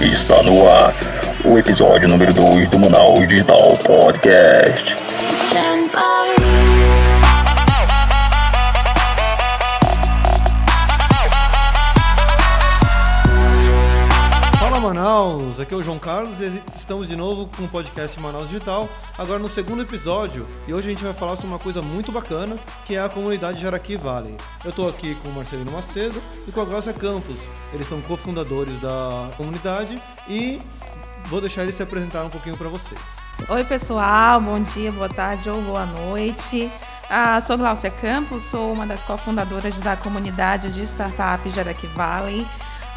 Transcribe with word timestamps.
Está 0.00 0.44
no 0.44 0.70
ar 0.70 0.94
o 1.44 1.58
episódio 1.58 2.08
número 2.08 2.32
2 2.32 2.68
do 2.68 2.78
Manaus 2.78 3.26
Digital 3.26 3.76
Podcast. 3.84 5.07
Manaus, 14.88 15.60
aqui 15.60 15.74
é 15.74 15.76
o 15.76 15.82
João 15.82 15.98
Carlos 15.98 16.40
e 16.40 16.62
estamos 16.74 17.08
de 17.08 17.14
novo 17.14 17.46
com 17.54 17.64
o 17.64 17.68
podcast 17.68 18.18
Manaus 18.18 18.48
Digital, 18.48 18.88
agora 19.18 19.38
no 19.38 19.46
segundo 19.46 19.82
episódio 19.82 20.48
e 20.66 20.72
hoje 20.72 20.88
a 20.88 20.90
gente 20.90 21.04
vai 21.04 21.12
falar 21.12 21.36
sobre 21.36 21.48
uma 21.48 21.58
coisa 21.58 21.82
muito 21.82 22.10
bacana 22.10 22.56
que 22.86 22.96
é 22.96 22.98
a 22.98 23.06
comunidade 23.06 23.60
Jaraqui 23.60 23.96
Valley. 23.96 24.34
Eu 24.64 24.70
estou 24.70 24.88
aqui 24.88 25.14
com 25.16 25.28
o 25.28 25.34
Marcelino 25.34 25.70
Macedo 25.70 26.22
e 26.46 26.50
com 26.50 26.62
a 26.62 26.64
Glaucia 26.64 26.94
Campos, 26.94 27.36
eles 27.74 27.86
são 27.86 28.00
cofundadores 28.00 28.80
da 28.80 29.28
comunidade 29.36 30.00
e 30.26 30.58
vou 31.26 31.42
deixar 31.42 31.64
eles 31.64 31.74
se 31.74 31.82
apresentar 31.82 32.24
um 32.24 32.30
pouquinho 32.30 32.56
para 32.56 32.70
vocês. 32.70 33.00
Oi 33.46 33.64
pessoal, 33.64 34.40
bom 34.40 34.58
dia, 34.58 34.90
boa 34.90 35.10
tarde 35.10 35.50
ou 35.50 35.60
boa 35.60 35.84
noite. 35.84 36.72
Ah, 37.10 37.38
sou 37.42 37.58
Glaucia 37.58 37.90
Campos, 37.90 38.42
sou 38.44 38.72
uma 38.72 38.86
das 38.86 39.02
cofundadoras 39.02 39.78
da 39.80 39.98
comunidade 39.98 40.70
de 40.70 40.82
startup 40.84 41.46
Jaraqui 41.50 41.86
Valley. 41.88 42.46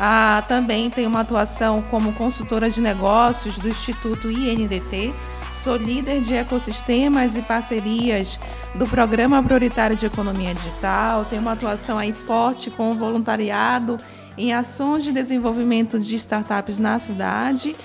Ah, 0.03 0.43
também 0.47 0.89
tenho 0.89 1.07
uma 1.07 1.19
atuação 1.19 1.83
como 1.91 2.11
consultora 2.13 2.67
de 2.71 2.81
negócios 2.81 3.59
do 3.59 3.69
Instituto 3.69 4.31
INDT. 4.31 5.13
Sou 5.53 5.75
líder 5.75 6.21
de 6.21 6.33
ecossistemas 6.33 7.37
e 7.37 7.41
parcerias 7.43 8.39
do 8.73 8.87
Programa 8.87 9.43
Prioritário 9.43 9.95
de 9.95 10.07
Economia 10.07 10.55
Digital. 10.55 11.23
Tenho 11.25 11.43
uma 11.43 11.51
atuação 11.51 11.99
aí 11.99 12.13
forte 12.13 12.71
com 12.71 12.89
o 12.89 12.95
voluntariado 12.95 13.97
em 14.35 14.51
ações 14.51 15.03
de 15.03 15.11
desenvolvimento 15.11 15.99
de 15.99 16.15
startups 16.15 16.79
na 16.79 16.97
cidade. 16.97 17.75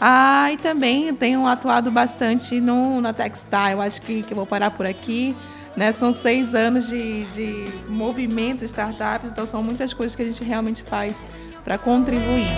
Ah, 0.00 0.50
e 0.50 0.56
também 0.56 1.14
tenho 1.14 1.46
atuado 1.46 1.90
bastante 1.90 2.62
no, 2.62 2.98
na 3.02 3.12
Textile. 3.12 3.82
Acho 3.84 4.00
que, 4.00 4.22
que 4.22 4.32
vou 4.32 4.46
parar 4.46 4.70
por 4.70 4.86
aqui. 4.86 5.36
Né? 5.76 5.92
São 5.92 6.14
seis 6.14 6.54
anos 6.54 6.88
de, 6.88 7.24
de 7.26 7.66
movimento 7.90 8.64
startups, 8.64 9.30
então 9.30 9.44
são 9.44 9.62
muitas 9.62 9.92
coisas 9.92 10.16
que 10.16 10.22
a 10.22 10.24
gente 10.24 10.42
realmente 10.42 10.82
faz 10.82 11.14
para 11.64 11.78
contribuir. 11.78 12.48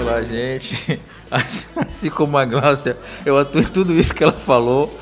Olá, 0.00 0.22
gente. 0.22 1.00
Assim 1.30 2.10
como 2.10 2.36
a 2.36 2.44
Gláucia, 2.44 2.96
eu 3.24 3.38
atuo 3.38 3.60
em 3.60 3.64
tudo 3.64 3.94
isso 3.94 4.14
que 4.14 4.22
ela 4.22 4.32
falou, 4.32 4.92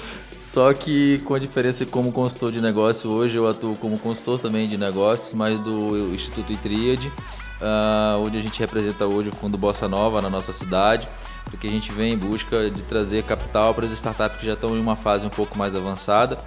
só 0.40 0.72
que 0.72 1.18
com 1.24 1.34
a 1.34 1.38
diferença 1.38 1.84
como 1.84 2.12
consultor 2.12 2.52
de 2.52 2.60
negócio 2.60 3.10
hoje 3.10 3.36
eu 3.36 3.48
atuo 3.48 3.76
como 3.76 3.98
consultor 3.98 4.40
também 4.40 4.68
de 4.68 4.78
negócios, 4.78 5.34
mas 5.34 5.58
do 5.58 6.14
Instituto 6.14 6.52
Itriade, 6.52 7.08
uh, 7.08 8.18
onde 8.24 8.38
a 8.38 8.40
gente 8.40 8.60
representa 8.60 9.06
hoje 9.06 9.28
o 9.28 9.32
Fundo 9.32 9.58
Bossa 9.58 9.88
Nova 9.88 10.22
na 10.22 10.30
nossa 10.30 10.52
cidade, 10.52 11.08
porque 11.44 11.66
a 11.66 11.70
gente 11.70 11.90
vem 11.90 12.12
em 12.12 12.16
busca 12.16 12.70
de 12.70 12.82
trazer 12.84 13.24
capital 13.24 13.74
para 13.74 13.86
as 13.86 13.92
startups 13.92 14.38
que 14.38 14.46
já 14.46 14.52
estão 14.52 14.76
em 14.76 14.80
uma 14.80 14.96
fase 14.96 15.26
um 15.26 15.30
pouco 15.30 15.58
mais 15.58 15.74
avançada. 15.74 16.38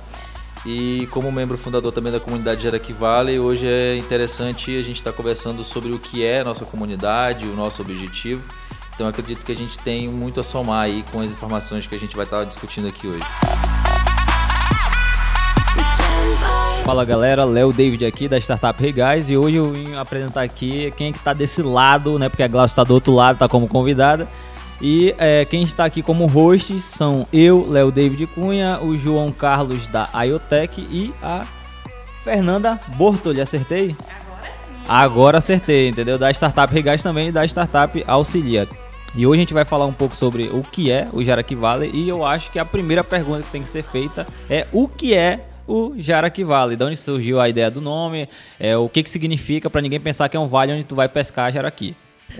E 0.65 1.07
como 1.11 1.29
membro 1.29 1.57
fundador 1.57 1.91
também 1.91 2.11
da 2.11 2.21
comunidade 2.21 2.63
Jaraqui 2.63 2.93
Valley, 2.93 3.37
hoje 3.37 3.67
é 3.67 3.97
interessante 3.97 4.71
a 4.77 4.81
gente 4.81 4.97
estar 4.97 5.11
tá 5.11 5.17
conversando 5.17 5.61
sobre 5.61 5.91
o 5.91 5.99
que 5.99 6.23
é 6.23 6.41
nossa 6.41 6.63
comunidade, 6.63 7.45
o 7.45 7.53
nosso 7.53 7.81
objetivo. 7.81 8.41
Então 8.95 9.05
acredito 9.05 9.45
que 9.45 9.51
a 9.51 9.55
gente 9.55 9.77
tem 9.79 10.07
muito 10.07 10.39
a 10.39 10.43
somar 10.43 10.85
aí 10.85 11.03
com 11.11 11.19
as 11.19 11.29
informações 11.29 11.85
que 11.85 11.93
a 11.93 11.99
gente 11.99 12.15
vai 12.15 12.23
estar 12.23 12.39
tá 12.39 12.43
discutindo 12.45 12.87
aqui 12.87 13.07
hoje. 13.07 13.25
Fala 16.85 17.03
galera, 17.03 17.43
Léo 17.43 17.73
David 17.73 18.05
aqui 18.05 18.29
da 18.29 18.37
Startup 18.37 18.79
Guys 18.81 19.29
e 19.29 19.35
hoje 19.35 19.57
eu 19.57 19.71
vim 19.71 19.95
apresentar 19.95 20.43
aqui 20.43 20.93
quem 20.95 21.09
é 21.09 21.11
que 21.11 21.19
tá 21.19 21.33
desse 21.33 21.61
lado, 21.61 22.17
né? 22.17 22.29
Porque 22.29 22.43
a 22.43 22.47
Glaucia 22.47 22.71
está 22.71 22.83
do 22.85 22.93
outro 22.93 23.13
lado, 23.13 23.37
tá 23.37 23.49
como 23.49 23.67
convidada. 23.67 24.29
E 24.85 25.15
é, 25.17 25.45
quem 25.45 25.63
está 25.63 25.85
aqui 25.85 26.01
como 26.01 26.25
hosts 26.25 26.83
são 26.83 27.25
eu, 27.31 27.65
Léo 27.71 27.89
David 27.89 28.27
Cunha, 28.27 28.81
o 28.81 28.97
João 28.97 29.31
Carlos 29.31 29.87
da 29.87 30.09
IoTech 30.25 30.85
e 30.91 31.13
a 31.23 31.47
Fernanda 32.21 32.77
Bortoli. 32.97 33.39
Acertei? 33.39 33.95
Agora 34.01 34.43
sim. 34.43 34.73
Agora 34.85 35.37
acertei, 35.37 35.87
entendeu? 35.87 36.17
Da 36.17 36.29
Startup 36.31 36.73
Regais 36.73 37.01
também 37.01 37.29
e 37.29 37.31
da 37.31 37.45
Startup 37.45 38.03
Auxilia. 38.05 38.67
E 39.15 39.25
hoje 39.25 39.39
a 39.39 39.43
gente 39.43 39.53
vai 39.53 39.63
falar 39.63 39.85
um 39.85 39.93
pouco 39.93 40.17
sobre 40.17 40.49
o 40.49 40.61
que 40.61 40.91
é 40.91 41.07
o 41.13 41.23
Jaraqui 41.23 41.55
Valley 41.55 41.89
e 41.93 42.09
eu 42.09 42.25
acho 42.25 42.51
que 42.51 42.59
a 42.59 42.65
primeira 42.65 43.05
pergunta 43.05 43.43
que 43.43 43.51
tem 43.51 43.63
que 43.63 43.69
ser 43.69 43.83
feita 43.83 44.27
é 44.49 44.67
o 44.73 44.89
que 44.89 45.13
é 45.13 45.45
o 45.65 45.93
Jaraqui 45.95 46.43
Valley. 46.43 46.75
De 46.75 46.83
onde 46.83 46.97
surgiu 46.97 47.39
a 47.39 47.47
ideia 47.47 47.71
do 47.71 47.79
nome, 47.79 48.27
é, 48.59 48.75
o 48.75 48.89
que, 48.89 49.01
que 49.01 49.09
significa 49.09 49.69
para 49.69 49.79
ninguém 49.79 50.01
pensar 50.01 50.27
que 50.27 50.35
é 50.35 50.39
um 50.41 50.45
vale 50.45 50.73
onde 50.73 50.83
tu 50.83 50.93
vai 50.93 51.07
pescar 51.07 51.53
jaraqui. 51.53 51.95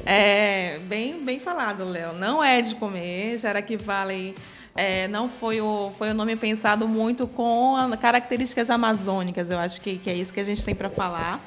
É, 0.05 0.79
bem, 0.79 1.23
bem 1.23 1.39
falado, 1.39 1.83
Léo. 1.83 2.13
Não 2.13 2.43
é 2.43 2.61
de 2.61 2.75
comer. 2.75 3.37
Jaraqui 3.37 3.77
Valley 3.77 4.35
é, 4.75 5.07
não 5.07 5.29
foi 5.29 5.61
o, 5.61 5.91
foi 5.97 6.09
o 6.09 6.13
nome 6.13 6.35
pensado 6.35 6.87
muito 6.87 7.27
com 7.27 7.75
características 7.99 8.69
amazônicas. 8.69 9.51
Eu 9.51 9.59
acho 9.59 9.79
que, 9.81 9.97
que 9.97 10.09
é 10.09 10.13
isso 10.13 10.33
que 10.33 10.39
a 10.39 10.43
gente 10.43 10.63
tem 10.65 10.73
para 10.73 10.89
falar. 10.89 11.43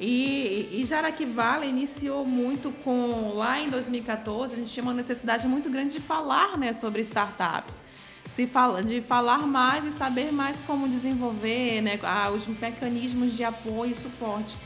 E, 0.00 0.68
e 0.72 1.24
Valley 1.26 1.68
iniciou 1.68 2.26
muito 2.26 2.72
com, 2.84 3.34
lá 3.34 3.60
em 3.60 3.68
2014, 3.68 4.54
a 4.54 4.56
gente 4.56 4.72
tinha 4.72 4.82
uma 4.82 4.92
necessidade 4.92 5.46
muito 5.46 5.70
grande 5.70 5.92
de 5.92 6.00
falar 6.00 6.58
né, 6.58 6.72
sobre 6.72 7.02
startups. 7.02 7.80
Se 8.28 8.46
fala, 8.46 8.82
de 8.82 9.00
falar 9.00 9.46
mais 9.46 9.84
e 9.84 9.92
saber 9.92 10.32
mais 10.32 10.60
como 10.62 10.88
desenvolver 10.88 11.82
né, 11.82 11.98
os 12.34 12.46
mecanismos 12.46 13.36
de 13.36 13.44
apoio 13.44 13.92
e 13.92 13.94
suporte. 13.94 14.56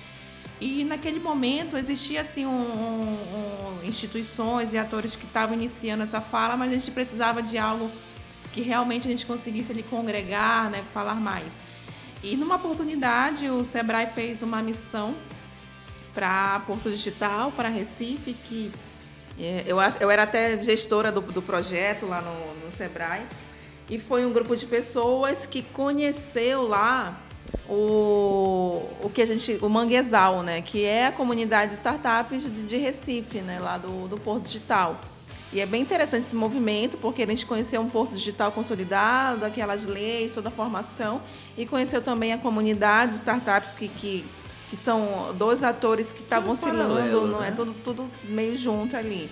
E 0.61 0.85
naquele 0.85 1.21
momento 1.21 1.77
existia 1.77 2.23
assim 2.23 2.47
um, 2.47 2.51
um, 2.51 3.85
instituições 3.85 4.73
e 4.73 4.79
atores 4.79 5.15
que 5.15 5.27
estavam 5.27 5.55
iniciando 5.55 6.03
essa 6.03 6.21
fala, 6.21 6.57
mas 6.57 6.71
a 6.71 6.75
gente 6.75 6.91
precisava 6.91 7.43
de 7.43 7.59
algo 7.59 7.91
que 8.53 8.63
realmente 8.63 9.07
a 9.07 9.11
gente 9.11 9.27
conseguisse 9.27 9.71
ali 9.71 9.83
congregar, 9.83 10.71
né, 10.71 10.83
falar 10.95 11.15
mais. 11.15 11.61
E 12.23 12.37
numa 12.37 12.57
oportunidade 12.57 13.51
o 13.51 13.63
Sebrae 13.65 14.09
fez 14.15 14.43
uma 14.43 14.63
missão 14.63 15.15
para 16.15 16.61
Porto 16.61 16.89
Digital, 16.89 17.53
para 17.53 17.69
Recife, 17.69 18.33
que 18.33 18.73
é, 19.39 19.65
eu, 19.67 19.77
eu 20.01 20.11
era 20.11 20.23
até 20.23 20.63
gestora 20.63 21.13
do, 21.13 21.21
do 21.21 21.43
projeto 21.43 22.07
lá 22.07 22.23
no, 22.23 22.65
no 22.65 22.71
Sebrae, 22.71 23.27
e 23.91 23.99
foi 23.99 24.25
um 24.25 24.33
grupo 24.33 24.57
de 24.57 24.65
pessoas 24.65 25.45
que 25.45 25.61
conheceu 25.61 26.67
lá 26.67 27.21
o, 27.69 28.83
o 29.03 29.11
que 29.13 29.23
a 29.23 29.27
gente 29.27 29.59
o 29.61 29.69
Manguezal, 29.69 30.43
né, 30.43 30.63
que 30.63 30.85
é 30.85 31.07
a 31.07 31.13
comunidade 31.13 31.73
de 31.73 31.77
startups 31.79 32.43
de, 32.43 32.63
de 32.63 32.77
Recife, 32.77 33.41
né, 33.41 33.59
lá 33.59 33.79
do, 33.79 34.09
do 34.09 34.19
Porto 34.19 34.45
Digital. 34.45 35.01
E 35.53 35.61
é 35.61 35.67
bem 35.67 35.81
interessante 35.81 36.25
esse 36.25 36.37
movimento, 36.37 36.97
porque 36.99 37.23
a 37.23 37.27
gente 37.27 37.47
conheceu 37.47 37.81
um 37.81 37.89
Porto 37.89 38.15
Digital 38.17 38.51
consolidado, 38.53 39.45
aquelas 39.45 39.85
leis, 39.85 40.35
toda 40.35 40.49
a 40.49 40.53
formação, 40.53 41.23
e 41.57 41.65
conheceu 41.65 42.03
também 42.03 42.33
a 42.33 42.39
comunidade 42.39 43.13
de 43.13 43.19
startups 43.19 43.73
que, 43.73 43.89
que, 43.89 44.25
que 44.69 44.77
são 44.77 45.33
dois 45.39 45.63
atores 45.63 46.13
que 46.13 46.21
estavam 46.21 46.51
oscilando, 46.51 47.27
não 47.27 47.43
é 47.43 47.51
né? 47.51 47.57
tudo, 47.57 47.75
tudo 47.85 48.11
meio 48.25 48.57
junto 48.57 48.97
ali. 48.97 49.31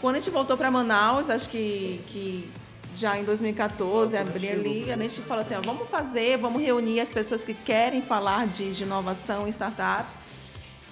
Quando 0.00 0.16
a 0.16 0.20
gente 0.20 0.30
voltou 0.30 0.56
para 0.56 0.70
Manaus, 0.70 1.30
acho 1.30 1.48
que, 1.48 2.00
que 2.06 2.50
já 2.96 3.18
em 3.18 3.24
2014, 3.24 4.16
abri 4.16 4.48
ali, 4.48 4.90
a 4.90 4.96
gente 4.96 5.20
falou 5.22 5.42
assim, 5.42 5.54
ó, 5.54 5.60
vamos 5.60 5.88
fazer, 5.88 6.38
vamos 6.38 6.62
reunir 6.62 7.00
as 7.00 7.12
pessoas 7.12 7.44
que 7.44 7.52
querem 7.52 8.00
falar 8.00 8.46
de, 8.46 8.72
de 8.72 8.84
inovação 8.84 9.46
em 9.46 9.50
startups. 9.50 10.18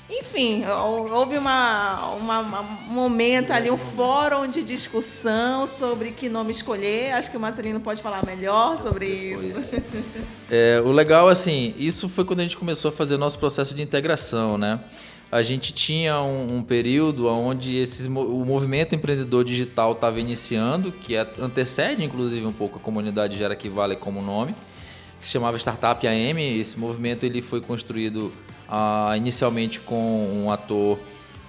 Enfim, 0.08 0.64
houve 0.66 1.38
uma, 1.38 2.14
uma, 2.16 2.60
um 2.60 2.92
momento 2.92 3.52
ali, 3.52 3.70
um 3.70 3.76
fórum 3.78 4.46
de 4.46 4.62
discussão 4.62 5.66
sobre 5.66 6.10
que 6.10 6.28
nome 6.28 6.50
escolher. 6.50 7.12
Acho 7.12 7.30
que 7.30 7.38
o 7.38 7.40
Marcelino 7.40 7.80
pode 7.80 8.02
falar 8.02 8.24
melhor 8.24 8.76
sobre 8.76 9.06
isso. 9.06 9.74
É, 10.50 10.78
o 10.84 10.92
legal, 10.92 11.26
assim, 11.26 11.74
isso 11.78 12.06
foi 12.06 12.22
quando 12.22 12.40
a 12.40 12.42
gente 12.42 12.58
começou 12.58 12.90
a 12.90 12.92
fazer 12.92 13.14
o 13.14 13.18
nosso 13.18 13.38
processo 13.38 13.74
de 13.74 13.82
integração, 13.82 14.58
né? 14.58 14.78
A 15.34 15.42
gente 15.42 15.72
tinha 15.72 16.20
um, 16.20 16.58
um 16.58 16.62
período 16.62 17.26
onde 17.26 17.76
esses, 17.76 18.06
o 18.06 18.44
movimento 18.44 18.94
empreendedor 18.94 19.44
digital 19.44 19.90
estava 19.90 20.20
iniciando, 20.20 20.92
que 20.92 21.16
é, 21.16 21.28
antecede 21.40 22.04
inclusive 22.04 22.46
um 22.46 22.52
pouco 22.52 22.78
a 22.78 22.80
comunidade 22.80 23.36
Jaraqui 23.36 23.68
Valley 23.68 23.96
como 23.96 24.22
nome, 24.22 24.54
que 25.18 25.26
se 25.26 25.32
chamava 25.32 25.56
Startup 25.56 26.06
AM. 26.06 26.60
Esse 26.60 26.78
movimento 26.78 27.26
ele 27.26 27.42
foi 27.42 27.60
construído 27.60 28.32
ah, 28.68 29.12
inicialmente 29.16 29.80
com 29.80 30.44
um 30.44 30.52
ator 30.52 31.00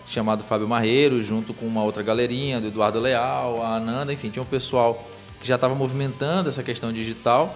chamado 0.08 0.44
Fábio 0.44 0.68
Marreiro, 0.68 1.22
junto 1.22 1.54
com 1.54 1.68
uma 1.68 1.84
outra 1.84 2.02
galerinha, 2.02 2.60
do 2.60 2.70
Eduardo 2.70 3.00
Leal, 3.00 3.62
a 3.62 3.76
Ananda, 3.76 4.12
enfim, 4.12 4.32
tinha 4.32 4.42
um 4.42 4.48
pessoal 4.48 5.08
que 5.40 5.48
já 5.48 5.56
estava 5.56 5.76
movimentando 5.76 6.50
essa 6.50 6.64
questão 6.64 6.92
digital 6.92 7.56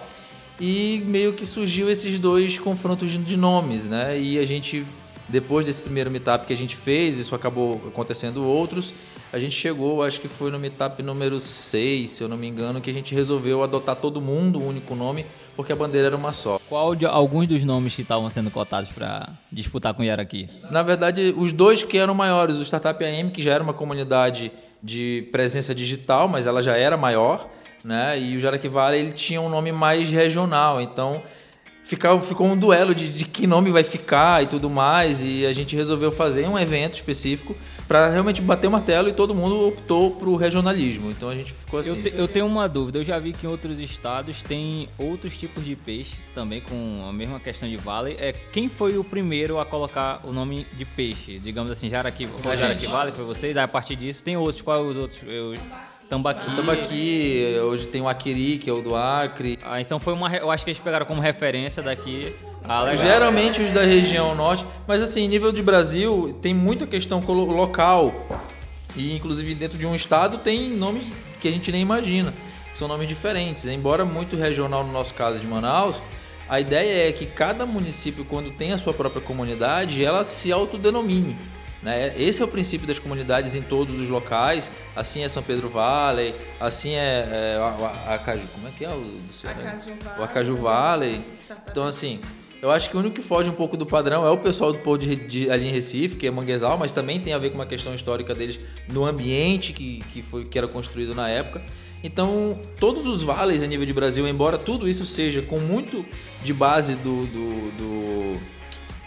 e 0.60 1.02
meio 1.06 1.32
que 1.32 1.44
surgiu 1.44 1.90
esses 1.90 2.20
dois 2.20 2.56
confrontos 2.56 3.10
de 3.10 3.36
nomes, 3.36 3.88
né? 3.88 4.16
E 4.16 4.38
a 4.38 4.46
gente 4.46 4.86
depois 5.30 5.64
desse 5.64 5.80
primeiro 5.80 6.10
meetup 6.10 6.46
que 6.46 6.52
a 6.52 6.56
gente 6.56 6.76
fez, 6.76 7.18
isso 7.18 7.34
acabou 7.34 7.80
acontecendo 7.86 8.44
outros, 8.44 8.92
a 9.32 9.38
gente 9.38 9.54
chegou, 9.54 10.02
acho 10.02 10.20
que 10.20 10.26
foi 10.26 10.50
no 10.50 10.58
meetup 10.58 11.00
número 11.04 11.38
6, 11.38 12.10
se 12.10 12.22
eu 12.22 12.28
não 12.28 12.36
me 12.36 12.48
engano, 12.48 12.80
que 12.80 12.90
a 12.90 12.92
gente 12.92 13.14
resolveu 13.14 13.62
adotar 13.62 13.94
todo 13.94 14.20
mundo 14.20 14.60
um 14.60 14.66
único 14.66 14.94
nome, 14.96 15.24
porque 15.54 15.72
a 15.72 15.76
bandeira 15.76 16.08
era 16.08 16.16
uma 16.16 16.32
só. 16.32 16.58
Qual 16.68 16.96
de 16.96 17.06
alguns 17.06 17.46
dos 17.46 17.62
nomes 17.62 17.94
que 17.94 18.02
estavam 18.02 18.28
sendo 18.28 18.50
cotados 18.50 18.90
para 18.90 19.28
disputar 19.52 19.94
com 19.94 20.02
o 20.02 20.04
Yaraqui? 20.04 20.48
Na 20.68 20.82
verdade, 20.82 21.32
os 21.36 21.52
dois 21.52 21.84
que 21.84 21.96
eram 21.96 22.12
maiores, 22.12 22.56
o 22.56 22.62
Startup 22.62 23.04
AM, 23.04 23.30
que 23.30 23.40
já 23.40 23.52
era 23.52 23.62
uma 23.62 23.72
comunidade 23.72 24.50
de 24.82 25.28
presença 25.30 25.72
digital, 25.72 26.26
mas 26.26 26.48
ela 26.48 26.60
já 26.60 26.76
era 26.76 26.96
maior, 26.96 27.48
né? 27.84 28.18
E 28.18 28.36
o 28.36 28.40
Jaraqui 28.40 28.66
Valley, 28.66 29.00
ele 29.00 29.12
tinha 29.12 29.40
um 29.40 29.48
nome 29.48 29.70
mais 29.70 30.08
regional, 30.08 30.80
então 30.80 31.22
ficou, 31.90 32.22
ficou 32.22 32.46
um 32.46 32.56
duelo 32.56 32.94
de, 32.94 33.08
de 33.08 33.24
que 33.24 33.46
nome 33.46 33.70
vai 33.70 33.82
ficar 33.82 34.42
e 34.42 34.46
tudo 34.46 34.70
mais, 34.70 35.22
e 35.22 35.44
a 35.44 35.52
gente 35.52 35.74
resolveu 35.74 36.12
fazer 36.12 36.46
um 36.46 36.56
evento 36.56 36.94
específico 36.94 37.56
para 37.88 38.08
realmente 38.08 38.40
bater 38.40 38.68
o 38.68 38.70
martelo 38.70 39.08
e 39.08 39.12
todo 39.12 39.34
mundo 39.34 39.66
optou 39.66 40.12
pro 40.12 40.36
regionalismo. 40.36 41.10
Então 41.10 41.28
a 41.28 41.34
gente 41.34 41.52
ficou 41.52 41.80
assim. 41.80 41.90
Eu, 41.90 42.02
te, 42.02 42.12
eu, 42.14 42.28
tenho 42.28 42.46
uma 42.46 42.68
dúvida, 42.68 42.98
eu 42.98 43.04
já 43.04 43.18
vi 43.18 43.32
que 43.32 43.44
em 43.44 43.50
outros 43.50 43.80
estados 43.80 44.40
tem 44.42 44.88
outros 44.96 45.36
tipos 45.36 45.64
de 45.64 45.74
peixe 45.74 46.16
também 46.32 46.60
com 46.60 47.06
a 47.08 47.12
mesma 47.12 47.40
questão 47.40 47.68
de 47.68 47.76
vale. 47.76 48.16
É, 48.20 48.32
quem 48.52 48.68
foi 48.68 48.96
o 48.96 49.02
primeiro 49.02 49.58
a 49.58 49.66
colocar 49.66 50.20
o 50.22 50.32
nome 50.32 50.66
de 50.76 50.84
peixe? 50.84 51.40
Digamos 51.40 51.72
assim, 51.72 51.90
Jaraqui, 51.90 52.28
Jaraqui 52.56 52.86
Vale, 52.86 53.10
foi 53.10 53.24
vocês? 53.24 53.52
Daí 53.54 53.64
a 53.64 53.68
partir 53.68 53.96
disso 53.96 54.22
tem 54.22 54.36
outros. 54.36 54.62
Quais 54.62 54.86
os 54.86 54.96
outros? 54.96 55.20
Eu, 55.26 55.54
Tambaqui. 56.10 56.56
Tambaqui, 56.56 57.56
hoje 57.62 57.86
tem 57.86 58.02
o 58.02 58.08
Aquiri, 58.08 58.58
que 58.58 58.68
é 58.68 58.72
o 58.72 58.82
do 58.82 58.96
Acre. 58.96 59.58
Ah, 59.62 59.80
então 59.80 60.00
foi 60.00 60.12
uma. 60.12 60.34
Eu 60.36 60.50
acho 60.50 60.64
que 60.64 60.70
eles 60.70 60.80
pegaram 60.80 61.06
como 61.06 61.22
referência 61.22 61.82
daqui 61.82 62.34
ah, 62.64 62.94
Geralmente 62.94 63.62
os 63.62 63.70
da 63.70 63.82
região 63.82 64.34
norte, 64.34 64.64
mas 64.86 65.02
assim, 65.02 65.26
nível 65.26 65.50
de 65.50 65.62
Brasil, 65.62 66.38
tem 66.42 66.52
muita 66.52 66.86
questão 66.86 67.20
local. 67.20 68.12
E 68.96 69.16
inclusive 69.16 69.54
dentro 69.54 69.78
de 69.78 69.86
um 69.86 69.94
estado 69.94 70.38
tem 70.38 70.68
nomes 70.70 71.04
que 71.40 71.48
a 71.48 71.50
gente 71.50 71.70
nem 71.72 71.80
imagina, 71.80 72.34
que 72.70 72.78
são 72.78 72.88
nomes 72.88 73.08
diferentes. 73.08 73.64
Embora 73.66 74.04
muito 74.04 74.36
regional 74.36 74.84
no 74.84 74.92
nosso 74.92 75.14
caso 75.14 75.38
de 75.38 75.46
Manaus, 75.46 76.02
a 76.48 76.60
ideia 76.60 77.08
é 77.08 77.12
que 77.12 77.24
cada 77.24 77.64
município, 77.64 78.24
quando 78.24 78.50
tem 78.50 78.72
a 78.72 78.78
sua 78.78 78.92
própria 78.92 79.22
comunidade, 79.22 80.04
ela 80.04 80.24
se 80.24 80.52
autodenomine. 80.52 81.36
Né? 81.82 82.14
Esse 82.16 82.42
é 82.42 82.44
o 82.44 82.48
princípio 82.48 82.86
das 82.86 82.98
comunidades 82.98 83.54
em 83.54 83.62
todos 83.62 83.98
os 83.98 84.08
locais. 84.08 84.70
Assim 84.94 85.24
é 85.24 85.28
São 85.28 85.42
Pedro 85.42 85.68
Valley, 85.68 86.34
assim 86.58 86.94
é, 86.94 87.26
é 87.26 87.58
a, 87.58 88.10
a, 88.10 88.14
Acaju, 88.14 88.46
como 88.54 88.68
é 88.68 88.70
que 88.70 88.84
é 88.84 88.90
o, 88.90 89.20
Acaju 89.44 89.98
o 90.18 90.22
Acaju 90.22 90.56
Valley. 90.56 91.20
Então 91.70 91.84
assim, 91.84 92.20
eu 92.60 92.70
acho 92.70 92.90
que 92.90 92.96
o 92.96 93.00
único 93.00 93.16
que 93.16 93.22
foge 93.22 93.48
um 93.48 93.54
pouco 93.54 93.76
do 93.76 93.86
padrão 93.86 94.26
é 94.26 94.30
o 94.30 94.36
pessoal 94.36 94.72
do 94.72 94.80
povo 94.80 94.98
de, 94.98 95.16
de, 95.16 95.50
ali 95.50 95.68
em 95.68 95.72
Recife, 95.72 96.16
que 96.16 96.26
é 96.26 96.30
Manguezal, 96.30 96.76
mas 96.76 96.92
também 96.92 97.18
tem 97.18 97.32
a 97.32 97.38
ver 97.38 97.50
com 97.50 97.54
uma 97.54 97.66
questão 97.66 97.94
histórica 97.94 98.34
deles 98.34 98.60
no 98.92 99.06
ambiente 99.06 99.72
que, 99.72 100.00
que, 100.12 100.22
foi, 100.22 100.44
que 100.44 100.58
era 100.58 100.68
construído 100.68 101.14
na 101.14 101.28
época. 101.28 101.62
Então, 102.02 102.58
todos 102.78 103.06
os 103.06 103.22
vales 103.22 103.62
a 103.62 103.66
nível 103.66 103.86
de 103.86 103.92
Brasil, 103.92 104.26
embora 104.28 104.58
tudo 104.58 104.88
isso 104.88 105.06
seja 105.06 105.40
com 105.42 105.58
muito 105.58 106.04
de 106.42 106.52
base 106.52 106.94
do, 106.96 107.26
do, 107.26 107.70
do 107.72 108.40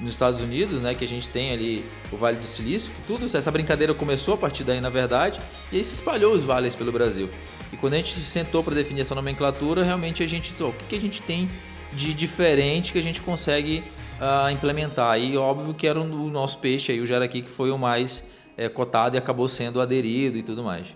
nos 0.04 0.14
Estados 0.14 0.42
Unidos, 0.42 0.82
né, 0.82 0.94
que 0.94 1.06
a 1.06 1.08
gente 1.08 1.30
tem 1.30 1.52
ali 1.52 1.86
o 2.12 2.18
Vale 2.18 2.38
do 2.38 2.46
Silício, 2.46 2.92
que 2.92 3.02
tudo 3.04 3.26
essa 3.26 3.50
brincadeira 3.50 3.94
começou 3.94 4.34
a 4.34 4.38
partir 4.38 4.64
daí, 4.64 4.82
na 4.82 4.90
verdade, 4.90 5.40
e 5.72 5.78
aí 5.78 5.84
se 5.84 5.94
espalhou 5.94 6.34
os 6.34 6.44
vales 6.44 6.76
pelo 6.76 6.92
Brasil. 6.92 7.30
E 7.72 7.78
quando 7.78 7.94
a 7.94 7.98
gente 7.98 8.20
sentou 8.20 8.64
para 8.64 8.76
definir 8.76 9.02
essa 9.02 9.16
nomenclatura, 9.16 9.84
realmente 9.84 10.22
a 10.22 10.28
gente, 10.28 10.54
oh, 10.62 10.68
o 10.68 10.74
que, 10.74 10.86
que 10.90 10.96
a 10.96 11.02
gente 11.02 11.22
tem 11.22 11.50
de 11.94 12.14
diferente 12.14 12.92
que 12.92 13.00
a 13.00 13.04
gente 13.04 13.22
consegue 13.22 13.84
uh, 14.20 14.50
implementar. 14.50 15.20
E 15.20 15.38
óbvio 15.38 15.74
que 15.74 15.88
era 15.88 16.00
o 16.00 16.30
nosso 16.30 16.58
peixe 16.58 16.92
aí, 16.92 17.00
o 17.00 17.06
jaraqui, 17.06 17.42
que 17.42 17.50
foi 17.50 17.72
o 17.72 17.78
mais 17.78 18.24
é, 18.58 18.68
cotado 18.70 19.16
e 19.16 19.18
acabou 19.18 19.48
sendo 19.48 19.82
aderido 19.82 20.38
e 20.38 20.44
tudo 20.44 20.64
mais. 20.64 20.88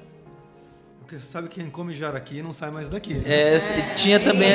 Porque 1.08 1.22
você 1.22 1.32
sabe 1.32 1.48
que 1.48 1.62
quem 1.62 1.70
come 1.70 1.94
jaraqui 1.94 2.42
não 2.42 2.52
sai 2.52 2.70
mais 2.70 2.90
daqui. 2.90 3.14
Né? 3.14 3.24
É, 3.26 3.56
é, 3.56 3.94
tinha 3.94 4.20
também, 4.20 4.50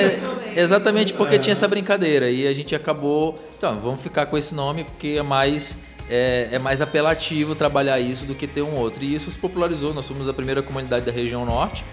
exatamente 0.55 1.15
porque 1.15 1.37
é. 1.37 1.39
tinha 1.39 1.53
essa 1.53 1.67
brincadeira. 1.67 2.31
E 2.31 2.47
a 2.47 2.53
gente 2.53 2.75
acabou, 2.75 3.43
então, 3.57 3.81
vamos 3.81 4.03
ficar 4.03 4.27
com 4.27 4.37
esse 4.37 4.55
nome 4.55 4.85
porque 4.85 5.15
é 5.19 5.23
mais, 5.23 5.79
é, 6.11 6.51
é, 6.53 6.59
mais 6.59 6.83
apelativo 6.83 7.55
trabalhar 7.55 7.99
isso 8.01 8.27
do 8.27 8.35
que 8.35 8.47
ter 8.47 8.61
um 8.61 8.75
outro. 8.75 9.03
E 9.03 9.15
isso 9.15 9.31
se 9.31 9.39
popularizou. 9.39 9.95
Nós 9.95 10.05
somos 10.05 10.29
a 10.29 10.35
primeira 10.35 10.63
comunidade 10.63 11.07
da 11.07 11.11
região 11.11 11.47
norte 11.47 11.87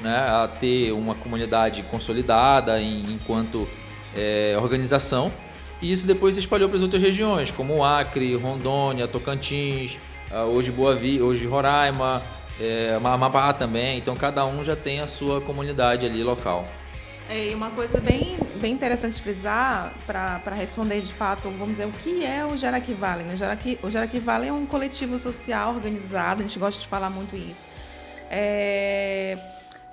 né, 0.00 0.16
a 0.16 0.46
ter 0.46 0.92
uma 0.92 1.16
comunidade 1.16 1.82
consolidada 1.90 2.80
em, 2.80 3.02
enquanto 3.14 3.66
é, 4.16 4.54
organização. 4.56 5.28
E 5.82 5.90
isso 5.90 6.06
depois 6.06 6.36
se 6.36 6.40
espalhou 6.40 6.68
para 6.68 6.76
as 6.76 6.84
outras 6.84 7.02
regiões, 7.02 7.50
como 7.50 7.82
Acre, 7.82 8.36
Rondônia, 8.36 9.08
Tocantins, 9.08 9.98
ah, 10.30 10.44
hoje 10.44 10.70
Boa 10.70 10.94
Vi, 10.94 11.20
hoje 11.20 11.46
Roraima, 11.46 12.22
é, 12.60 12.98
Amapá 13.02 13.52
também. 13.52 13.98
Então 13.98 14.14
cada 14.14 14.44
um 14.44 14.62
já 14.64 14.76
tem 14.76 15.00
a 15.00 15.06
sua 15.06 15.40
comunidade 15.40 16.06
ali 16.06 16.22
local. 16.22 16.66
É, 17.28 17.48
e 17.48 17.54
uma 17.54 17.70
coisa 17.70 17.98
bem, 18.00 18.38
bem 18.60 18.74
interessante 18.74 19.20
frisar, 19.22 19.94
para 20.06 20.54
responder 20.54 21.00
de 21.00 21.12
fato, 21.12 21.48
vamos 21.50 21.70
dizer, 21.70 21.86
o 21.86 21.90
que 21.90 22.24
é 22.24 22.44
o 22.44 22.54
Jaraqui 22.54 22.92
Valley? 22.92 23.24
Né? 23.24 23.34
O 23.82 23.90
Jaraqui 23.90 24.18
Valley 24.18 24.50
é 24.50 24.52
um 24.52 24.66
coletivo 24.66 25.16
social 25.16 25.74
organizado, 25.74 26.42
a 26.42 26.46
gente 26.46 26.58
gosta 26.58 26.78
de 26.78 26.86
falar 26.86 27.08
muito 27.08 27.34
isso. 27.34 27.66
É 28.30 29.38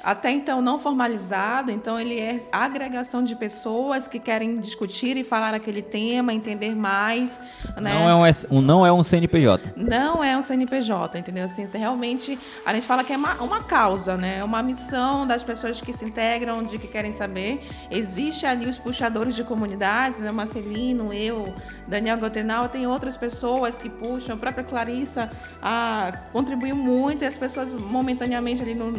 até 0.03 0.31
então 0.31 0.61
não 0.61 0.79
formalizado, 0.79 1.71
então 1.71 1.99
ele 1.99 2.19
é 2.19 2.47
agregação 2.51 3.23
de 3.23 3.35
pessoas 3.35 4.07
que 4.07 4.19
querem 4.19 4.55
discutir 4.55 5.17
e 5.17 5.23
falar 5.23 5.53
aquele 5.53 5.81
tema, 5.81 6.33
entender 6.33 6.75
mais. 6.75 7.39
Né? 7.79 7.93
Não, 7.93 8.25
é 8.25 8.31
um, 8.49 8.61
não 8.61 8.85
é 8.85 8.91
um 8.91 9.03
CNPJ. 9.03 9.73
Não 9.75 10.23
é 10.23 10.35
um 10.35 10.41
CNPJ, 10.41 11.19
entendeu? 11.19 11.45
Assim, 11.45 11.65
realmente 11.77 12.37
a 12.65 12.73
gente 12.73 12.87
fala 12.87 13.03
que 13.03 13.13
é 13.13 13.17
uma, 13.17 13.35
uma 13.35 13.63
causa, 13.63 14.17
né? 14.17 14.39
É 14.39 14.43
uma 14.43 14.63
missão 14.63 15.25
das 15.27 15.43
pessoas 15.43 15.79
que 15.79 15.93
se 15.93 16.05
integram, 16.05 16.63
de 16.63 16.77
que 16.77 16.87
querem 16.87 17.11
saber. 17.11 17.61
Existe 17.89 18.45
ali 18.45 18.67
os 18.67 18.77
puxadores 18.77 19.35
de 19.35 19.43
comunidades, 19.43 20.19
né? 20.19 20.31
Marcelino, 20.31 21.13
eu, 21.13 21.53
Daniel 21.87 22.17
Gotenal, 22.17 22.69
tem 22.69 22.87
outras 22.87 23.15
pessoas 23.15 23.77
que 23.77 23.89
puxam, 23.89 24.35
a 24.35 24.39
própria 24.39 24.63
Clarissa 24.63 25.29
ah, 25.61 26.11
contribuiu 26.31 26.75
muito 26.75 27.23
e 27.23 27.27
as 27.27 27.37
pessoas 27.37 27.73
momentaneamente 27.73 28.61
ali 28.61 28.73
no 28.73 28.91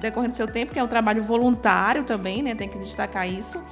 decorrer 0.00 0.28
do 0.28 0.34
seu 0.34 0.49
tempo, 0.50 0.72
que 0.72 0.78
é 0.78 0.82
um 0.82 0.88
trabalho 0.88 1.22
voluntário 1.22 2.04
também, 2.04 2.42
né? 2.42 2.54
Tem 2.54 2.68
que 2.68 2.78
destacar 2.78 3.28
isso. 3.28 3.62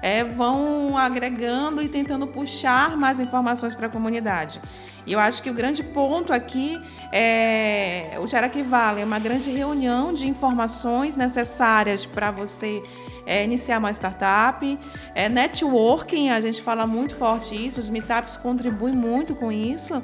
É, 0.00 0.24
vão 0.24 0.98
agregando 0.98 1.80
e 1.80 1.88
tentando 1.88 2.26
puxar 2.26 2.96
mais 2.96 3.20
informações 3.20 3.74
para 3.74 3.86
a 3.86 3.90
comunidade. 3.90 4.60
E 5.06 5.12
eu 5.12 5.20
acho 5.20 5.42
que 5.42 5.50
o 5.50 5.54
grande 5.54 5.82
ponto 5.82 6.32
aqui 6.32 6.78
é 7.12 8.16
o 8.20 8.26
Cherokee 8.26 8.62
Valley, 8.62 9.02
é 9.02 9.04
uma 9.04 9.18
grande 9.18 9.50
reunião 9.50 10.12
de 10.12 10.28
informações 10.28 11.16
necessárias 11.16 12.06
para 12.06 12.30
você 12.30 12.82
é, 13.26 13.44
iniciar 13.44 13.78
uma 13.78 13.90
startup. 13.90 14.78
É, 15.14 15.28
networking, 15.28 16.30
a 16.30 16.40
gente 16.40 16.62
fala 16.62 16.86
muito 16.86 17.16
forte 17.16 17.54
isso, 17.54 17.80
os 17.80 17.90
meetups 17.90 18.36
contribuem 18.36 18.94
muito 18.94 19.34
com 19.34 19.50
isso. 19.52 20.02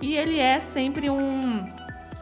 E 0.00 0.14
ele 0.16 0.38
é 0.38 0.60
sempre 0.60 1.08
um 1.08 1.64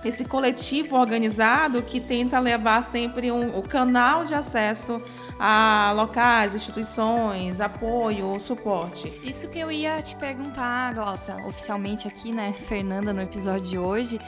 esse 0.05 0.25
coletivo 0.25 0.97
organizado 0.97 1.83
que 1.83 2.01
tenta 2.01 2.39
levar 2.39 2.85
sempre 2.85 3.33
um, 3.33 3.59
o 3.59 3.63
canal 3.63 4.25
de 4.25 4.35
acesso 4.35 5.01
a 5.39 5.93
locais, 5.97 6.55
instituições, 6.55 7.61
apoio, 7.61 8.39
suporte. 8.39 9.09
Isso 9.23 9.49
que 9.49 9.59
eu 9.59 9.71
ia 9.71 10.01
te 10.03 10.15
perguntar, 10.17 10.95
Glaucia, 10.95 11.37
oficialmente 11.47 12.07
aqui, 12.07 12.35
né, 12.35 12.53
Fernanda, 12.53 13.13
no 13.13 13.23
episódio 13.23 13.69
de 13.69 13.79
hoje. 13.79 14.21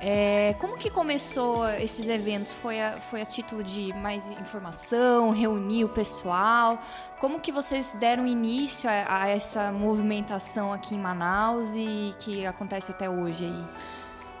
É, 0.00 0.54
como 0.60 0.78
que 0.78 0.90
começou 0.90 1.68
esses 1.70 2.08
eventos? 2.08 2.54
Foi 2.54 2.80
a, 2.80 2.92
foi 2.92 3.20
a 3.20 3.26
título 3.26 3.64
de 3.64 3.92
mais 3.94 4.30
informação, 4.30 5.30
reunir 5.30 5.84
o 5.84 5.88
pessoal? 5.88 6.80
Como 7.20 7.40
que 7.40 7.50
vocês 7.50 7.96
deram 7.98 8.24
início 8.24 8.88
a, 8.88 9.22
a 9.22 9.28
essa 9.28 9.72
movimentação 9.72 10.72
aqui 10.72 10.94
em 10.94 10.98
Manaus 10.98 11.72
e 11.74 12.14
que 12.20 12.46
acontece 12.46 12.92
até 12.92 13.10
hoje 13.10 13.44
aí? 13.44 13.66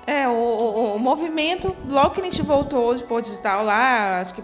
É, 0.08 0.26
o, 0.26 0.32
o, 0.32 0.96
o, 0.96 0.98
movimento, 0.98 1.76
logo 1.86 2.14
que 2.14 2.22
a 2.22 2.24
gente 2.24 2.40
voltou 2.40 2.94
de 2.94 3.04
pôr 3.04 3.20
digital 3.20 3.62
lá, 3.62 4.22
acho 4.22 4.32
que 4.32 4.42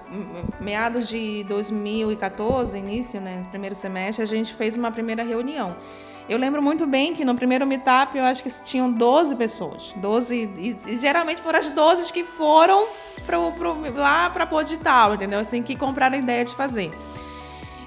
meados 0.61 1.09
de 1.09 1.43
2014, 1.45 2.77
início, 2.77 3.19
né, 3.19 3.47
primeiro 3.49 3.75
semestre, 3.75 4.23
a 4.23 4.27
gente 4.27 4.53
fez 4.53 4.77
uma 4.77 4.93
primeira 4.93 5.23
reunião. 5.23 5.75
Eu 6.29 6.37
lembro 6.37 6.63
muito 6.63 6.87
bem 6.87 7.15
que 7.15 7.25
no 7.25 7.35
primeiro 7.35 7.67
meetup 7.67 8.15
eu 8.19 8.25
acho 8.25 8.43
que 8.43 8.51
tinham 8.63 8.93
12 8.93 9.37
pessoas. 9.37 9.95
12, 9.97 10.51
e, 10.59 10.77
e 10.87 10.99
geralmente 10.99 11.41
foram 11.41 11.59
as 11.59 11.71
12 11.71 12.13
que 12.13 12.25
foram 12.25 12.87
pro, 13.25 13.51
pro, 13.53 13.75
lá 13.95 14.29
para 14.29 14.45
pôr 14.45 14.65
digital, 14.65 15.15
entendeu? 15.15 15.39
Assim, 15.39 15.63
que 15.63 15.75
compraram 15.75 16.17
a 16.17 16.19
ideia 16.19 16.45
de 16.45 16.55
fazer. 16.55 16.91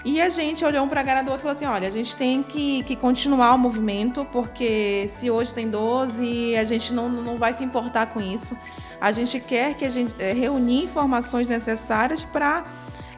E 0.08 0.22
a 0.22 0.30
gente 0.30 0.64
olhou 0.64 0.86
um 0.86 0.88
para 0.88 1.02
a 1.02 1.04
cara 1.04 1.22
do 1.22 1.32
outro 1.32 1.42
e 1.42 1.44
falou 1.44 1.54
assim: 1.54 1.66
olha, 1.66 1.86
a 1.86 1.92
gente 1.92 2.16
tem 2.16 2.42
que, 2.42 2.82
que 2.84 2.96
continuar 2.96 3.54
o 3.54 3.58
movimento, 3.58 4.24
porque 4.32 5.06
se 5.10 5.30
hoje 5.30 5.54
tem 5.54 5.68
12, 5.68 6.56
a 6.56 6.64
gente 6.64 6.94
não, 6.94 7.10
não 7.10 7.36
vai 7.36 7.54
se 7.54 7.62
importar 7.62 8.06
com 8.06 8.22
isso. 8.22 8.58
A 9.02 9.12
gente 9.12 9.38
quer 9.38 9.74
que 9.74 9.84
a 9.84 9.90
gente 9.90 10.16
é, 10.18 10.32
reunir 10.32 10.86
informações 10.86 11.50
necessárias 11.50 12.24
para 12.24 12.64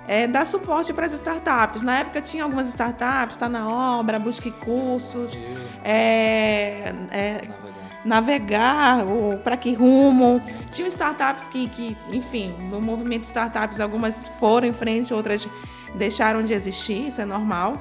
é, 0.08 0.26
dar 0.26 0.48
suporte 0.48 0.92
para 0.92 1.06
as 1.06 1.14
startups. 1.14 1.84
Na 1.84 2.00
época 2.00 2.22
tinha 2.22 2.44
algumas 2.44 2.70
startups, 2.70 3.36
está 3.36 3.48
na 3.48 3.68
obra, 3.68 4.18
busque 4.18 4.50
cursos, 4.50 5.38
é, 5.84 6.92
é, 7.12 7.42
navegar, 8.04 9.06
para 9.44 9.56
que 9.56 9.76
rumo. 9.76 10.42
Tinha 10.72 10.88
startups 10.88 11.48
que, 11.48 11.70
que, 11.70 11.96
enfim, 12.12 12.52
no 12.72 12.82
movimento 12.82 13.26
startups, 13.26 13.80
algumas 13.80 14.28
foram 14.40 14.68
em 14.68 14.74
frente, 14.74 15.14
outras 15.14 15.48
deixaram 16.00 16.42
de 16.44 16.54
existir, 16.54 17.08
isso 17.08 17.22
é 17.22 17.26
normal. 17.26 17.74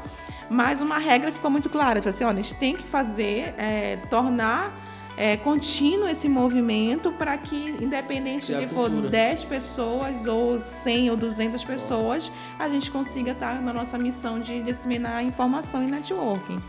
Mas 0.50 0.80
uma 0.80 0.98
regra 0.98 1.30
ficou 1.30 1.50
muito 1.50 1.68
clara, 1.68 2.00
tipo 2.00 2.08
assim, 2.08 2.24
olha, 2.24 2.38
a 2.38 2.42
gente 2.42 2.54
tem 2.54 2.74
que 2.74 2.84
fazer, 2.84 3.54
é, 3.58 3.96
tornar 4.10 4.72
é, 5.18 5.36
contínuo 5.36 6.08
esse 6.08 6.28
movimento 6.28 7.10
para 7.12 7.36
que, 7.36 7.76
independente 7.80 8.54
de 8.54 8.68
for 8.68 8.88
10 8.88 9.44
pessoas, 9.44 10.26
ou 10.26 10.58
100 10.58 11.10
ou 11.10 11.16
200 11.16 11.64
pessoas, 11.64 12.30
a 12.58 12.68
gente 12.68 12.90
consiga 12.90 13.32
estar 13.32 13.60
na 13.60 13.72
nossa 13.72 13.98
missão 13.98 14.38
de 14.38 14.62
disseminar 14.62 15.24
informação 15.24 15.82
e 15.82 15.90
networking. 15.90 16.62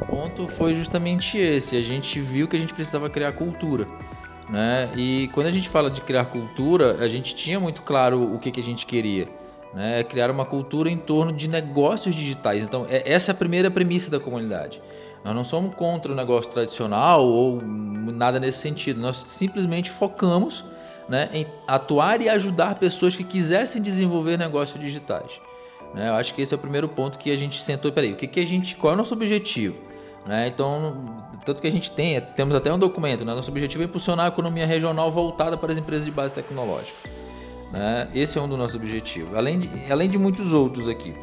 O 0.00 0.06
ponto 0.06 0.48
foi 0.48 0.74
justamente 0.74 1.38
esse. 1.38 1.76
A 1.76 1.82
gente 1.82 2.18
viu 2.18 2.48
que 2.48 2.56
a 2.56 2.58
gente 2.58 2.72
precisava 2.72 3.10
criar 3.10 3.32
cultura. 3.32 3.86
Né? 4.48 4.90
E 4.96 5.28
quando 5.32 5.46
a 5.46 5.50
gente 5.50 5.68
fala 5.68 5.90
de 5.90 6.00
criar 6.00 6.24
cultura, 6.24 6.96
a 6.98 7.06
gente 7.06 7.34
tinha 7.34 7.60
muito 7.60 7.82
claro 7.82 8.34
o 8.34 8.38
que, 8.38 8.50
que 8.50 8.60
a 8.60 8.62
gente 8.62 8.86
queria. 8.86 9.28
Né? 9.74 10.02
Criar 10.04 10.30
uma 10.30 10.44
cultura 10.44 10.90
em 10.90 10.98
torno 10.98 11.32
de 11.32 11.48
negócios 11.48 12.14
digitais. 12.14 12.62
Então, 12.62 12.86
é, 12.88 13.10
essa 13.10 13.30
é 13.30 13.32
a 13.32 13.36
primeira 13.36 13.70
premissa 13.70 14.10
da 14.10 14.20
comunidade. 14.20 14.80
Nós 15.24 15.34
não 15.34 15.44
somos 15.44 15.74
contra 15.74 16.12
o 16.12 16.14
negócio 16.14 16.50
tradicional 16.50 17.24
ou 17.24 17.62
nada 17.62 18.40
nesse 18.40 18.58
sentido. 18.58 19.00
Nós 19.00 19.16
simplesmente 19.16 19.90
focamos 19.90 20.64
né, 21.08 21.30
em 21.32 21.46
atuar 21.66 22.20
e 22.20 22.28
ajudar 22.28 22.74
pessoas 22.76 23.14
que 23.14 23.24
quisessem 23.24 23.80
desenvolver 23.80 24.36
negócios 24.36 24.78
digitais. 24.80 25.40
Né? 25.94 26.08
Eu 26.08 26.14
acho 26.14 26.34
que 26.34 26.42
esse 26.42 26.52
é 26.52 26.56
o 26.56 26.60
primeiro 26.60 26.88
ponto 26.88 27.18
que 27.18 27.30
a 27.30 27.36
gente 27.36 27.62
sentou. 27.62 27.92
Peraí, 27.92 28.12
o 28.12 28.16
que, 28.16 28.26
que 28.26 28.40
a 28.40 28.46
gente, 28.46 28.74
qual 28.76 28.92
é 28.92 28.94
o 28.94 28.98
nosso 28.98 29.14
objetivo? 29.14 29.76
Né? 30.26 30.48
Então, 30.48 31.24
tanto 31.44 31.60
que 31.60 31.68
a 31.68 31.70
gente 31.70 31.90
tem, 31.90 32.20
temos 32.20 32.54
até 32.54 32.72
um 32.72 32.78
documento. 32.78 33.24
Né? 33.24 33.34
Nosso 33.34 33.50
objetivo 33.50 33.82
é 33.82 33.86
impulsionar 33.86 34.26
a 34.26 34.28
economia 34.28 34.66
regional 34.66 35.10
voltada 35.10 35.56
para 35.56 35.72
as 35.72 35.78
empresas 35.78 36.04
de 36.04 36.10
base 36.10 36.32
tecnológica. 36.34 37.21
Né? 37.72 38.06
Esse 38.14 38.38
é 38.38 38.40
um 38.40 38.48
dos 38.48 38.58
nossos 38.58 38.76
objetivos, 38.76 39.34
além 39.34 39.60
de, 39.60 39.90
além 39.90 40.08
de 40.08 40.18
muitos 40.18 40.52
outros 40.52 40.88
aqui. 40.88 41.14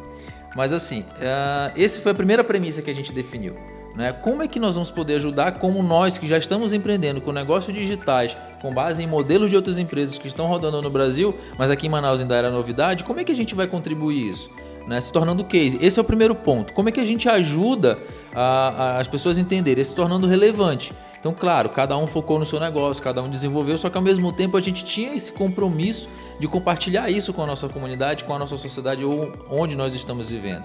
Mas 0.56 0.72
assim, 0.72 1.00
uh, 1.00 1.72
esse 1.76 2.00
foi 2.00 2.10
a 2.10 2.14
primeira 2.14 2.42
premissa 2.42 2.82
que 2.82 2.90
a 2.90 2.94
gente 2.94 3.12
definiu. 3.12 3.54
Né? 3.94 4.12
Como 4.12 4.42
é 4.42 4.48
que 4.48 4.58
nós 4.58 4.74
vamos 4.74 4.90
poder 4.90 5.14
ajudar, 5.16 5.58
como 5.58 5.82
nós 5.82 6.18
que 6.18 6.26
já 6.26 6.38
estamos 6.38 6.72
empreendendo 6.72 7.20
com 7.20 7.32
negócios 7.32 7.74
digitais, 7.74 8.36
com 8.60 8.72
base 8.72 9.02
em 9.02 9.06
modelos 9.06 9.50
de 9.50 9.56
outras 9.56 9.78
empresas 9.78 10.18
que 10.18 10.28
estão 10.28 10.46
rodando 10.46 10.80
no 10.82 10.90
Brasil, 10.90 11.34
mas 11.56 11.70
aqui 11.70 11.86
em 11.86 11.90
Manaus 11.90 12.20
ainda 12.20 12.34
era 12.34 12.50
novidade, 12.50 13.04
como 13.04 13.20
é 13.20 13.24
que 13.24 13.32
a 13.32 13.34
gente 13.34 13.54
vai 13.54 13.66
contribuir 13.66 14.30
isso? 14.30 14.50
Né? 14.86 15.00
Se 15.00 15.12
tornando 15.12 15.44
case. 15.44 15.78
Esse 15.80 15.98
é 15.98 16.02
o 16.02 16.04
primeiro 16.04 16.34
ponto. 16.34 16.72
Como 16.72 16.88
é 16.88 16.92
que 16.92 17.00
a 17.00 17.04
gente 17.04 17.28
ajuda 17.28 17.98
a, 18.34 18.40
a, 18.40 18.98
as 18.98 19.06
pessoas 19.06 19.38
a 19.38 19.40
entenderem, 19.40 19.84
se 19.84 19.94
tornando 19.94 20.26
relevante? 20.26 20.92
Então, 21.18 21.32
claro, 21.32 21.68
cada 21.68 21.96
um 21.98 22.06
focou 22.06 22.38
no 22.38 22.46
seu 22.46 22.58
negócio, 22.58 23.02
cada 23.02 23.22
um 23.22 23.28
desenvolveu, 23.28 23.76
só 23.76 23.90
que 23.90 23.98
ao 23.98 24.02
mesmo 24.02 24.32
tempo 24.32 24.56
a 24.56 24.60
gente 24.60 24.84
tinha 24.84 25.14
esse 25.14 25.30
compromisso 25.30 26.08
de 26.40 26.48
compartilhar 26.48 27.10
isso 27.10 27.32
com 27.34 27.42
a 27.42 27.46
nossa 27.46 27.68
comunidade, 27.68 28.24
com 28.24 28.34
a 28.34 28.38
nossa 28.38 28.56
sociedade 28.56 29.04
ou 29.04 29.30
onde 29.50 29.76
nós 29.76 29.94
estamos 29.94 30.30
vivendo. 30.30 30.64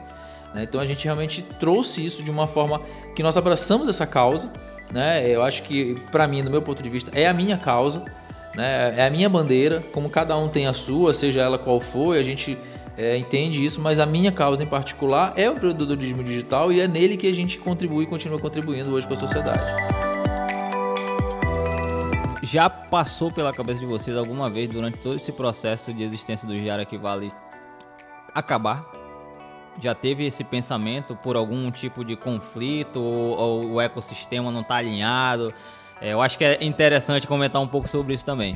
Né? 0.53 0.63
Então 0.63 0.79
a 0.79 0.85
gente 0.85 1.03
realmente 1.03 1.41
trouxe 1.41 2.03
isso 2.03 2.23
de 2.23 2.31
uma 2.31 2.47
forma 2.47 2.81
que 3.13 3.21
nós 3.21 3.35
abraçamos 3.35 3.87
essa 3.89 4.07
causa. 4.07 4.51
Né? 4.91 5.29
Eu 5.29 5.43
acho 5.43 5.63
que, 5.63 5.95
para 6.11 6.27
mim, 6.27 6.41
do 6.41 6.49
meu 6.49 6.61
ponto 6.61 6.81
de 6.81 6.89
vista, 6.89 7.11
é 7.13 7.27
a 7.27 7.33
minha 7.33 7.57
causa, 7.57 8.05
né? 8.55 8.95
é 8.97 9.05
a 9.05 9.09
minha 9.09 9.27
bandeira, 9.27 9.83
como 9.91 10.09
cada 10.09 10.37
um 10.37 10.47
tem 10.47 10.65
a 10.65 10.73
sua, 10.73 11.13
seja 11.13 11.41
ela 11.41 11.59
qual 11.59 11.81
for, 11.81 12.15
a 12.15 12.23
gente 12.23 12.57
é, 12.97 13.17
entende 13.17 13.63
isso, 13.63 13.81
mas 13.81 13.99
a 13.99 14.05
minha 14.05 14.31
causa 14.31 14.63
em 14.63 14.67
particular 14.67 15.33
é 15.35 15.49
o 15.49 15.55
empreendedorismo 15.55 16.23
digital 16.23 16.71
e 16.71 16.79
é 16.79 16.87
nele 16.87 17.17
que 17.17 17.27
a 17.27 17.33
gente 17.33 17.57
contribui 17.57 18.05
e 18.05 18.07
continua 18.07 18.39
contribuindo 18.39 18.93
hoje 18.93 19.05
para 19.05 19.17
a 19.17 19.19
sociedade. 19.19 20.04
Já 22.55 22.69
passou 22.69 23.29
pela 23.29 23.51
cabeça 23.51 23.81
de 23.81 23.85
vocês 23.85 24.15
alguma 24.15 24.49
vez 24.49 24.69
durante 24.69 24.97
todo 24.99 25.17
esse 25.17 25.29
processo 25.33 25.93
de 25.93 26.03
existência 26.03 26.47
do 26.47 26.57
Jara 26.63 26.85
que 26.85 26.97
vale 26.97 27.33
acabar? 28.33 28.89
já 29.77 29.93
teve 29.93 30.25
esse 30.25 30.41
pensamento 30.41 31.17
por 31.17 31.35
algum 31.35 31.69
tipo 31.69 32.05
de 32.05 32.15
conflito 32.15 33.01
ou, 33.01 33.37
ou 33.37 33.65
o 33.73 33.81
ecossistema 33.81 34.53
não 34.53 34.61
está 34.61 34.75
alinhado? 34.75 35.53
É, 35.99 36.13
eu 36.13 36.21
acho 36.21 36.37
que 36.37 36.45
é 36.45 36.63
interessante 36.63 37.27
comentar 37.27 37.61
um 37.61 37.67
pouco 37.67 37.89
sobre 37.89 38.13
isso 38.13 38.25
também. 38.25 38.55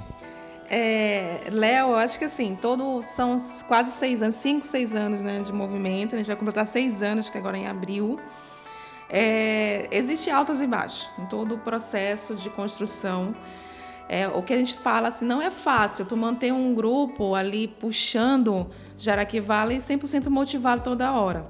É, 0.70 1.50
Léo, 1.52 1.94
acho 1.96 2.18
que 2.18 2.24
assim, 2.24 2.56
todo, 2.56 3.02
são 3.04 3.36
quase 3.68 3.92
seis 3.92 4.22
anos, 4.22 4.36
cinco, 4.36 4.66
seis 4.66 4.96
anos 4.96 5.22
né, 5.22 5.42
de 5.42 5.52
movimento. 5.52 6.16
A 6.16 6.20
gente 6.20 6.28
vai 6.28 6.38
completar 6.38 6.66
seis 6.66 7.04
anos, 7.04 7.28
que 7.28 7.38
agora 7.38 7.58
é 7.58 7.64
em 7.64 7.68
abril. 7.68 8.18
É, 9.10 9.90
existe 9.92 10.30
altos 10.30 10.62
e 10.62 10.68
baixos 10.68 11.06
em 11.20 11.26
todo 11.26 11.56
o 11.56 11.58
processo 11.58 12.34
de 12.34 12.50
construção. 12.50 13.36
É, 14.10 14.28
o 14.28 14.42
que 14.42 14.54
a 14.54 14.58
gente 14.58 14.74
fala 14.74 15.10
assim, 15.10 15.24
não 15.24 15.40
é 15.40 15.52
fácil 15.52 16.04
tu 16.04 16.18
manter 16.18 16.52
um 16.52 16.74
grupo 16.74 17.36
ali 17.36 17.68
puxando 17.68 18.66
Jaraqui 18.98 19.40
Valley 19.40 19.78
100% 19.78 20.30
motivado 20.30 20.82
toda 20.82 21.12
hora. 21.12 21.46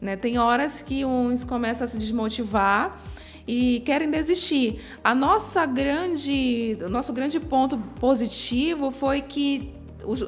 Né? 0.00 0.16
Tem 0.16 0.36
horas 0.36 0.82
que 0.82 1.04
uns 1.04 1.44
começam 1.44 1.84
a 1.84 1.88
se 1.88 1.96
desmotivar 1.96 3.00
e 3.46 3.80
querem 3.86 4.10
desistir. 4.10 4.80
A 5.02 5.14
nossa 5.14 5.64
grande, 5.64 6.76
o 6.84 6.88
nosso 6.88 7.12
grande 7.12 7.38
ponto 7.38 7.78
positivo 8.00 8.90
foi 8.90 9.22
que 9.22 9.72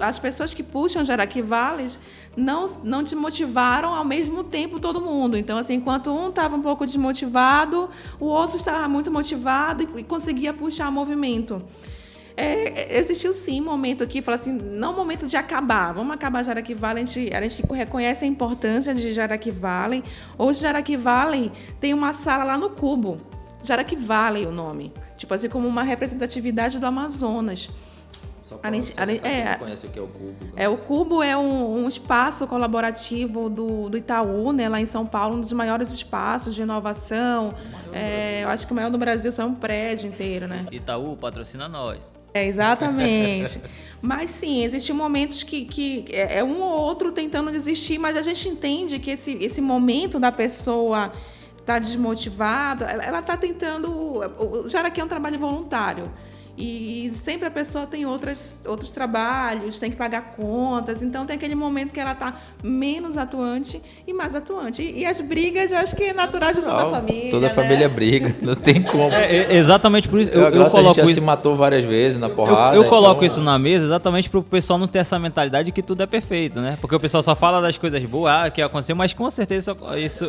as 0.01 0.19
pessoas 0.19 0.55
que 0.55 0.63
puxam 0.63 1.05
Jaraqui 1.05 1.43
Valles 1.43 1.99
não, 2.37 2.67
não 2.83 3.03
desmotivaram 3.03 3.95
ao 3.95 4.05
mesmo 4.05 4.45
tempo 4.45 4.81
todo 4.81 5.01
mundo. 5.01 5.37
Então, 5.37 5.59
assim, 5.59 5.75
enquanto 5.75 6.11
um 6.11 6.29
estava 6.29 6.57
um 6.57 6.63
pouco 6.63 6.87
desmotivado, 6.87 7.91
o 8.19 8.27
outro 8.27 8.57
estava 8.57 8.89
muito 8.89 9.11
motivado 9.11 9.83
e, 9.83 10.01
e 10.01 10.03
conseguia 10.03 10.53
puxar 10.53 10.89
o 10.89 10.93
movimento. 10.93 11.63
É, 12.37 12.99
existiu 12.99 13.33
sim 13.33 13.61
um 13.61 13.65
momento 13.65 14.03
aqui, 14.03 14.21
falar 14.21 14.35
assim, 14.35 14.53
não 14.53 14.93
um 14.93 14.97
momento 14.97 15.25
de 15.25 15.37
acabar, 15.37 15.93
vamos 15.93 16.13
acabar 16.13 16.45
Jaraqui 16.45 16.75
Valley, 16.75 17.05
a 17.05 17.07
gente, 17.07 17.35
a 17.35 17.41
gente 17.41 17.63
reconhece 17.73 18.25
a 18.25 18.29
importância 18.29 18.93
de 18.93 19.13
Jaraqui 19.13 19.53
Valley. 19.53 20.03
Hoje 20.37 20.61
Jaraqui 20.61 20.97
Valley 20.97 21.53
tem 21.79 21.95
uma 21.95 22.13
sala 22.13 22.43
lá 22.43 22.59
no 22.59 22.71
Cubo, 22.71 23.19
Jaraqui 23.63 23.95
Valley 23.95 24.47
o 24.47 24.51
nome, 24.51 24.93
tipo 25.17 25.33
assim, 25.33 25.49
como 25.49 25.69
uma 25.69 25.85
representatividade 25.85 26.81
do 26.81 26.87
Amazonas. 26.87 27.71
Só 28.55 28.59
para 28.59 28.71
gente, 28.73 28.95
a 28.97 29.07
gente, 29.07 29.27
é, 29.27 29.55
conhece 29.57 29.87
o 29.87 29.91
que 29.91 29.99
é 29.99 30.03
o 30.03 30.07
Cubo. 30.07 30.35
É, 30.55 30.69
o 30.69 30.77
Cubo 30.77 31.23
é 31.23 31.37
um, 31.37 31.85
um 31.85 31.89
espaço 31.89 32.47
colaborativo 32.47 33.49
do, 33.49 33.89
do, 33.89 33.97
Itaú, 33.97 34.53
né, 34.53 34.69
lá 34.69 34.81
em 34.81 34.87
São 34.87 35.05
Paulo, 35.05 35.37
um 35.37 35.41
dos 35.41 35.53
maiores 35.53 35.93
espaços 35.93 36.55
de 36.55 36.63
inovação. 36.63 37.53
É, 37.93 38.45
eu 38.45 38.49
acho 38.49 38.67
que 38.67 38.73
o 38.73 38.77
maior 38.77 38.91
do 38.91 38.99
Brasil, 38.99 39.33
são 39.33 39.49
um 39.49 39.55
prédio 39.55 40.09
inteiro, 40.09 40.47
né? 40.47 40.67
Itaú 40.71 41.17
patrocina 41.17 41.69
nós. 41.69 42.13
É, 42.33 42.47
exatamente. 42.47 43.61
mas 44.01 44.31
sim, 44.31 44.63
existem 44.65 44.95
momentos 44.95 45.43
que, 45.43 45.65
que 45.65 46.05
é, 46.11 46.39
é 46.39 46.45
um 46.45 46.61
ou 46.63 46.71
outro 46.71 47.11
tentando 47.11 47.51
desistir, 47.51 47.99
mas 47.99 48.17
a 48.17 48.23
gente 48.23 48.49
entende 48.49 48.99
que 49.01 49.11
esse, 49.11 49.33
esse 49.41 49.61
momento 49.61 50.21
da 50.21 50.31
pessoa 50.31 51.13
está 51.57 51.79
desmotivada, 51.79 52.85
ela 52.85 53.19
está 53.19 53.37
tentando. 53.37 53.91
O 53.91 54.69
Jaraqui 54.69 55.01
é 55.01 55.05
um 55.05 55.09
trabalho 55.09 55.39
voluntário. 55.39 56.11
E 56.57 57.11
sempre 57.11 57.49
a 57.49 57.51
pessoa 57.51 57.85
tem 57.85 58.07
outras, 58.07 58.63
outros 58.65 58.93
trabalhos, 58.93 59.81
tem 59.81 59.91
que 59.91 59.97
pagar 59.97 60.35
contas, 60.37 61.03
então 61.03 61.27
tem 61.27 61.35
aquele 61.35 61.57
momento 61.57 61.93
que 61.93 61.99
ela 61.99 62.13
está 62.13 62.35
menos 62.63 63.17
atuante 63.17 63.83
e 64.07 64.13
mais 64.13 64.37
atuante. 64.37 64.81
E, 64.81 65.01
e, 65.01 65.07
as 65.07 65.21
brigas, 65.21 65.73
eu 65.73 65.79
acho 65.79 65.97
que 65.97 66.05
é 66.05 66.13
natural 66.13 66.53
de 66.53 66.61
toda 66.61 66.83
a 66.83 66.91
família. 66.91 67.31
Toda 67.33 67.47
a 67.47 67.49
né? 67.49 67.55
família 67.55 67.89
briga, 67.89 68.37
não 68.41 68.55
tem 68.55 68.81
como. 68.81 69.13
É, 69.13 69.37
é, 69.37 69.57
exatamente 69.57 70.09
por 70.09 70.21
isso. 70.21 70.31
Eu, 70.31 70.43
eu, 70.43 70.63
eu 70.63 70.67
coloco 70.67 70.79
a 70.79 70.83
gente 70.83 70.97
já 70.97 71.03
isso. 71.05 71.15
se 71.15 71.21
matou 71.21 71.57
várias 71.57 71.85
vezes 71.85 72.19
na 72.19 72.29
porrada. 72.29 72.77
Eu, 72.77 72.85
eu 72.85 72.89
coloco 72.89 73.25
então... 73.25 73.27
isso 73.27 73.43
na 73.43 73.59
mesa 73.59 73.87
exatamente 73.87 74.31
para 74.31 74.39
o 74.39 74.43
pessoal 74.43 74.79
não 74.79 74.87
ter 74.87 75.01
essa 75.01 75.19
mentalidade 75.19 75.67
de 75.67 75.73
que 75.73 75.83
tudo 75.83 76.05
é 76.05 76.07
perfeito, 76.07 76.61
né? 76.61 76.79
Porque 76.81 76.95
o 76.95 77.01
pessoal 77.01 77.23
só 77.23 77.35
fala 77.35 77.61
das 77.61 77.77
coisas 77.77 78.03
boas, 78.05 78.33
ah, 78.33 78.51
que 78.51 78.63
aconteceu, 78.63 78.95
mas 78.95 79.13
com 79.13 79.29
certeza 79.29 79.77
isso. 79.97 80.29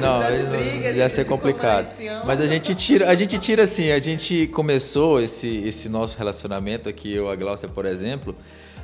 Não, 0.00 0.20
brigas, 0.48 0.96
ia 0.96 1.08
ser 1.10 1.26
complicado. 1.26 1.86
Mas 2.24 2.40
a 2.40 2.46
gente 2.46 2.74
tira, 2.74 3.10
a 3.10 3.14
gente 3.14 3.38
tira 3.38 3.64
assim, 3.64 3.90
a 3.90 3.98
gente 3.98 4.46
começou 4.46 5.20
esse 5.20 5.33
esse, 5.34 5.62
esse 5.66 5.88
nosso 5.88 6.16
relacionamento 6.16 6.88
aqui, 6.88 7.12
eu 7.12 7.28
e 7.28 7.32
a 7.32 7.34
Glaucia, 7.34 7.68
por 7.68 7.84
exemplo, 7.84 8.34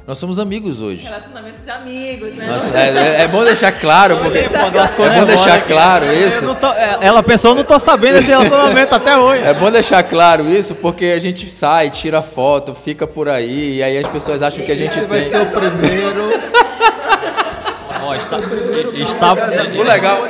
nós 0.07 0.19
somos 0.19 0.41
amigos 0.41 0.83
hoje. 0.83 1.05
Relacionamento 1.05 1.63
de 1.63 1.71
amigos, 1.71 2.35
né? 2.35 2.47
Nossa, 2.47 2.77
é, 2.77 3.23
é, 3.23 3.29
bom 3.29 3.45
deixar 3.45 3.71
claro, 3.73 4.19
porque 4.19 4.39
é 4.39 5.21
bom 5.21 5.25
deixar 5.25 5.65
claro 5.67 6.13
isso. 6.13 6.55
Tô, 6.57 6.67
é, 6.69 6.99
ela 7.03 7.23
pensou, 7.23 7.53
eu 7.53 7.55
não 7.57 7.65
tô 7.65 7.79
sabendo 7.79 8.19
esse 8.19 8.29
relacionamento 8.29 8.95
até 8.95 9.17
hoje. 9.17 9.45
É 9.45 9.55
bom 9.55 9.71
deixar 9.71 10.03
claro 10.03 10.51
isso, 10.51 10.75
porque 10.75 11.07
a 11.07 11.19
gente 11.19 11.49
sai, 11.49 11.91
tira 11.91 12.23
foto, 12.23 12.75
fica 12.75 13.07
por 13.07 13.29
aí, 13.29 13.77
e 13.77 13.83
aí 13.83 13.99
as 13.99 14.09
pessoas 14.09 14.43
acham 14.43 14.65
que 14.65 14.73
a 14.73 14.77
gente 14.77 14.99
Esse 14.99 15.07
vai 15.07 15.23
ser 15.23 15.41
o 15.43 15.47
primeiro. 15.47 16.31
Ó, 18.03 18.15
está, 18.15 18.39
está, 19.03 19.33
o 19.33 19.83
legal. 19.83 20.21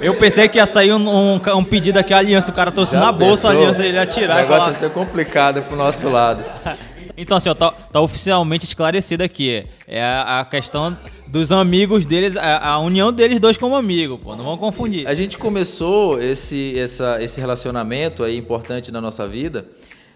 Eu 0.00 0.14
pensei 0.14 0.48
que 0.48 0.58
ia 0.58 0.66
sair 0.66 0.92
um, 0.92 1.08
um, 1.08 1.40
um 1.56 1.64
pedido 1.64 1.98
aqui, 1.98 2.12
a 2.12 2.18
aliança. 2.18 2.50
O 2.50 2.54
cara 2.54 2.70
trouxe 2.70 2.92
Já 2.94 3.00
na 3.00 3.12
bolsa 3.12 3.48
a 3.48 3.50
aliança 3.52 3.84
ele 3.84 3.96
ia 3.96 4.06
tirar. 4.06 4.36
O 4.36 4.40
negócio 4.40 4.68
ia 4.68 4.74
ser 4.74 4.90
complicado 4.90 5.62
pro 5.62 5.76
nosso 5.76 6.08
lado. 6.08 6.44
Então, 7.18 7.38
assim, 7.38 7.48
ó, 7.48 7.54
tá, 7.54 7.70
tá 7.70 7.98
oficialmente 7.98 8.66
esclarecido 8.66 9.24
aqui. 9.24 9.64
É 9.88 10.02
a, 10.02 10.40
a 10.40 10.44
questão 10.44 10.94
dos 11.26 11.50
amigos 11.50 12.04
deles, 12.04 12.36
a, 12.36 12.72
a 12.72 12.78
união 12.78 13.10
deles 13.10 13.40
dois 13.40 13.56
como 13.56 13.74
amigo, 13.74 14.18
pô. 14.18 14.36
Não 14.36 14.44
vamos 14.44 14.60
confundir. 14.60 15.08
A 15.08 15.14
gente 15.14 15.38
começou 15.38 16.20
esse, 16.20 16.78
essa, 16.78 17.16
esse 17.22 17.40
relacionamento 17.40 18.22
aí 18.22 18.36
importante 18.36 18.92
na 18.92 19.00
nossa 19.00 19.26
vida 19.26 19.64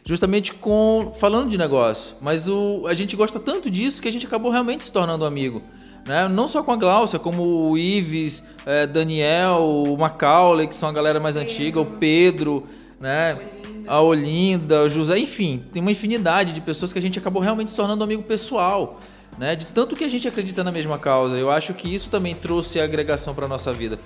justamente 0.04 0.52
com 0.54 1.12
falando 1.18 1.50
de 1.50 1.58
negócio. 1.58 2.16
Mas 2.20 2.48
o, 2.48 2.84
a 2.86 2.94
gente 2.94 3.16
gosta 3.16 3.38
tanto 3.38 3.70
disso 3.70 4.00
que 4.00 4.08
a 4.08 4.12
gente 4.12 4.26
acabou 4.26 4.50
realmente 4.50 4.84
se 4.84 4.92
tornando 4.92 5.24
amigo. 5.24 5.62
Né? 6.06 6.28
Não 6.28 6.48
só 6.48 6.62
com 6.62 6.72
a 6.72 6.76
Glaucia, 6.76 7.18
como 7.18 7.70
o 7.70 7.78
Ives, 7.78 8.42
é, 8.66 8.86
Daniel, 8.86 9.60
o 9.60 9.96
Macaulay, 9.96 10.66
que 10.66 10.74
são 10.74 10.88
a 10.88 10.92
galera 10.92 11.20
mais 11.20 11.36
antiga, 11.36 11.80
o 11.80 11.86
Pedro, 11.86 12.66
né? 12.98 13.38
a 13.86 14.00
Olinda, 14.00 14.84
o 14.84 14.88
José, 14.88 15.18
enfim, 15.18 15.64
tem 15.72 15.82
uma 15.82 15.90
infinidade 15.90 16.52
de 16.52 16.60
pessoas 16.60 16.92
que 16.92 16.98
a 16.98 17.02
gente 17.02 17.18
acabou 17.18 17.42
realmente 17.42 17.70
se 17.70 17.76
tornando 17.76 18.04
amigo 18.04 18.22
pessoal. 18.22 19.00
Né, 19.38 19.56
de 19.56 19.64
tanto 19.64 19.96
que 19.96 20.04
a 20.04 20.08
gente 20.08 20.28
acredita 20.28 20.62
na 20.62 20.70
mesma 20.70 20.98
causa. 20.98 21.38
Eu 21.38 21.50
acho 21.50 21.72
que 21.72 21.92
isso 21.94 22.10
também 22.10 22.34
trouxe 22.34 22.78
agregação 22.78 23.32
para 23.32 23.48
nossa 23.48 23.72
vida. 23.72 23.98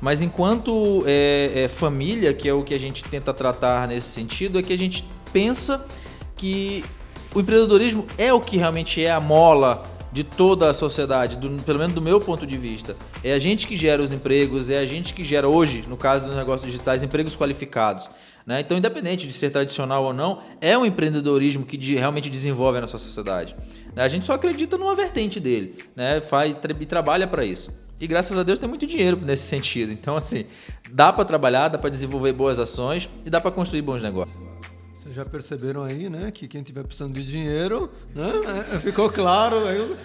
Mas 0.00 0.20
enquanto 0.20 1.02
é, 1.06 1.64
é, 1.64 1.68
família, 1.68 2.34
que 2.34 2.48
é 2.48 2.52
o 2.52 2.62
que 2.62 2.74
a 2.74 2.78
gente 2.78 3.02
tenta 3.04 3.32
tratar 3.32 3.88
nesse 3.88 4.08
sentido, 4.08 4.58
é 4.58 4.62
que 4.62 4.72
a 4.72 4.76
gente 4.76 5.08
pensa 5.32 5.86
que 6.36 6.84
o 7.34 7.40
empreendedorismo 7.40 8.04
é 8.18 8.32
o 8.32 8.40
que 8.40 8.58
realmente 8.58 9.02
é 9.02 9.10
a 9.10 9.20
mola 9.20 9.82
de 10.12 10.22
toda 10.22 10.68
a 10.68 10.74
sociedade, 10.74 11.38
do, 11.38 11.50
pelo 11.62 11.78
menos 11.78 11.94
do 11.94 12.02
meu 12.02 12.20
ponto 12.20 12.46
de 12.46 12.58
vista. 12.58 12.94
É 13.24 13.32
a 13.32 13.38
gente 13.38 13.66
que 13.66 13.74
gera 13.74 14.02
os 14.02 14.12
empregos, 14.12 14.68
é 14.68 14.78
a 14.78 14.86
gente 14.86 15.14
que 15.14 15.24
gera 15.24 15.48
hoje, 15.48 15.84
no 15.88 15.96
caso 15.96 16.26
dos 16.26 16.34
negócios 16.34 16.70
digitais, 16.70 17.02
empregos 17.02 17.34
qualificados. 17.34 18.10
Né? 18.46 18.60
Então, 18.60 18.76
independente 18.76 19.26
de 19.26 19.32
ser 19.32 19.50
tradicional 19.50 20.04
ou 20.04 20.12
não, 20.12 20.40
é 20.60 20.76
o 20.76 20.84
empreendedorismo 20.84 21.64
que 21.64 21.76
de, 21.76 21.94
realmente 21.94 22.28
desenvolve 22.28 22.78
a 22.78 22.80
nossa 22.82 22.98
sociedade. 22.98 23.56
A 23.96 24.08
gente 24.08 24.26
só 24.26 24.34
acredita 24.34 24.76
numa 24.76 24.94
vertente 24.94 25.40
dele, 25.40 25.76
né? 25.96 26.20
faz 26.20 26.54
e 26.80 26.86
trabalha 26.86 27.26
para 27.26 27.44
isso. 27.44 27.72
E 27.98 28.06
graças 28.06 28.36
a 28.36 28.42
Deus 28.42 28.58
tem 28.58 28.68
muito 28.68 28.86
dinheiro 28.86 29.18
nesse 29.22 29.44
sentido. 29.48 29.92
Então, 29.92 30.16
assim, 30.16 30.44
dá 30.90 31.12
para 31.12 31.24
trabalhar, 31.24 31.68
dá 31.68 31.78
para 31.78 31.88
desenvolver 31.88 32.32
boas 32.32 32.58
ações 32.58 33.08
e 33.24 33.30
dá 33.30 33.40
para 33.40 33.50
construir 33.50 33.80
bons 33.80 34.02
negócios 34.02 34.51
já 35.10 35.24
perceberam 35.24 35.82
aí, 35.82 36.08
né, 36.08 36.30
que 36.30 36.46
quem 36.46 36.62
tiver 36.62 36.84
precisando 36.84 37.14
de 37.14 37.24
dinheiro, 37.24 37.90
né, 38.14 38.30
é, 38.72 38.78
ficou 38.78 39.10
claro, 39.10 39.56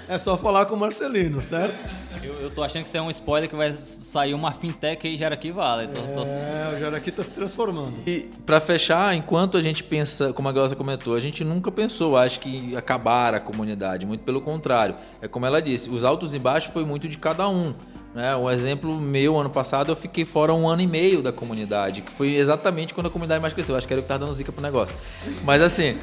é 0.08 0.18
só 0.18 0.38
falar 0.38 0.66
com 0.66 0.76
o 0.76 0.80
Marcelino, 0.80 1.42
certo? 1.42 1.78
Eu, 2.24 2.36
eu 2.36 2.50
tô 2.50 2.64
achando 2.64 2.84
que 2.84 2.88
isso 2.88 2.98
é 2.98 3.02
um 3.02 3.10
spoiler 3.12 3.50
que 3.50 3.56
vai 3.56 3.72
sair 3.74 4.34
uma 4.34 4.52
fintech 4.52 5.08
aí 5.08 5.16
Jaraqui 5.16 5.52
Vale. 5.52 5.88
Tô, 5.88 6.02
tô... 6.02 6.24
É, 6.24 6.74
o 6.76 6.80
Jaraqui 6.80 7.12
tá 7.12 7.24
se 7.24 7.32
transformando. 7.32 7.94
E 8.08 8.30
para 8.46 8.60
fechar, 8.60 9.16
enquanto 9.16 9.58
a 9.58 9.62
gente 9.62 9.84
pensa, 9.84 10.34
como 10.34 10.50
a 10.50 10.52
Glaucia 10.52 10.76
comentou, 10.76 11.16
a 11.16 11.20
gente 11.20 11.44
nunca 11.44 11.72
pensou, 11.72 12.18
acho 12.18 12.40
que 12.40 12.76
acabar 12.76 13.34
a 13.34 13.40
comunidade, 13.40 14.06
muito 14.06 14.24
pelo 14.24 14.42
contrário. 14.42 14.96
É 15.22 15.28
como 15.28 15.46
ela 15.46 15.62
disse, 15.62 15.90
os 15.90 16.04
altos 16.04 16.34
e 16.34 16.40
baixos 16.40 16.74
foi 16.74 16.84
muito 16.84 17.08
de 17.08 17.18
cada 17.18 17.48
um. 17.48 17.74
Né? 18.18 18.36
Um 18.36 18.50
exemplo 18.50 19.00
meu, 19.00 19.38
ano 19.38 19.52
passado, 19.52 19.92
eu 19.92 19.96
fiquei 19.96 20.26
fora 20.26 20.52
um 20.52 20.68
ano 20.68 20.82
e 20.82 20.88
meio 20.88 21.22
da 21.22 21.32
comunidade, 21.32 22.02
que 22.02 22.12
foi 22.12 22.34
exatamente 22.34 22.92
quando 22.92 23.06
a 23.06 23.10
comunidade 23.12 23.40
mais 23.40 23.54
cresceu. 23.54 23.78
Acho 23.78 23.86
que 23.86 23.94
era 23.94 24.00
o 24.00 24.02
que 24.02 24.06
estava 24.06 24.26
dando 24.26 24.34
zica 24.34 24.52
pro 24.52 24.60
negócio. 24.60 24.96
Mas 25.44 25.62
assim. 25.62 26.00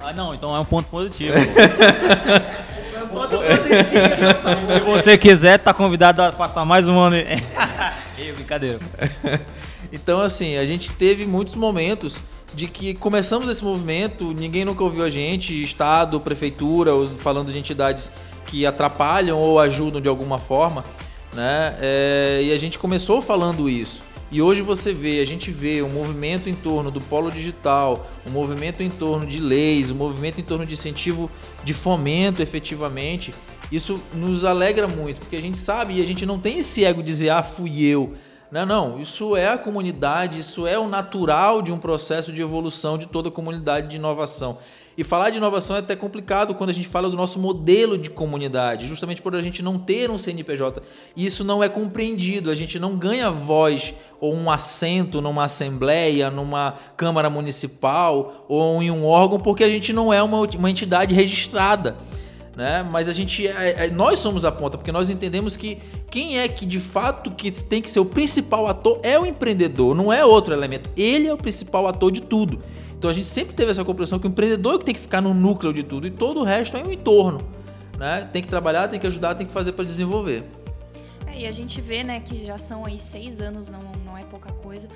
Ah, 0.00 0.12
não, 0.12 0.34
então 0.34 0.52
é 0.56 0.58
um 0.58 0.64
ponto 0.64 0.88
positivo. 0.88 1.32
Se 4.66 4.80
você 4.80 5.16
quiser, 5.16 5.58
tá 5.60 5.72
convidado 5.72 6.22
a 6.22 6.32
passar 6.32 6.64
mais 6.64 6.88
um 6.88 6.98
ano. 6.98 7.14
Ei, 8.18 8.32
brincadeira. 8.32 8.80
Então, 9.92 10.20
assim, 10.20 10.56
a 10.56 10.66
gente 10.66 10.90
teve 10.90 11.24
muitos 11.24 11.54
momentos 11.54 12.20
de 12.52 12.66
que 12.66 12.94
começamos 12.94 13.48
esse 13.48 13.62
movimento, 13.62 14.34
ninguém 14.34 14.64
nunca 14.64 14.82
ouviu 14.82 15.04
a 15.04 15.10
gente, 15.10 15.62
Estado, 15.62 16.18
Prefeitura, 16.18 16.90
falando 17.18 17.52
de 17.52 17.58
entidades 17.60 18.10
que 18.44 18.66
atrapalham 18.66 19.38
ou 19.38 19.60
ajudam 19.60 20.00
de 20.00 20.08
alguma 20.08 20.36
forma 20.36 20.84
né? 21.34 21.76
É, 21.80 22.40
e 22.42 22.52
a 22.52 22.56
gente 22.56 22.78
começou 22.78 23.20
falando 23.20 23.68
isso. 23.68 24.02
E 24.30 24.42
hoje 24.42 24.62
você 24.62 24.92
vê, 24.92 25.20
a 25.20 25.24
gente 25.24 25.50
vê 25.50 25.82
um 25.82 25.88
movimento 25.88 26.48
em 26.48 26.54
torno 26.54 26.90
do 26.90 27.00
polo 27.00 27.30
digital, 27.30 28.10
um 28.26 28.30
movimento 28.30 28.82
em 28.82 28.90
torno 28.90 29.26
de 29.26 29.38
leis, 29.38 29.90
um 29.90 29.94
movimento 29.94 30.40
em 30.40 30.44
torno 30.44 30.66
de 30.66 30.74
incentivo 30.74 31.30
de 31.62 31.72
fomento 31.72 32.42
efetivamente. 32.42 33.32
Isso 33.70 34.00
nos 34.12 34.44
alegra 34.44 34.88
muito, 34.88 35.20
porque 35.20 35.36
a 35.36 35.40
gente 35.40 35.56
sabe 35.56 35.94
e 35.94 36.02
a 36.02 36.06
gente 36.06 36.26
não 36.26 36.38
tem 36.38 36.58
esse 36.58 36.84
ego 36.84 37.02
de 37.02 37.06
dizer, 37.06 37.30
ah, 37.30 37.42
fui 37.42 37.84
eu. 37.84 38.14
Não, 38.50 38.66
não, 38.66 39.00
isso 39.00 39.36
é 39.36 39.48
a 39.48 39.58
comunidade, 39.58 40.38
isso 40.38 40.66
é 40.66 40.78
o 40.78 40.88
natural 40.88 41.60
de 41.60 41.72
um 41.72 41.78
processo 41.78 42.32
de 42.32 42.40
evolução 42.40 42.96
de 42.96 43.06
toda 43.06 43.28
a 43.28 43.32
comunidade 43.32 43.88
de 43.88 43.96
inovação. 43.96 44.58
E 44.96 45.02
falar 45.02 45.30
de 45.30 45.38
inovação 45.38 45.76
é 45.76 45.80
até 45.80 45.96
complicado 45.96 46.54
quando 46.54 46.70
a 46.70 46.72
gente 46.72 46.86
fala 46.86 47.10
do 47.10 47.16
nosso 47.16 47.38
modelo 47.38 47.98
de 47.98 48.10
comunidade, 48.10 48.86
justamente 48.86 49.20
por 49.20 49.34
a 49.34 49.42
gente 49.42 49.62
não 49.62 49.78
ter 49.78 50.10
um 50.10 50.18
CNPJ. 50.18 50.82
E 51.16 51.26
isso 51.26 51.42
não 51.42 51.62
é 51.62 51.68
compreendido, 51.68 52.50
a 52.50 52.54
gente 52.54 52.78
não 52.78 52.96
ganha 52.96 53.30
voz 53.30 53.92
ou 54.20 54.34
um 54.34 54.50
assento 54.50 55.20
numa 55.20 55.44
assembleia, 55.44 56.30
numa 56.30 56.74
câmara 56.96 57.28
municipal 57.28 58.46
ou 58.48 58.82
em 58.82 58.90
um 58.90 59.04
órgão 59.04 59.38
porque 59.38 59.64
a 59.64 59.68
gente 59.68 59.92
não 59.92 60.12
é 60.12 60.22
uma, 60.22 60.40
uma 60.40 60.70
entidade 60.70 61.14
registrada. 61.14 61.96
Né? 62.56 62.86
Mas 62.88 63.08
a 63.08 63.12
gente, 63.12 63.46
é, 63.48 63.86
é, 63.86 63.90
nós 63.90 64.20
somos 64.20 64.44
a 64.44 64.52
ponta, 64.52 64.78
porque 64.78 64.92
nós 64.92 65.10
entendemos 65.10 65.56
que 65.56 65.78
quem 66.08 66.38
é 66.38 66.46
que 66.46 66.64
de 66.64 66.78
fato 66.78 67.32
que 67.32 67.50
tem 67.50 67.82
que 67.82 67.90
ser 67.90 67.98
o 67.98 68.04
principal 68.04 68.68
ator 68.68 69.00
é 69.02 69.18
o 69.18 69.26
empreendedor, 69.26 69.94
não 69.94 70.12
é 70.12 70.24
outro 70.24 70.54
elemento. 70.54 70.88
Ele 70.96 71.26
é 71.26 71.34
o 71.34 71.36
principal 71.36 71.88
ator 71.88 72.12
de 72.12 72.20
tudo. 72.20 72.62
Então 72.96 73.10
a 73.10 73.12
gente 73.12 73.28
sempre 73.28 73.54
teve 73.54 73.70
essa 73.70 73.84
compreensão 73.84 74.18
que 74.18 74.26
o 74.26 74.28
empreendedor 74.28 74.74
é 74.74 74.78
que 74.78 74.84
tem 74.84 74.94
que 74.94 75.00
ficar 75.00 75.20
no 75.20 75.34
núcleo 75.34 75.72
de 75.72 75.82
tudo 75.82 76.06
e 76.06 76.10
todo 76.10 76.40
o 76.40 76.44
resto 76.44 76.76
é 76.76 76.82
um 76.82 76.90
entorno. 76.90 77.40
Né? 77.98 78.28
Tem 78.32 78.42
que 78.42 78.48
trabalhar, 78.48 78.88
tem 78.88 78.98
que 78.98 79.06
ajudar, 79.06 79.34
tem 79.34 79.46
que 79.46 79.52
fazer 79.52 79.72
para 79.72 79.84
desenvolver. 79.84 80.44
É, 81.26 81.40
e 81.40 81.46
a 81.46 81.52
gente 81.52 81.80
vê 81.80 82.02
né, 82.02 82.20
que 82.20 82.44
já 82.44 82.58
são 82.58 82.84
aí 82.84 82.98
seis 82.98 83.40
anos, 83.40 83.70
não, 83.70 83.82
não 84.14 84.18
é 84.18 84.24
pouca 84.24 84.52
coisa 84.52 84.88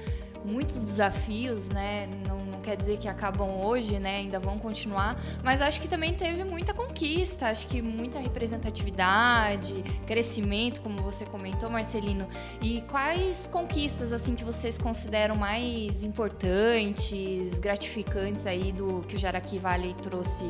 muitos 0.44 0.82
desafios, 0.82 1.68
né? 1.68 2.08
Não, 2.26 2.44
não, 2.44 2.60
quer 2.60 2.76
dizer 2.76 2.98
que 2.98 3.08
acabam 3.08 3.60
hoje, 3.64 3.98
né? 3.98 4.18
Ainda 4.18 4.38
vão 4.38 4.58
continuar, 4.58 5.20
mas 5.42 5.60
acho 5.60 5.80
que 5.80 5.88
também 5.88 6.14
teve 6.14 6.44
muita 6.44 6.72
conquista, 6.72 7.48
acho 7.48 7.66
que 7.66 7.82
muita 7.82 8.18
representatividade, 8.18 9.82
crescimento, 10.06 10.80
como 10.80 11.02
você 11.02 11.24
comentou, 11.24 11.68
Marcelino. 11.68 12.28
E 12.60 12.82
quais 12.82 13.48
conquistas 13.50 14.12
assim 14.12 14.34
que 14.34 14.44
vocês 14.44 14.78
consideram 14.78 15.34
mais 15.34 16.02
importantes, 16.04 17.58
gratificantes 17.58 18.46
aí 18.46 18.72
do 18.72 19.00
que 19.02 19.16
o 19.16 19.18
Jaraqui 19.18 19.58
Vale 19.58 19.94
trouxe 19.94 20.44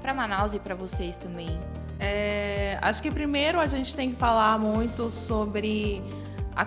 para 0.00 0.14
Manaus 0.14 0.54
e 0.54 0.58
para 0.58 0.74
vocês 0.74 1.16
também? 1.16 1.58
É, 1.98 2.78
acho 2.82 3.00
que 3.00 3.10
primeiro 3.10 3.60
a 3.60 3.66
gente 3.66 3.94
tem 3.94 4.10
que 4.10 4.16
falar 4.16 4.58
muito 4.58 5.10
sobre 5.10 6.02
a, 6.54 6.62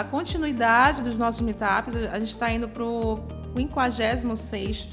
a 0.00 0.04
continuidade 0.04 1.02
dos 1.02 1.18
nossos 1.18 1.40
meetups. 1.40 1.96
A 1.96 2.18
gente 2.18 2.30
está 2.30 2.50
indo 2.50 2.68
para 2.68 2.84
o 2.84 3.20
56 3.56 4.90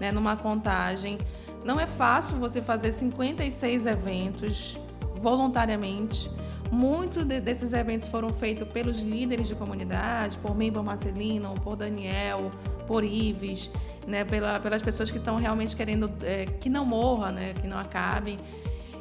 né, 0.00 0.12
numa 0.12 0.36
contagem. 0.36 1.18
Não 1.64 1.78
é 1.78 1.86
fácil 1.86 2.38
você 2.38 2.60
fazer 2.62 2.92
56 2.92 3.86
eventos 3.86 4.76
voluntariamente. 5.20 6.30
Muitos 6.70 7.24
de, 7.24 7.40
desses 7.40 7.72
eventos 7.72 8.08
foram 8.08 8.30
feitos 8.30 8.66
pelos 8.68 9.00
líderes 9.00 9.48
de 9.48 9.54
comunidade, 9.54 10.38
por 10.38 10.56
mim, 10.56 10.70
por 10.72 10.84
Marcelino, 10.84 11.54
por 11.62 11.76
Daniel, 11.76 12.50
por 12.86 13.04
Ives, 13.04 13.70
né, 14.06 14.24
pela, 14.24 14.60
pelas 14.60 14.80
pessoas 14.80 15.10
que 15.10 15.18
estão 15.18 15.36
realmente 15.36 15.74
querendo 15.74 16.10
é, 16.22 16.46
que 16.46 16.68
não 16.68 16.84
morra, 16.84 17.32
né, 17.32 17.54
que 17.54 17.66
não 17.66 17.78
acabe. 17.78 18.38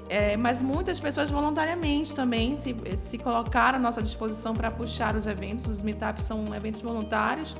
É, 0.09 0.35
mas 0.35 0.59
muitas 0.59 0.99
pessoas 0.99 1.29
voluntariamente 1.29 2.15
também 2.15 2.57
se, 2.57 2.75
se 2.97 3.17
colocaram 3.19 3.77
à 3.77 3.81
nossa 3.81 4.01
disposição 4.01 4.55
para 4.55 4.71
puxar 4.71 5.15
os 5.15 5.27
eventos. 5.27 5.67
Os 5.67 5.83
meetups 5.83 6.25
são 6.25 6.53
eventos 6.55 6.81
voluntários. 6.81 7.55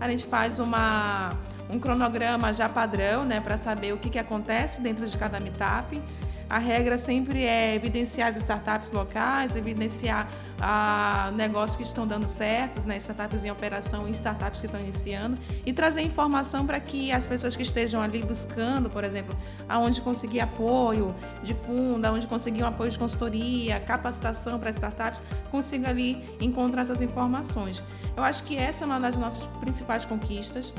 A 0.00 0.08
gente 0.08 0.26
faz 0.26 0.58
uma, 0.58 1.30
um 1.70 1.78
cronograma 1.78 2.52
já 2.52 2.68
padrão 2.68 3.24
né, 3.24 3.40
para 3.40 3.56
saber 3.56 3.94
o 3.94 3.96
que, 3.96 4.10
que 4.10 4.18
acontece 4.18 4.80
dentro 4.80 5.06
de 5.06 5.16
cada 5.16 5.38
meetup. 5.38 6.02
A 6.48 6.58
regra 6.58 6.98
sempre 6.98 7.44
é 7.44 7.74
evidenciar 7.74 8.28
as 8.28 8.36
startups 8.36 8.92
locais, 8.92 9.56
evidenciar 9.56 10.28
ah, 10.60 11.32
negócios 11.34 11.76
que 11.76 11.82
estão 11.82 12.06
dando 12.06 12.28
certos, 12.28 12.84
né, 12.84 12.96
startups 12.98 13.44
em 13.44 13.50
operação 13.50 14.06
e 14.06 14.10
startups 14.12 14.60
que 14.60 14.66
estão 14.66 14.80
iniciando, 14.80 15.38
e 15.64 15.72
trazer 15.72 16.02
informação 16.02 16.66
para 16.66 16.78
que 16.78 17.10
as 17.10 17.26
pessoas 17.26 17.56
que 17.56 17.62
estejam 17.62 18.00
ali 18.00 18.22
buscando, 18.22 18.88
por 18.90 19.04
exemplo, 19.04 19.36
aonde 19.68 20.00
conseguir 20.00 20.40
apoio 20.40 21.14
de 21.42 21.54
fundo, 21.54 22.04
aonde 22.04 22.26
conseguir 22.26 22.62
um 22.62 22.66
apoio 22.66 22.90
de 22.90 22.98
consultoria, 22.98 23.80
capacitação 23.80 24.58
para 24.58 24.70
startups, 24.70 25.22
consigam 25.50 25.90
ali 25.90 26.22
encontrar 26.40 26.82
essas 26.82 27.00
informações. 27.00 27.82
Eu 28.16 28.22
acho 28.22 28.44
que 28.44 28.56
essa 28.56 28.84
é 28.84 28.86
uma 28.86 29.00
das 29.00 29.16
nossas 29.16 29.44
principais 29.60 30.04
conquistas. 30.04 30.72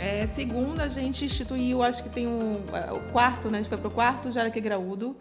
É, 0.00 0.26
segundo, 0.26 0.80
a 0.80 0.88
gente 0.88 1.26
instituiu, 1.26 1.82
acho 1.82 2.02
que 2.02 2.08
tem 2.08 2.26
um, 2.26 2.62
é, 2.72 2.90
o 2.90 3.00
quarto, 3.12 3.50
né? 3.50 3.58
A 3.58 3.60
gente 3.60 3.68
foi 3.68 3.76
para 3.76 3.88
o 3.88 3.90
quarto 3.90 4.32
Jaraque 4.32 4.58
Graúdo, 4.58 5.14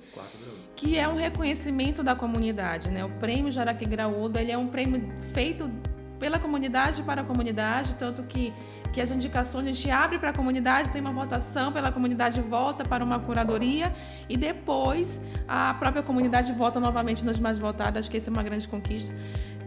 que 0.73 0.97
é 0.97 1.05
um 1.05 1.17
reconhecimento 1.17 2.01
da 2.01 2.15
comunidade, 2.15 2.89
né? 2.89 3.03
O 3.03 3.09
prêmio 3.09 3.51
Jaraque 3.51 3.85
Graúdo, 3.85 4.39
ele 4.39 4.53
é 4.53 4.57
um 4.57 4.67
prêmio 4.67 5.11
feito 5.33 5.69
pela 6.17 6.39
comunidade 6.39 7.03
para 7.03 7.19
a 7.21 7.23
comunidade, 7.25 7.95
tanto 7.95 8.23
que 8.23 8.53
que 8.91 8.99
as 8.99 9.11
indicações 9.11 9.67
a 9.67 9.71
gente 9.71 9.91
abre 9.91 10.17
para 10.17 10.31
a 10.31 10.33
comunidade, 10.33 10.91
tem 10.91 10.99
uma 10.99 11.11
votação, 11.11 11.71
pela 11.71 11.91
comunidade 11.91 12.41
volta 12.41 12.83
para 12.83 13.03
uma 13.03 13.19
curadoria 13.19 13.93
e 14.27 14.35
depois 14.35 15.21
a 15.47 15.75
própria 15.75 16.01
comunidade 16.01 16.51
vota 16.53 16.79
novamente 16.79 17.23
nos 17.23 17.39
mais 17.39 17.59
votados. 17.59 17.99
Acho 17.99 18.09
que 18.09 18.17
essa 18.17 18.31
é 18.31 18.33
uma 18.33 18.41
grande 18.41 18.67
conquista. 18.67 19.13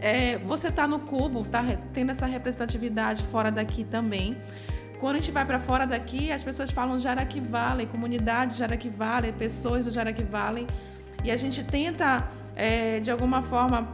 É, 0.01 0.37
você 0.39 0.67
está 0.67 0.85
no 0.87 0.99
cubo, 0.99 1.43
está 1.43 1.63
tendo 1.93 2.11
essa 2.11 2.25
representatividade 2.25 3.23
fora 3.23 3.49
daqui 3.49 3.85
também. 3.85 4.37
Quando 5.03 5.17
a 5.17 5.19
gente 5.19 5.31
vai 5.31 5.43
para 5.43 5.59
fora 5.59 5.85
daqui, 5.85 6.31
as 6.31 6.41
pessoas 6.41 6.71
falam 6.71 6.97
Jaraqui 6.97 7.41
Valley, 7.41 7.85
comunidade 7.85 8.55
Jaraqui 8.55 8.87
Valley, 8.87 9.33
pessoas 9.33 9.83
do 9.83 9.91
Jaraqui 9.91 10.23
Valley, 10.23 10.65
e 11.25 11.29
a 11.29 11.35
gente 11.35 11.61
tenta, 11.61 12.25
é, 12.55 13.01
de 13.01 13.11
alguma 13.11 13.41
forma, 13.41 13.85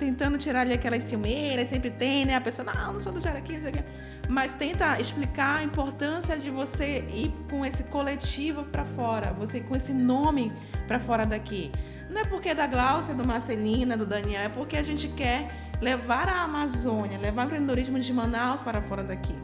tentando 0.00 0.36
tirar 0.36 0.62
ali 0.62 0.72
aquelas 0.72 1.04
ciumeiras, 1.04 1.68
sempre 1.68 1.92
tem, 1.92 2.24
né? 2.24 2.34
A 2.34 2.40
pessoa, 2.40 2.72
não, 2.74 2.94
não 2.94 3.00
sou 3.00 3.12
do 3.12 3.20
Jaraqui, 3.20 3.52
não 3.52 3.60
sei 3.60 3.70
o 3.70 3.72
quê. 3.74 3.84
Mas 4.28 4.52
tenta 4.52 5.00
explicar 5.00 5.58
a 5.58 5.62
importância 5.62 6.36
de 6.36 6.50
você 6.50 7.06
ir 7.08 7.32
com 7.48 7.64
esse 7.64 7.84
coletivo 7.84 8.64
para 8.64 8.84
fora, 8.84 9.32
você 9.32 9.60
com 9.60 9.76
esse 9.76 9.92
nome 9.92 10.52
para 10.88 10.98
fora 10.98 11.24
daqui. 11.24 11.70
Não 12.10 12.22
é 12.22 12.24
porque 12.24 12.48
é 12.48 12.54
da 12.56 12.66
Glaucia, 12.66 13.14
do 13.14 13.24
Marcelina, 13.24 13.96
do 13.96 14.04
Daniel, 14.04 14.42
é 14.42 14.48
porque 14.48 14.76
a 14.76 14.82
gente 14.82 15.06
quer 15.06 15.68
levar 15.80 16.28
a 16.28 16.42
Amazônia, 16.42 17.16
levar 17.16 17.42
o 17.42 17.44
empreendedorismo 17.46 18.00
de 18.00 18.12
Manaus 18.12 18.60
para 18.60 18.82
fora 18.82 19.04
daqui. 19.04 19.36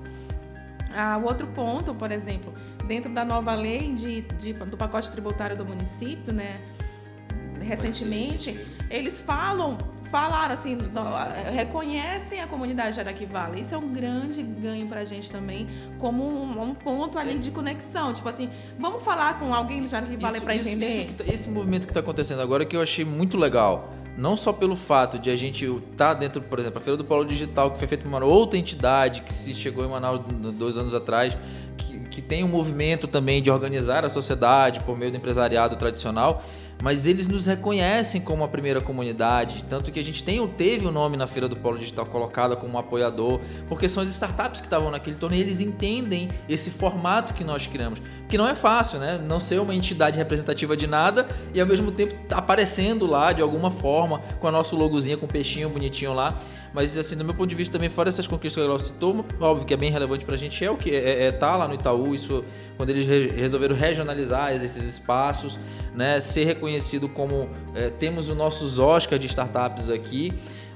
Ah, 0.94 1.18
o 1.18 1.24
outro 1.24 1.46
ponto, 1.48 1.94
por 1.94 2.10
exemplo, 2.12 2.52
dentro 2.86 3.12
da 3.12 3.24
nova 3.24 3.54
lei 3.54 3.92
de, 3.94 4.22
de, 4.22 4.52
do 4.52 4.76
pacote 4.76 5.10
tributário 5.10 5.56
do 5.56 5.64
município, 5.64 6.32
né, 6.32 6.60
recentemente, 7.60 8.64
eles 8.90 9.18
falam, 9.18 9.78
falaram 10.04 10.54
assim, 10.54 10.78
reconhecem 11.52 12.40
a 12.40 12.46
comunidade 12.46 12.96
Jaraqui 12.96 13.26
Valley. 13.26 13.62
Isso 13.62 13.74
é 13.74 13.78
um 13.78 13.92
grande 13.92 14.42
ganho 14.42 14.86
para 14.86 15.00
a 15.00 15.04
gente 15.04 15.30
também, 15.32 15.66
como 15.98 16.22
um, 16.22 16.62
um, 16.62 16.74
ponto 16.74 17.18
ali 17.18 17.38
de 17.38 17.50
conexão. 17.50 18.12
Tipo 18.12 18.28
assim, 18.28 18.50
vamos 18.78 19.02
falar 19.02 19.38
com 19.38 19.52
alguém 19.54 19.82
do 19.82 19.88
Jaraqui 19.88 20.16
Valley 20.16 20.40
para 20.40 20.56
entender? 20.56 21.06
Isso, 21.06 21.14
tá, 21.14 21.24
esse 21.26 21.48
movimento 21.48 21.86
que 21.86 21.90
está 21.90 22.00
acontecendo 22.00 22.40
agora 22.40 22.64
que 22.64 22.76
eu 22.76 22.82
achei 22.82 23.04
muito 23.04 23.36
legal 23.36 23.92
não 24.16 24.36
só 24.36 24.52
pelo 24.52 24.76
fato 24.76 25.18
de 25.18 25.30
a 25.30 25.36
gente 25.36 25.64
estar 25.64 25.80
tá 25.96 26.14
dentro, 26.14 26.40
por 26.40 26.58
exemplo, 26.58 26.78
a 26.78 26.80
Feira 26.80 26.96
do 26.96 27.04
Polo 27.04 27.24
Digital, 27.24 27.70
que 27.70 27.78
foi 27.78 27.88
feita 27.88 28.04
por 28.04 28.08
uma 28.08 28.24
outra 28.24 28.58
entidade 28.58 29.22
que 29.22 29.32
se 29.32 29.52
chegou 29.52 29.84
em 29.84 29.88
Manaus 29.88 30.20
dois 30.54 30.76
anos 30.76 30.94
atrás, 30.94 31.36
que, 31.76 31.98
que 31.98 32.22
tem 32.22 32.44
um 32.44 32.48
movimento 32.48 33.08
também 33.08 33.42
de 33.42 33.50
organizar 33.50 34.04
a 34.04 34.08
sociedade 34.08 34.80
por 34.80 34.96
meio 34.96 35.10
do 35.10 35.16
empresariado 35.16 35.76
tradicional, 35.76 36.42
mas 36.82 37.06
eles 37.06 37.28
nos 37.28 37.46
reconhecem 37.46 38.20
como 38.20 38.44
a 38.44 38.48
primeira 38.48 38.80
comunidade, 38.80 39.64
tanto 39.68 39.90
que 39.90 40.00
a 40.00 40.04
gente 40.04 40.22
tem, 40.22 40.44
teve 40.48 40.86
o 40.86 40.92
nome 40.92 41.16
na 41.16 41.26
Feira 41.26 41.48
do 41.48 41.56
Polo 41.56 41.78
Digital 41.78 42.06
colocada 42.06 42.56
como 42.56 42.74
um 42.74 42.78
apoiador, 42.78 43.40
porque 43.68 43.88
são 43.88 44.02
as 44.02 44.08
startups 44.10 44.60
que 44.60 44.66
estavam 44.66 44.90
naquele 44.90 45.16
torneio, 45.16 45.42
eles 45.42 45.60
entendem 45.60 46.28
esse 46.48 46.70
formato 46.70 47.34
que 47.34 47.44
nós 47.44 47.66
criamos, 47.66 48.00
que 48.28 48.36
não 48.36 48.48
é 48.48 48.54
fácil, 48.54 48.98
né? 48.98 49.18
Não 49.22 49.40
ser 49.40 49.60
uma 49.60 49.74
entidade 49.74 50.18
representativa 50.18 50.76
de 50.76 50.86
nada 50.86 51.26
e 51.52 51.60
ao 51.60 51.66
mesmo 51.66 51.90
tempo 51.90 52.14
tá 52.28 52.38
aparecendo 52.38 53.06
lá 53.06 53.32
de 53.32 53.42
alguma 53.42 53.70
forma 53.70 54.20
com 54.40 54.48
a 54.48 54.52
nosso 54.52 54.76
logozinho 54.76 55.18
com 55.18 55.26
o 55.26 55.28
peixinho 55.28 55.68
bonitinho 55.68 56.12
lá, 56.12 56.38
mas 56.74 56.98
assim, 56.98 57.16
do 57.16 57.24
meu 57.24 57.32
ponto 57.32 57.48
de 57.48 57.54
vista 57.54 57.72
também 57.72 57.88
fora 57.88 58.08
essas 58.08 58.26
conquistas 58.26 58.62
que 58.62 58.68
ela 58.68 58.78
citou, 58.80 59.24
óbvio 59.40 59.64
que 59.64 59.72
é 59.72 59.76
bem 59.76 59.92
relevante 59.92 60.24
pra 60.24 60.36
gente 60.36 60.62
é 60.64 60.70
o 60.70 60.76
que? 60.76 60.90
É, 60.90 61.26
é 61.26 61.32
tá 61.32 61.56
lá 61.56 61.68
no 61.68 61.74
Itaú, 61.74 62.12
isso 62.12 62.44
quando 62.76 62.90
eles 62.90 63.06
re 63.06 63.28
resolveram 63.28 63.76
regionalizar 63.76 64.52
esses 64.52 64.82
espaços, 64.82 65.56
né, 65.94 66.18
ser 66.18 66.44
reconhecido 66.44 67.08
como 67.08 67.48
é, 67.76 67.90
temos 67.90 68.28
os 68.28 68.36
nossos 68.36 68.80
Oscar 68.80 69.20
de 69.20 69.28
startups 69.28 69.88
aqui, 69.88 70.32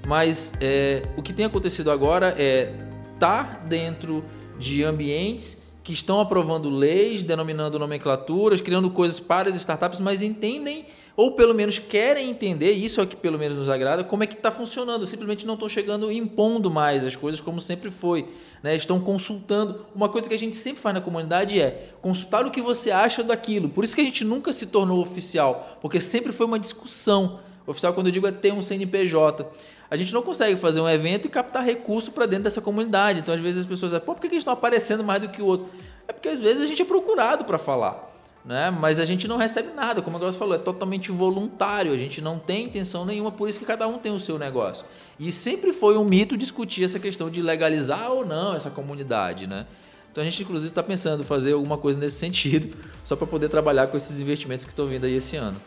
mas 0.07 0.53
é, 0.61 1.03
o 1.17 1.23
que 1.23 1.33
tem 1.33 1.45
acontecido 1.45 1.91
agora 1.91 2.33
é 2.39 2.73
tá 3.19 3.61
dentro 3.67 4.25
de 4.57 4.85
ambientes 4.85 5.59
que 5.83 5.93
estão 5.93 6.21
aprovando 6.21 6.71
leis, 6.71 7.25
denominando 7.25 7.77
nomenclaturas, 7.77 8.61
criando 8.61 8.89
coisas 8.91 9.19
para 9.19 9.49
as 9.49 9.57
startups, 9.57 9.99
mas 9.99 10.23
entendem 10.23 10.87
ou 11.19 11.33
pelo 11.33 11.53
menos 11.53 11.81
querem 11.81 12.31
entender, 12.31 12.71
isso 12.71 13.01
é 13.01 13.03
o 13.03 13.07
que 13.07 13.17
pelo 13.17 13.37
menos 13.37 13.59
nos 13.59 13.69
agrada, 13.69 14.05
como 14.05 14.23
é 14.23 14.27
que 14.29 14.35
está 14.35 14.53
funcionando. 14.53 15.05
Simplesmente 15.05 15.45
não 15.45 15.55
estão 15.55 15.69
chegando 15.69 16.13
impondo 16.13 16.71
mais 16.71 17.05
as 17.05 17.17
coisas 17.17 17.41
como 17.41 17.61
sempre 17.61 17.91
foi. 17.91 18.29
Né? 18.63 18.77
Estão 18.77 19.01
consultando. 19.01 19.85
Uma 19.93 20.09
coisa 20.09 20.29
que 20.29 20.35
a 20.37 20.39
gente 20.39 20.55
sempre 20.55 20.81
faz 20.81 20.95
na 20.95 21.01
comunidade 21.01 21.61
é 21.61 21.91
consultar 22.01 22.47
o 22.47 22.53
que 22.53 22.63
você 22.63 22.93
acha 22.93 23.25
daquilo. 23.25 23.69
Por 23.69 23.83
isso 23.83 23.97
que 23.97 24.01
a 24.01 24.05
gente 24.05 24.25
nunca 24.25 24.53
se 24.53 24.69
tornou 24.69 25.01
oficial, 25.01 25.77
porque 25.81 25.99
sempre 25.99 26.31
foi 26.31 26.47
uma 26.47 26.57
discussão. 26.57 27.41
Oficial, 27.67 27.93
quando 27.95 28.07
eu 28.07 28.13
digo, 28.13 28.29
é 28.29 28.31
ter 28.31 28.53
um 28.53 28.63
CNPJ. 28.63 29.45
A 29.91 29.97
gente 29.97 30.15
não 30.15 30.23
consegue 30.23 30.55
fazer 30.55 30.81
um 30.81 30.89
evento 30.89 31.27
e 31.27 31.29
captar 31.29 31.65
recurso 31.65 32.13
para 32.13 32.27
dentro 32.27 32.45
dessa 32.45 32.61
comunidade. 32.61 33.19
Então, 33.19 33.35
às 33.35 33.41
vezes, 33.41 33.63
as 33.63 33.67
pessoas 33.67 33.91
dizem, 33.91 34.07
pô, 34.07 34.15
por 34.15 34.21
que 34.21 34.29
eles 34.29 34.39
estão 34.39 34.55
aparecendo 34.55 35.03
mais 35.03 35.21
do 35.21 35.29
que 35.29 35.43
o 35.43 35.47
outro? 35.47 35.67
É 36.07 36.13
porque, 36.13 36.29
às 36.29 36.39
vezes, 36.39 36.63
a 36.63 36.67
gente 36.67 36.81
é 36.81 36.85
procurado 36.85 37.45
para 37.45 37.59
falar 37.59 38.09
né? 38.49 38.71
Mas 38.71 38.99
a 38.99 39.05
gente 39.05 39.29
não 39.29 39.37
recebe 39.37 39.69
nada, 39.75 40.01
como 40.01 40.17
a 40.17 40.21
Glaucia 40.21 40.39
falou, 40.39 40.55
é 40.55 40.59
totalmente 40.59 41.13
voluntário, 41.13 41.93
a 41.93 41.99
gente 41.99 42.23
não 42.23 42.39
tem 42.39 42.65
intenção 42.65 43.05
nenhuma, 43.05 43.31
por 43.31 43.47
isso 43.47 43.59
que 43.59 43.67
cada 43.67 43.87
um 43.87 43.99
tem 43.99 44.11
o 44.11 44.19
seu 44.19 44.39
negócio. 44.39 44.87
E 45.21 45.31
sempre 45.31 45.71
foi 45.71 45.99
um 45.99 46.05
mito 46.05 46.35
discutir 46.35 46.83
essa 46.83 46.99
questão 46.99 47.29
de 47.29 47.43
legalizar 47.43 48.11
ou 48.11 48.25
não 48.25 48.55
essa 48.55 48.71
comunidade, 48.71 49.47
né? 49.47 49.67
Então 50.11 50.23
a 50.23 50.25
gente 50.25 50.43
inclusive 50.43 50.71
está 50.71 50.83
pensando 50.83 51.21
em 51.21 51.25
fazer 51.25 51.53
alguma 51.53 51.77
coisa 51.77 52.01
nesse 52.01 52.17
sentido, 52.19 52.75
só 53.05 53.15
para 53.17 53.27
poder 53.27 53.51
trabalhar 53.51 53.87
com 53.89 53.99
esses 53.99 54.19
investimentos 54.19 54.65
que 54.65 54.73
estão 54.73 54.87
vindo 54.87 55.05
aí 55.05 55.15
esse 55.15 55.37
ano. 55.37 55.61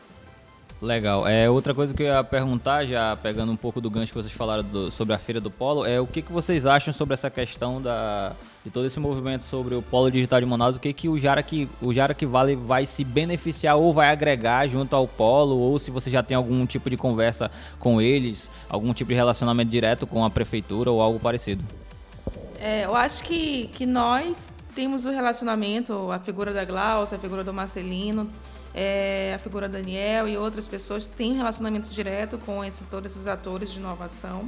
Legal. 0.82 1.28
É, 1.28 1.48
outra 1.48 1.76
coisa 1.76 1.94
que 1.94 2.02
eu 2.02 2.08
ia 2.08 2.24
perguntar, 2.24 2.84
já 2.86 3.16
pegando 3.16 3.52
um 3.52 3.56
pouco 3.56 3.80
do 3.80 3.92
gancho 3.92 4.12
que 4.12 4.18
vocês 4.18 4.34
falaram 4.34 4.64
do, 4.64 4.90
sobre 4.90 5.14
a 5.14 5.20
Feira 5.20 5.40
do 5.40 5.52
Polo, 5.52 5.86
é 5.86 6.02
o 6.02 6.08
que, 6.08 6.24
que 6.24 6.32
vocês 6.32 6.66
acham 6.66 6.92
sobre 6.92 7.14
essa 7.14 7.30
questão 7.30 7.80
da, 7.80 8.34
de 8.64 8.70
todo 8.70 8.86
esse 8.86 9.00
movimento 9.00 9.44
sobre 9.44 9.74
o 9.74 9.82
Polo 9.82 10.12
Digital 10.12 10.40
de 10.40 10.46
Manaus, 10.46 10.76
o 10.76 10.80
que, 10.80 10.94
que 10.94 11.10
o 11.10 11.18
Jara 11.18 11.42
que 11.42 11.68
o 11.82 11.94
Jara 11.94 12.14
que 12.14 12.26
Vale 12.26 12.56
vai 12.56 12.86
se 12.86 13.04
beneficiar 13.04 13.76
ou 13.76 13.92
vai 13.92 14.10
agregar 14.10 14.68
junto 14.68 14.96
ao 14.96 15.08
Polo, 15.08 15.58
ou 15.58 15.80
se 15.80 15.90
você 15.90 16.10
já 16.10 16.22
tem 16.22 16.38
algum 16.38 16.66
tipo 16.66 16.90
de 16.90 16.96
conversa 16.96 17.50
com 17.80 18.00
eles, 18.00 18.50
algum 18.70 18.94
tipo 18.94 19.10
de 19.10 19.16
relacionamento 19.16 19.72
direto 19.72 20.06
com 20.06 20.24
a 20.24 20.30
prefeitura 20.30 20.92
ou 20.92 21.02
algo 21.02 21.20
parecido. 21.20 21.64
É, 22.60 22.86
eu 22.86 22.96
acho 22.96 23.24
que, 23.24 23.68
que 23.74 23.88
nós 23.88 24.54
temos 24.76 25.06
o 25.06 25.10
relacionamento, 25.10 26.12
a 26.12 26.20
figura 26.20 26.54
da 26.54 26.64
Glaucia, 26.64 27.18
a 27.18 27.20
figura 27.20 27.44
do 27.44 27.52
Marcelino, 27.52 28.30
é, 28.76 29.34
a 29.36 29.40
figura 29.40 29.68
Daniel 29.68 30.28
e 30.28 30.38
outras 30.38 30.68
pessoas 30.68 31.08
têm 31.08 31.34
relacionamento 31.34 31.90
direto 31.90 32.38
com 32.38 32.64
esses, 32.64 32.86
todos 32.86 33.12
esses 33.12 33.26
atores 33.26 33.72
de 33.72 33.80
inovação. 33.80 34.48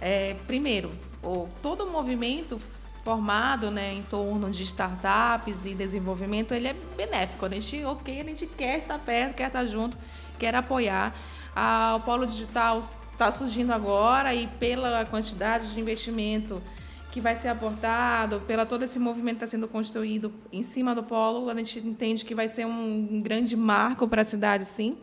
É, 0.00 0.36
primeiro, 0.46 0.90
o, 1.22 1.48
todo 1.60 1.84
o 1.84 1.90
movimento 1.90 2.60
formado 3.06 3.70
né, 3.70 3.94
em 3.94 4.02
torno 4.02 4.50
de 4.50 4.64
startups 4.64 5.64
e 5.64 5.74
desenvolvimento, 5.74 6.52
ele 6.52 6.66
é 6.66 6.74
benéfico. 6.96 7.46
A 7.46 7.48
gente, 7.48 7.84
ok, 7.84 8.20
a 8.20 8.24
gente 8.24 8.46
quer 8.46 8.78
estar 8.78 8.98
perto, 8.98 9.36
quer 9.36 9.46
estar 9.46 9.64
junto, 9.64 9.96
quer 10.40 10.56
apoiar. 10.56 11.14
Ah, 11.54 11.94
o 11.96 12.00
Polo 12.00 12.26
Digital 12.26 12.80
está 13.12 13.30
surgindo 13.30 13.72
agora 13.72 14.34
e 14.34 14.48
pela 14.58 15.06
quantidade 15.06 15.72
de 15.72 15.80
investimento 15.80 16.60
que 17.12 17.20
vai 17.20 17.36
ser 17.36 17.46
aportado, 17.46 18.40
pela 18.40 18.66
todo 18.66 18.82
esse 18.82 18.98
movimento 18.98 19.38
que 19.38 19.44
está 19.44 19.56
sendo 19.56 19.68
construído 19.68 20.32
em 20.52 20.64
cima 20.64 20.92
do 20.92 21.04
polo, 21.04 21.48
a 21.48 21.54
gente 21.54 21.78
entende 21.78 22.24
que 22.24 22.34
vai 22.34 22.48
ser 22.48 22.66
um 22.66 23.20
grande 23.22 23.56
marco 23.56 24.08
para 24.08 24.22
a 24.22 24.24
cidade, 24.24 24.64
sim. 24.64 24.98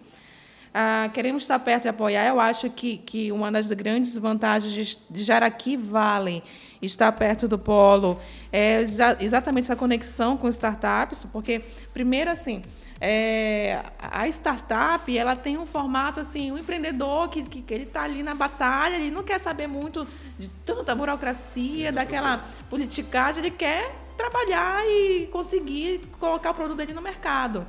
Ah, 0.73 1.09
queremos 1.13 1.43
estar 1.43 1.57
perto 1.59 1.85
e 1.85 1.87
apoiar. 1.87 2.27
Eu 2.27 2.39
acho 2.39 2.69
que, 2.69 2.97
que 2.97 3.31
uma 3.31 3.49
das 3.49 3.71
grandes 3.71 4.17
vantagens 4.17 4.73
de, 4.73 4.99
de 5.09 5.23
Jaraqui 5.23 5.77
Valley 5.77 6.43
estar 6.85 7.11
perto 7.11 7.47
do 7.47 7.57
polo 7.57 8.19
é 8.51 8.81
exatamente 9.19 9.65
essa 9.65 9.75
conexão 9.75 10.37
com 10.37 10.47
startups, 10.47 11.25
porque, 11.31 11.61
primeiro, 11.93 12.29
assim, 12.29 12.61
é, 13.01 13.83
a 13.99 14.27
startup 14.27 15.17
ela 15.17 15.35
tem 15.35 15.57
um 15.57 15.65
formato 15.65 16.19
assim, 16.19 16.51
um 16.51 16.57
empreendedor 16.57 17.27
que, 17.29 17.43
que, 17.43 17.61
que 17.61 17.73
ele 17.73 17.83
está 17.83 18.03
ali 18.03 18.23
na 18.23 18.33
batalha, 18.35 18.95
ele 18.95 19.11
não 19.11 19.23
quer 19.23 19.39
saber 19.39 19.67
muito 19.67 20.07
de 20.37 20.47
tanta 20.65 20.93
burocracia, 20.95 21.91
daquela 21.91 22.45
politicagem, 22.69 23.43
ele 23.43 23.51
quer 23.51 23.93
trabalhar 24.17 24.85
e 24.87 25.27
conseguir 25.31 26.01
colocar 26.19 26.51
o 26.51 26.53
produto 26.53 26.77
dele 26.77 26.93
no 26.93 27.01
mercado. 27.01 27.65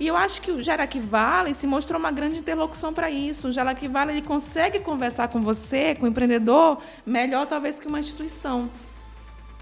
E 0.00 0.06
eu 0.06 0.16
acho 0.16 0.40
que 0.40 0.50
o 0.50 0.62
Jaraqui 0.62 0.98
Valley 0.98 1.54
se 1.54 1.66
mostrou 1.66 2.00
uma 2.00 2.10
grande 2.10 2.38
interlocução 2.38 2.90
para 2.90 3.10
isso. 3.10 3.48
O 3.48 3.52
Jaraqui 3.52 3.86
Valley 3.86 4.16
ele 4.16 4.26
consegue 4.26 4.80
conversar 4.80 5.28
com 5.28 5.42
você, 5.42 5.94
com 5.94 6.06
o 6.06 6.08
empreendedor, 6.08 6.78
melhor 7.04 7.46
talvez 7.46 7.78
que 7.78 7.86
uma 7.86 8.00
instituição. 8.00 8.70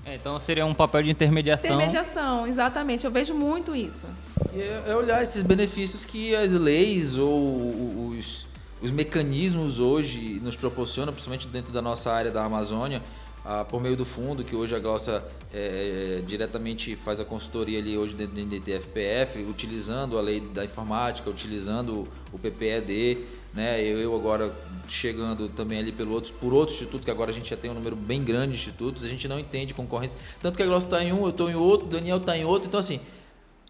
É, 0.06 0.14
então 0.14 0.38
seria 0.38 0.64
um 0.64 0.72
papel 0.72 1.02
de 1.02 1.10
intermediação. 1.10 1.74
Intermediação, 1.74 2.46
exatamente. 2.46 3.04
Eu 3.04 3.10
vejo 3.10 3.34
muito 3.34 3.74
isso. 3.74 4.06
É, 4.54 4.84
é 4.86 4.94
olhar 4.94 5.20
esses 5.24 5.42
benefícios 5.42 6.06
que 6.06 6.36
as 6.36 6.52
leis 6.52 7.18
ou 7.18 8.10
os, 8.10 8.46
os 8.80 8.92
mecanismos 8.92 9.80
hoje 9.80 10.40
nos 10.40 10.56
proporcionam, 10.56 11.12
principalmente 11.12 11.48
dentro 11.48 11.72
da 11.72 11.82
nossa 11.82 12.12
área 12.12 12.30
da 12.30 12.44
Amazônia, 12.44 13.02
a, 13.44 13.64
por 13.64 13.80
meio 13.80 13.96
do 13.96 14.04
fundo, 14.04 14.44
que 14.44 14.54
hoje 14.54 14.74
a 14.74 14.78
Glaucia 14.78 15.22
é, 15.52 16.18
é, 16.18 16.22
diretamente 16.26 16.94
faz 16.96 17.20
a 17.20 17.24
consultoria 17.24 17.78
ali 17.78 17.96
hoje 17.96 18.14
dentro 18.14 18.34
do 18.34 18.40
NDTFPF, 18.40 19.40
utilizando 19.48 20.18
a 20.18 20.20
lei 20.20 20.40
da 20.40 20.64
informática, 20.64 21.30
utilizando 21.30 22.06
o 22.32 22.38
PPED, 22.38 23.18
né? 23.54 23.82
Eu, 23.82 24.14
agora 24.14 24.54
chegando 24.88 25.48
também 25.48 25.78
ali 25.78 25.92
pelo 25.92 26.12
outros, 26.12 26.32
por 26.32 26.52
outro 26.52 26.74
instituto, 26.74 27.04
que 27.04 27.10
agora 27.10 27.30
a 27.30 27.34
gente 27.34 27.50
já 27.50 27.56
tem 27.56 27.70
um 27.70 27.74
número 27.74 27.96
bem 27.96 28.22
grande 28.22 28.52
de 28.52 28.58
institutos, 28.58 29.04
a 29.04 29.08
gente 29.08 29.26
não 29.26 29.38
entende 29.38 29.72
concorrência. 29.72 30.18
Tanto 30.40 30.56
que 30.56 30.62
a 30.62 30.66
Glaucia 30.66 30.86
está 30.86 31.02
em 31.02 31.12
um, 31.12 31.22
eu 31.22 31.30
estou 31.30 31.50
em 31.50 31.54
outro, 31.54 31.86
o 31.86 31.90
Daniel 31.90 32.18
está 32.18 32.36
em 32.36 32.44
outro, 32.44 32.68
então 32.68 32.80
assim, 32.80 33.00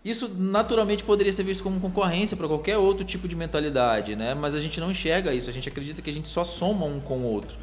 isso 0.05 0.29
naturalmente 0.37 1.03
poderia 1.03 1.33
ser 1.33 1.43
visto 1.43 1.63
como 1.63 1.79
concorrência 1.81 2.37
para 2.37 2.49
qualquer 2.49 2.79
outro 2.79 3.05
tipo 3.05 3.29
de 3.29 3.37
mentalidade, 3.37 4.17
né? 4.17 4.35
Mas 4.35 4.55
a 4.55 4.61
gente 4.61 4.81
não 4.81 4.91
enxerga 4.91 5.33
isso, 5.33 5.51
a 5.51 5.53
gente 5.53 5.69
acredita 5.69 6.01
que 6.03 6.11
a 6.11 6.13
gente 6.13 6.29
só 6.29 6.45
soma 6.45 6.85
um 6.87 7.01
com 7.01 7.19
o 7.19 7.25
outro. 7.25 7.57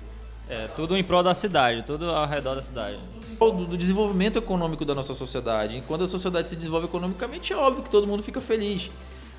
É, 0.50 0.68
tudo 0.76 0.96
em 0.96 1.04
prol 1.04 1.24
da 1.24 1.34
cidade, 1.34 1.84
tudo 1.84 2.10
ao 2.10 2.28
redor 2.28 2.56
da 2.56 2.62
cidade. 2.62 3.00
Do, 3.40 3.66
do 3.66 3.78
desenvolvimento 3.78 4.38
econômico 4.38 4.86
da 4.86 4.94
nossa 4.94 5.14
sociedade. 5.14 5.78
E 5.78 5.82
quando 5.82 6.04
a 6.04 6.08
sociedade 6.08 6.50
se 6.50 6.56
desenvolve 6.56 6.86
economicamente, 6.86 7.52
é 7.52 7.56
óbvio 7.56 7.84
que 7.84 7.90
todo 7.90 8.06
mundo 8.06 8.22
fica 8.22 8.40
feliz. 8.40 8.92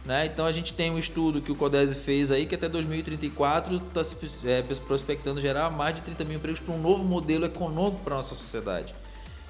Né? 0.04 0.26
Então 0.26 0.46
a 0.46 0.52
gente 0.52 0.72
tem 0.72 0.90
um 0.90 0.98
estudo 0.98 1.40
que 1.40 1.50
o 1.50 1.56
Codese 1.56 1.96
fez 1.96 2.30
aí, 2.30 2.46
que 2.46 2.54
até 2.54 2.68
2034 2.68 3.76
está 3.76 4.00
é, 4.44 4.62
prospectando 4.86 5.40
gerar 5.40 5.70
mais 5.70 5.96
de 5.96 6.02
30 6.02 6.24
mil 6.24 6.36
empregos 6.36 6.60
para 6.60 6.74
um 6.74 6.78
novo 6.78 7.04
modelo 7.04 7.44
econômico 7.44 8.02
para 8.04 8.14
a 8.14 8.18
nossa 8.18 8.34
sociedade. 8.34 8.94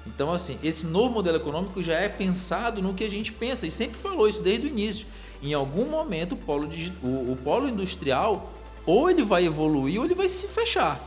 Então, 0.05 0.33
assim, 0.33 0.57
esse 0.63 0.85
novo 0.85 1.13
modelo 1.13 1.37
econômico 1.37 1.83
já 1.83 1.93
é 1.93 2.07
pensado 2.07 2.81
no 2.81 2.93
que 2.93 3.03
a 3.03 3.09
gente 3.09 3.31
pensa, 3.31 3.67
e 3.67 3.71
sempre 3.71 3.97
falou 3.97 4.27
isso 4.27 4.41
desde 4.41 4.65
o 4.65 4.69
início. 4.69 5.05
Em 5.43 5.53
algum 5.53 5.85
momento, 5.85 6.31
o 6.33 6.37
polo, 6.37 6.67
o, 7.03 7.33
o 7.33 7.37
polo 7.43 7.67
industrial 7.67 8.51
ou 8.85 9.09
ele 9.09 9.23
vai 9.23 9.45
evoluir 9.45 9.99
ou 9.99 10.05
ele 10.05 10.15
vai 10.15 10.29
se 10.29 10.47
fechar. 10.47 10.99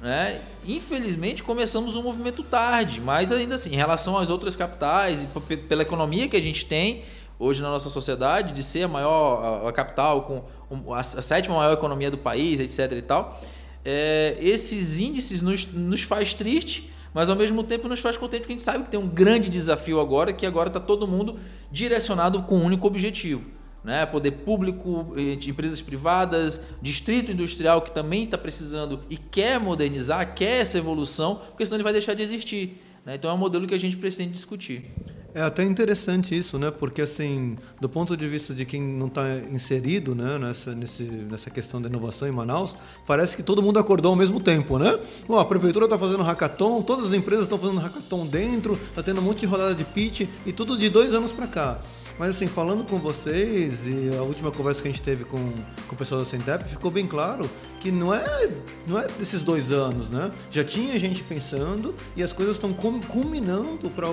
Né? 0.00 0.40
Infelizmente 0.66 1.42
começamos 1.42 1.94
um 1.94 2.02
movimento 2.02 2.42
tarde, 2.42 3.00
mas 3.00 3.30
ainda 3.30 3.56
assim, 3.56 3.72
em 3.72 3.76
relação 3.76 4.16
às 4.16 4.30
outras 4.30 4.56
capitais 4.56 5.22
e 5.22 5.56
pela 5.56 5.82
economia 5.82 6.26
que 6.26 6.36
a 6.36 6.40
gente 6.40 6.64
tem 6.64 7.02
hoje 7.38 7.60
na 7.60 7.68
nossa 7.68 7.90
sociedade, 7.90 8.54
de 8.54 8.62
ser 8.62 8.84
a 8.84 8.88
maior 8.88 9.66
a, 9.66 9.72
capital 9.72 10.22
com 10.22 10.94
a, 10.94 11.00
a, 11.00 11.02
sétima 11.02 11.56
maior 11.56 11.72
economia 11.72 12.10
do 12.10 12.18
país, 12.18 12.60
etc. 12.60 12.96
e 12.98 13.02
tal, 13.02 13.40
é, 13.84 14.36
esses 14.40 14.98
índices 14.98 15.42
nos, 15.42 15.66
nos 15.66 16.02
faz 16.02 16.34
triste, 16.34 16.90
mas 17.12 17.28
ao 17.28 17.36
mesmo 17.36 17.62
tempo 17.62 17.88
nos 17.88 18.00
faz 18.00 18.16
contente 18.16 18.40
porque 18.40 18.52
a 18.52 18.56
gente 18.56 18.64
sabe 18.64 18.84
que 18.84 18.90
tem 18.90 19.00
um 19.00 19.08
grande 19.08 19.50
desafio 19.50 20.00
agora, 20.00 20.32
que 20.32 20.46
agora 20.46 20.68
está 20.68 20.80
todo 20.80 21.06
mundo 21.08 21.38
direcionado 21.70 22.42
com 22.42 22.58
um 22.58 22.64
único 22.64 22.86
objetivo 22.86 23.59
né? 23.84 24.04
poder 24.06 24.32
público, 24.32 25.12
eh, 25.16 25.38
empresas 25.48 25.80
privadas, 25.80 26.60
distrito 26.82 27.32
industrial 27.32 27.82
que 27.82 27.90
também 27.90 28.24
está 28.24 28.38
precisando 28.38 29.00
e 29.08 29.16
quer 29.16 29.58
modernizar, 29.58 30.34
quer 30.34 30.60
essa 30.60 30.78
evolução, 30.78 31.42
porque 31.48 31.64
senão 31.64 31.76
ele 31.76 31.84
vai 31.84 31.92
deixar 31.92 32.14
de 32.14 32.22
existir. 32.22 32.76
Né? 33.04 33.14
Então 33.14 33.30
é 33.30 33.34
um 33.34 33.38
modelo 33.38 33.66
que 33.66 33.74
a 33.74 33.78
gente 33.78 33.96
precisa 33.96 34.28
discutir. 34.28 34.84
É 35.32 35.42
até 35.42 35.62
interessante 35.62 36.36
isso, 36.36 36.58
né? 36.58 36.72
Porque 36.72 37.02
assim, 37.02 37.56
do 37.80 37.88
ponto 37.88 38.16
de 38.16 38.28
vista 38.28 38.52
de 38.52 38.64
quem 38.64 38.82
não 38.82 39.06
está 39.06 39.22
inserido, 39.50 40.12
né, 40.12 40.36
nessa, 40.38 40.74
nesse, 40.74 41.04
nessa 41.04 41.48
questão 41.48 41.80
da 41.80 41.88
inovação 41.88 42.26
em 42.26 42.32
Manaus, 42.32 42.76
parece 43.06 43.36
que 43.36 43.42
todo 43.42 43.62
mundo 43.62 43.78
acordou 43.78 44.10
ao 44.10 44.16
mesmo 44.16 44.40
tempo, 44.40 44.76
né? 44.76 44.98
Bom, 45.28 45.38
a 45.38 45.44
prefeitura 45.44 45.84
está 45.86 45.96
fazendo 45.96 46.24
hackathon, 46.24 46.82
todas 46.82 47.06
as 47.06 47.12
empresas 47.12 47.44
estão 47.44 47.58
fazendo 47.58 47.78
hackathon 47.78 48.26
dentro, 48.26 48.74
está 48.88 49.04
tendo 49.04 49.20
um 49.20 49.24
monte 49.24 49.40
de 49.40 49.46
rodada 49.46 49.72
de 49.72 49.84
pitch 49.84 50.22
e 50.44 50.52
tudo 50.52 50.76
de 50.76 50.88
dois 50.88 51.14
anos 51.14 51.30
para 51.30 51.46
cá. 51.46 51.80
Mas 52.20 52.36
assim, 52.36 52.46
falando 52.46 52.84
com 52.84 52.98
vocês 52.98 53.86
e 53.86 54.14
a 54.14 54.20
última 54.22 54.50
conversa 54.50 54.82
que 54.82 54.88
a 54.88 54.90
gente 54.90 55.00
teve 55.00 55.24
com, 55.24 55.38
com 55.38 55.94
o 55.94 55.96
pessoal 55.96 56.20
da 56.20 56.26
Centep, 56.26 56.68
ficou 56.68 56.90
bem 56.90 57.06
claro 57.06 57.48
que 57.80 57.90
não 57.90 58.14
é, 58.14 58.50
não 58.86 58.98
é 58.98 59.08
desses 59.08 59.42
dois 59.42 59.72
anos, 59.72 60.10
né? 60.10 60.30
Já 60.50 60.62
tinha 60.62 60.98
gente 60.98 61.22
pensando 61.22 61.94
e 62.14 62.22
as 62.22 62.30
coisas 62.30 62.56
estão 62.56 62.74
culminando 62.74 63.88
para 63.88 64.10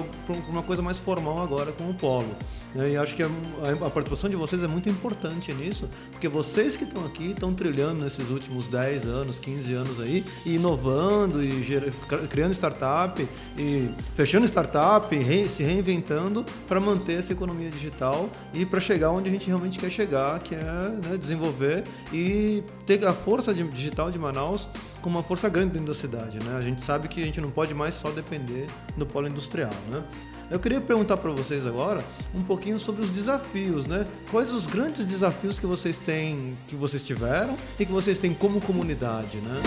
uma 0.48 0.64
coisa 0.64 0.82
mais 0.82 0.98
formal 0.98 1.44
agora 1.44 1.74
com 1.74 1.90
o 1.90 1.94
Polo. 1.94 2.34
Né? 2.78 2.92
E 2.92 2.98
acho 2.98 3.16
que 3.16 3.24
a, 3.24 3.28
a, 3.28 3.90
participação 3.90 4.30
de 4.30 4.36
vocês 4.36 4.62
é 4.62 4.68
muito 4.68 4.88
importante 4.88 5.52
nisso, 5.52 5.90
porque 6.12 6.28
vocês 6.28 6.78
que 6.78 6.84
estão 6.84 7.04
aqui 7.06 7.32
estão 7.32 7.52
trilhando 7.52 8.04
nesses 8.04 8.30
últimos 8.30 8.68
10 8.68 9.06
anos, 9.06 9.40
15 9.40 9.74
anos 9.74 10.00
aí, 10.00 10.24
e 10.46 10.56
inovando 10.56 11.44
e 11.44 11.64
ger, 11.64 11.92
criando 12.30 12.54
startup 12.54 13.28
e 13.58 13.90
fechando 14.16 14.46
startup, 14.46 15.14
re, 15.16 15.50
se 15.50 15.64
reinventando 15.64 16.46
para 16.68 16.80
manter 16.80 17.14
essa 17.14 17.34
economia 17.34 17.72
digital 17.72 18.30
e 18.54 18.64
para 18.64 18.80
chegar 18.80 19.10
onde 19.10 19.28
a 19.28 19.32
gente 19.32 19.48
realmente 19.48 19.80
quer 19.80 19.90
chegar, 19.90 20.38
que 20.40 20.54
é 20.54 20.60
né, 20.62 21.18
desenvolver 21.20 21.84
e 22.14 22.64
ter 22.86 23.04
a 23.08 23.14
força 23.14 23.52
digital 23.56 24.12
de 24.12 24.20
Manaus 24.20 24.68
com 25.02 25.10
uma 25.10 25.24
força 25.24 25.48
grande 25.50 25.74
dentro 25.74 25.88
da 25.88 25.94
cidade, 25.94 26.38
né? 26.44 26.58
A 26.58 26.62
gente 26.62 26.82
sabe 26.82 27.08
que 27.08 27.22
a 27.22 27.26
gente 27.26 27.40
não 27.40 27.50
pode 27.50 27.74
mais 27.74 27.96
só 27.96 28.10
depender 28.12 28.68
do 28.96 29.06
polo 29.06 29.28
industrial, 29.28 29.72
né? 29.90 30.04
Eu 30.50 30.60
queria 30.60 30.80
perguntar 30.80 31.18
para 31.18 31.32
vocês 31.32 31.68
agora 31.68 32.04
um 32.34 32.42
pouquinho 32.42 32.80
sobre 32.80 33.02
os 33.02 33.10
desafios, 33.10 33.86
né? 33.86 34.08
Quais 34.32 34.50
os 34.52 34.66
grandes 34.66 35.06
desafios 35.06 35.60
que 35.60 35.66
vocês 35.66 35.98
têm, 35.98 36.58
que 36.68 36.76
vocês 36.76 37.04
tiveram 37.04 37.58
e 37.78 37.86
que 37.86 37.92
vocês 37.92 38.18
têm 38.18 38.34
como 38.34 38.62
comunidade, 38.62 39.38
né? 39.40 39.62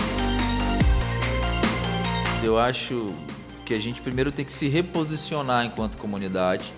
Eu 2.43 2.59
acho 2.59 3.13
que 3.67 3.75
a 3.75 3.79
gente 3.79 4.01
primeiro 4.01 4.33
tem 4.33 4.45
que 4.45 4.53
se 4.53 4.69
reposicionar 4.69 5.67
enquanto 5.67 5.99
comunidade, 5.99 6.73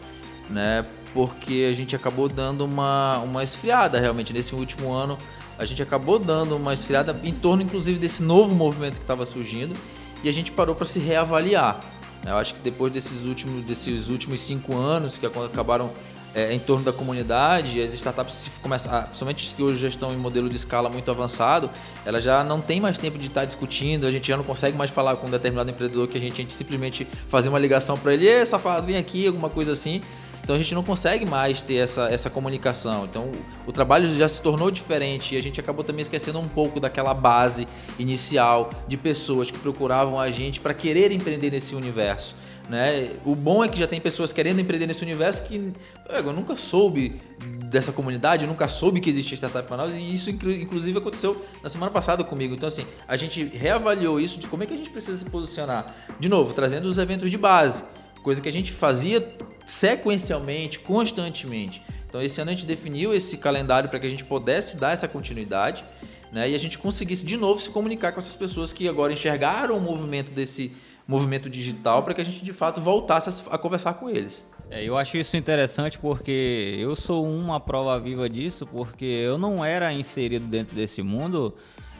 né? 0.50 0.84
Porque 1.14 1.68
a 1.70 1.74
gente 1.74 1.94
acabou 1.94 2.28
dando 2.28 2.64
uma, 2.64 3.18
uma 3.18 3.44
esfriada 3.44 4.00
realmente 4.00 4.32
nesse 4.32 4.54
último 4.54 4.92
ano 4.92 5.16
a 5.58 5.64
gente 5.64 5.82
acabou 5.82 6.18
dando 6.18 6.56
uma 6.56 6.72
esfriada 6.72 7.18
em 7.22 7.32
torno, 7.32 7.62
inclusive, 7.62 7.98
desse 7.98 8.22
novo 8.22 8.54
movimento 8.54 8.94
que 8.94 9.02
estava 9.02 9.24
surgindo 9.24 9.76
e 10.24 10.28
a 10.28 10.32
gente 10.32 10.50
parou 10.50 10.74
para 10.74 10.86
se 10.86 10.98
reavaliar. 10.98 11.80
Eu 12.26 12.36
acho 12.36 12.54
que 12.54 12.60
depois 12.60 12.92
desses 12.92 13.24
últimos, 13.24 13.64
desses 13.64 14.08
últimos 14.08 14.40
cinco 14.40 14.76
anos 14.76 15.18
que 15.18 15.26
acabaram 15.26 15.90
é, 16.34 16.52
em 16.52 16.58
torno 16.58 16.84
da 16.84 16.92
comunidade, 16.92 17.80
as 17.82 17.92
startups 17.92 18.50
começam, 18.62 18.92
ah, 18.92 19.02
principalmente 19.02 19.54
que 19.54 19.62
hoje 19.62 19.78
já 19.78 19.88
estão 19.88 20.12
em 20.12 20.16
modelo 20.16 20.48
de 20.48 20.56
escala 20.56 20.88
muito 20.88 21.10
avançado, 21.10 21.68
elas 22.06 22.24
já 22.24 22.42
não 22.42 22.60
tem 22.60 22.80
mais 22.80 22.96
tempo 22.96 23.18
de 23.18 23.26
estar 23.26 23.44
discutindo, 23.44 24.06
a 24.06 24.10
gente 24.10 24.28
já 24.28 24.36
não 24.36 24.44
consegue 24.44 24.76
mais 24.76 24.90
falar 24.90 25.16
com 25.16 25.26
um 25.26 25.30
determinado 25.30 25.70
empreendedor 25.70 26.08
que 26.08 26.16
a 26.16 26.20
gente, 26.20 26.32
a 26.32 26.36
gente 26.36 26.54
simplesmente 26.54 27.06
fazer 27.28 27.48
uma 27.48 27.58
ligação 27.58 27.98
para 27.98 28.14
ele, 28.14 28.26
e 28.26 28.46
safado, 28.46 28.86
vem 28.86 28.96
aqui, 28.96 29.26
alguma 29.26 29.50
coisa 29.50 29.72
assim. 29.72 30.00
Então 30.42 30.56
a 30.56 30.58
gente 30.58 30.74
não 30.74 30.82
consegue 30.82 31.24
mais 31.24 31.62
ter 31.62 31.76
essa, 31.76 32.08
essa 32.08 32.28
comunicação. 32.28 33.04
Então 33.04 33.30
o, 33.66 33.72
trabalho 33.72 34.12
já 34.16 34.26
se 34.26 34.42
tornou 34.42 34.70
diferente 34.70 35.34
e 35.34 35.38
a 35.38 35.42
gente 35.42 35.60
acabou 35.60 35.84
também 35.84 36.02
esquecendo 36.02 36.38
um 36.38 36.48
pouco 36.48 36.80
daquela 36.80 37.14
base 37.14 37.66
inicial 37.98 38.70
de 38.88 38.96
pessoas 38.96 39.50
que 39.50 39.58
procuravam 39.58 40.18
a 40.18 40.30
gente 40.30 40.60
para 40.60 40.74
querer 40.74 41.12
empreender 41.12 41.50
nesse 41.50 41.74
universo. 41.74 42.34
Né? 42.68 43.10
O 43.24 43.34
bom 43.34 43.62
é 43.62 43.68
que 43.68 43.78
já 43.78 43.86
tem 43.86 44.00
pessoas 44.00 44.32
querendo 44.32 44.60
empreender 44.60 44.86
nesse 44.86 45.02
universo 45.02 45.42
que 45.44 45.72
eu 46.08 46.32
nunca 46.32 46.56
soube 46.56 47.20
dessa 47.68 47.92
comunidade, 47.92 48.44
eu 48.44 48.48
nunca 48.48 48.68
soube 48.68 49.00
que 49.00 49.10
existia 49.10 49.36
Startup 49.36 49.68
Manaus 49.68 49.92
e 49.94 50.14
isso 50.14 50.30
inclusive 50.30 50.98
aconteceu 50.98 51.44
na 51.62 51.68
semana 51.68 51.90
passada 51.90 52.24
comigo. 52.24 52.54
Então 52.54 52.66
assim, 52.66 52.86
a 53.06 53.16
gente 53.16 53.44
reavaliou 53.44 54.20
isso 54.20 54.38
de 54.38 54.46
como 54.46 54.62
é 54.62 54.66
que 54.66 54.74
a 54.74 54.76
gente 54.76 54.90
precisa 54.90 55.18
se 55.18 55.24
posicionar. 55.24 55.94
De 56.18 56.28
novo, 56.28 56.52
trazendo 56.52 56.86
os 56.86 56.98
eventos 56.98 57.30
de 57.30 57.38
base, 57.38 57.84
coisa 58.22 58.40
que 58.40 58.48
a 58.48 58.52
gente 58.52 58.72
fazia 58.72 59.26
sequencialmente, 59.66 60.78
constantemente. 60.78 61.82
Então, 62.08 62.20
esse 62.22 62.40
ano 62.40 62.50
a 62.50 62.54
gente 62.54 62.66
definiu 62.66 63.14
esse 63.14 63.38
calendário 63.38 63.88
para 63.88 63.98
que 63.98 64.06
a 64.06 64.10
gente 64.10 64.24
pudesse 64.24 64.76
dar 64.76 64.92
essa 64.92 65.08
continuidade 65.08 65.84
né, 66.30 66.50
e 66.50 66.54
a 66.54 66.58
gente 66.58 66.78
conseguisse 66.78 67.24
de 67.24 67.36
novo 67.36 67.60
se 67.60 67.70
comunicar 67.70 68.12
com 68.12 68.18
essas 68.18 68.36
pessoas 68.36 68.72
que 68.72 68.88
agora 68.88 69.12
enxergaram 69.12 69.76
o 69.76 69.80
movimento 69.80 70.30
desse 70.30 70.72
movimento 71.06 71.50
digital 71.50 72.02
para 72.02 72.14
que 72.14 72.20
a 72.20 72.24
gente 72.24 72.42
de 72.42 72.52
fato 72.52 72.80
voltasse 72.80 73.44
a, 73.50 73.58
conversar 73.58 73.94
com 73.94 74.08
eles. 74.08 74.46
É, 74.70 74.82
eu 74.82 74.96
acho 74.96 75.18
isso 75.18 75.36
interessante 75.36 75.98
porque 75.98 76.76
eu 76.78 76.96
sou 76.96 77.26
uma 77.26 77.60
prova 77.60 77.98
viva 78.00 78.28
disso, 78.28 78.66
porque 78.66 79.04
eu 79.04 79.36
não 79.36 79.64
era 79.64 79.92
inserido 79.92 80.46
dentro 80.46 80.74
desse 80.74 81.02
mundo 81.02 81.54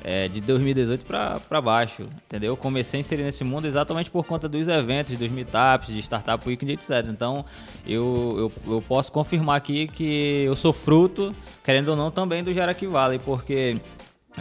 é, 0.04 0.28
de 0.28 0.40
2018 0.40 1.04
para 1.04 1.60
baixo, 1.60 2.02
entendeu? 2.26 2.52
Eu 2.52 2.56
comecei 2.56 2.98
a 2.98 3.00
inserir 3.00 3.22
nesse 3.22 3.44
mundo 3.44 3.66
exatamente 3.66 4.10
por 4.10 4.24
conta 4.26 4.48
dos 4.48 4.66
eventos, 4.66 5.16
dos 5.16 5.30
meetups, 5.30 5.88
de 5.88 6.00
Startup 6.00 6.48
Week, 6.48 6.70
etc. 6.70 7.06
Então, 7.08 7.44
eu, 7.86 8.52
eu, 8.66 8.74
eu 8.74 8.82
posso 8.82 9.12
confirmar 9.12 9.56
aqui 9.56 9.86
que 9.86 10.42
eu 10.42 10.56
sou 10.56 10.72
fruto, 10.72 11.32
querendo 11.64 11.88
ou 11.88 11.96
não, 11.96 12.10
também 12.10 12.42
do 12.42 12.52
Jaraqui 12.52 12.86
Valley, 12.86 13.18
porque 13.18 13.76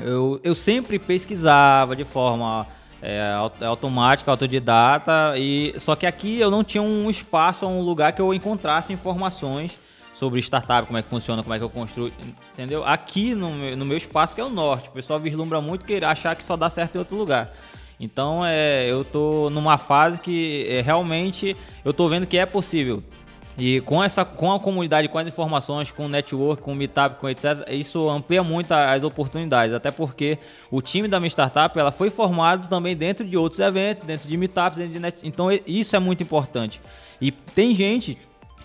eu, 0.01 0.39
eu 0.43 0.55
sempre 0.55 0.97
pesquisava 0.97 1.95
de 1.95 2.05
forma 2.05 2.65
é, 3.01 3.35
automática, 3.65 4.31
autodidata, 4.31 5.33
e 5.37 5.73
só 5.77 5.95
que 5.95 6.05
aqui 6.05 6.39
eu 6.39 6.49
não 6.49 6.63
tinha 6.63 6.81
um 6.81 7.09
espaço, 7.09 7.67
um 7.67 7.81
lugar 7.81 8.13
que 8.13 8.21
eu 8.21 8.33
encontrasse 8.33 8.93
informações 8.93 9.79
sobre 10.21 10.39
startup, 10.39 10.85
como 10.85 10.99
é 10.99 11.01
que 11.01 11.09
funciona, 11.09 11.41
como 11.41 11.55
é 11.55 11.57
que 11.57 11.63
eu 11.63 11.69
construo, 11.69 12.11
entendeu? 12.53 12.83
Aqui 12.85 13.33
no 13.33 13.49
meu, 13.49 13.75
no 13.75 13.83
meu 13.83 13.97
espaço, 13.97 14.35
que 14.35 14.39
é 14.39 14.43
o 14.43 14.51
norte, 14.51 14.87
o 14.87 14.91
pessoal 14.91 15.19
vislumbra 15.19 15.59
muito 15.59 15.83
querer 15.83 16.05
achar 16.05 16.35
que 16.35 16.45
só 16.45 16.55
dá 16.55 16.69
certo 16.69 16.93
em 16.93 16.99
outro 16.99 17.15
lugar. 17.15 17.51
Então, 17.99 18.45
é, 18.45 18.85
eu 18.87 19.03
tô 19.03 19.49
numa 19.49 19.79
fase 19.79 20.21
que 20.21 20.67
é, 20.69 20.79
realmente 20.81 21.57
eu 21.83 21.91
tô 21.91 22.07
vendo 22.07 22.27
que 22.27 22.37
é 22.37 22.45
possível 22.45 23.03
E 23.57 23.81
com, 23.81 24.03
essa, 24.03 24.23
com 24.23 24.53
a 24.53 24.59
comunidade, 24.59 25.07
com 25.07 25.17
as 25.17 25.25
informações, 25.25 25.91
com 25.91 26.05
o 26.05 26.07
network, 26.07 26.61
com 26.61 26.73
o 26.73 26.75
meetup, 26.75 27.19
com 27.19 27.27
etc., 27.27 27.67
isso 27.71 28.07
amplia 28.07 28.43
muito 28.43 28.71
as 28.71 29.03
oportunidades. 29.03 29.73
Até 29.73 29.89
porque 29.89 30.37
o 30.69 30.83
time 30.83 31.07
da 31.07 31.19
minha 31.19 31.29
startup 31.29 31.77
ela 31.79 31.91
foi 31.91 32.11
formado 32.11 32.69
também 32.69 32.95
dentro 32.95 33.27
de 33.27 33.35
outros 33.35 33.59
eventos, 33.59 34.03
dentro 34.03 34.29
de 34.29 34.37
meetups, 34.37 34.77
dentro 34.77 34.93
de 34.93 34.99
net... 34.99 35.17
então 35.23 35.47
isso 35.65 35.95
é 35.95 35.99
muito 35.99 36.21
importante. 36.21 36.79
E 37.19 37.31
tem 37.31 37.73
gente 37.73 38.19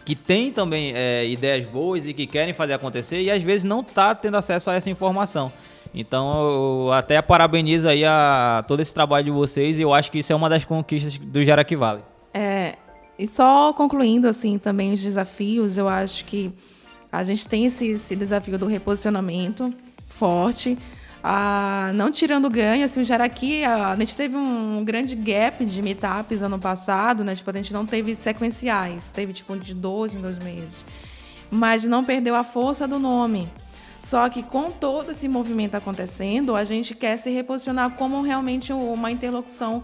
que 0.07 0.15
tem 0.15 0.53
também 0.53 0.93
é, 0.95 1.27
ideias 1.29 1.67
boas 1.67 2.07
e 2.07 2.15
que 2.15 2.29
querem 2.29 2.55
fazer 2.55 2.75
acontecer 2.75 3.21
e 3.21 3.31
às 3.31 3.43
vezes 3.43 3.65
não 3.65 3.81
está 3.81 4.15
tendo 4.15 4.37
acesso 4.37 4.71
a 4.71 4.75
essa 4.75 4.89
informação. 4.89 5.53
Então, 5.93 6.87
eu 6.87 6.93
até 6.93 7.21
parabenizo 7.21 7.89
aí 7.89 8.05
a 8.05 8.65
todo 8.69 8.81
esse 8.81 8.95
trabalho 8.95 9.25
de 9.25 9.31
vocês 9.33 9.81
e 9.81 9.83
eu 9.83 9.93
acho 9.93 10.13
que 10.13 10.21
isso 10.21 10.33
é 10.33 10.37
uma 10.37 10.49
das 10.49 10.65
conquistas 10.65 11.19
do 11.19 11.43
Jaraqui 11.43 11.75
Valley. 11.75 12.05
É, 12.33 12.77
e 13.19 13.27
só 13.27 13.73
concluindo 13.73 14.29
assim 14.29 14.59
também 14.59 14.93
os 14.93 15.03
desafios, 15.03 15.77
eu 15.77 15.89
acho 15.89 16.25
que 16.25 16.53
a 17.11 17.25
gente 17.25 17.49
tem 17.49 17.65
esse, 17.65 17.89
esse 17.89 18.15
desafio 18.15 18.57
do 18.57 18.67
reposicionamento 18.67 19.75
forte, 20.09 20.79
ah, 21.29 21.91
não 21.93 22.09
tirando 22.09 22.49
ganho, 22.49 22.85
assim, 22.85 23.01
o 23.01 23.05
Jaraqui, 23.05 23.65
a, 23.65 23.97
gente 23.97 24.17
teve 24.17 24.37
um 24.37 24.85
grande 24.85 25.17
gap 25.17 25.65
de 25.65 25.83
meetups 25.83 26.41
ano 26.41 26.57
passado, 26.57 27.25
né? 27.25 27.35
Tipo, 27.35 27.51
a 27.51 27.53
gente 27.55 27.73
não 27.73 27.85
teve 27.85 28.15
sequenciais, 28.15 29.11
teve 29.11 29.33
tipo 29.33 29.59
de 29.59 29.75
12 29.75 30.19
em 30.19 30.21
dois 30.21 30.39
meses. 30.39 30.85
Mas 31.51 31.83
não 31.83 32.05
perdeu 32.05 32.37
a 32.37 32.45
força 32.45 32.87
do 32.87 33.01
nome. 33.01 33.51
Só 33.99 34.29
que 34.29 34.41
com 34.41 34.71
todo 34.71 35.11
esse 35.11 35.27
movimento 35.27 35.75
acontecendo, 35.75 36.55
a 36.55 36.63
gente 36.63 36.95
quer 36.95 37.19
se 37.19 37.29
reposicionar 37.31 37.91
como 37.97 38.23
realmente 38.23 38.73
uma 38.73 39.11
interlocução 39.11 39.83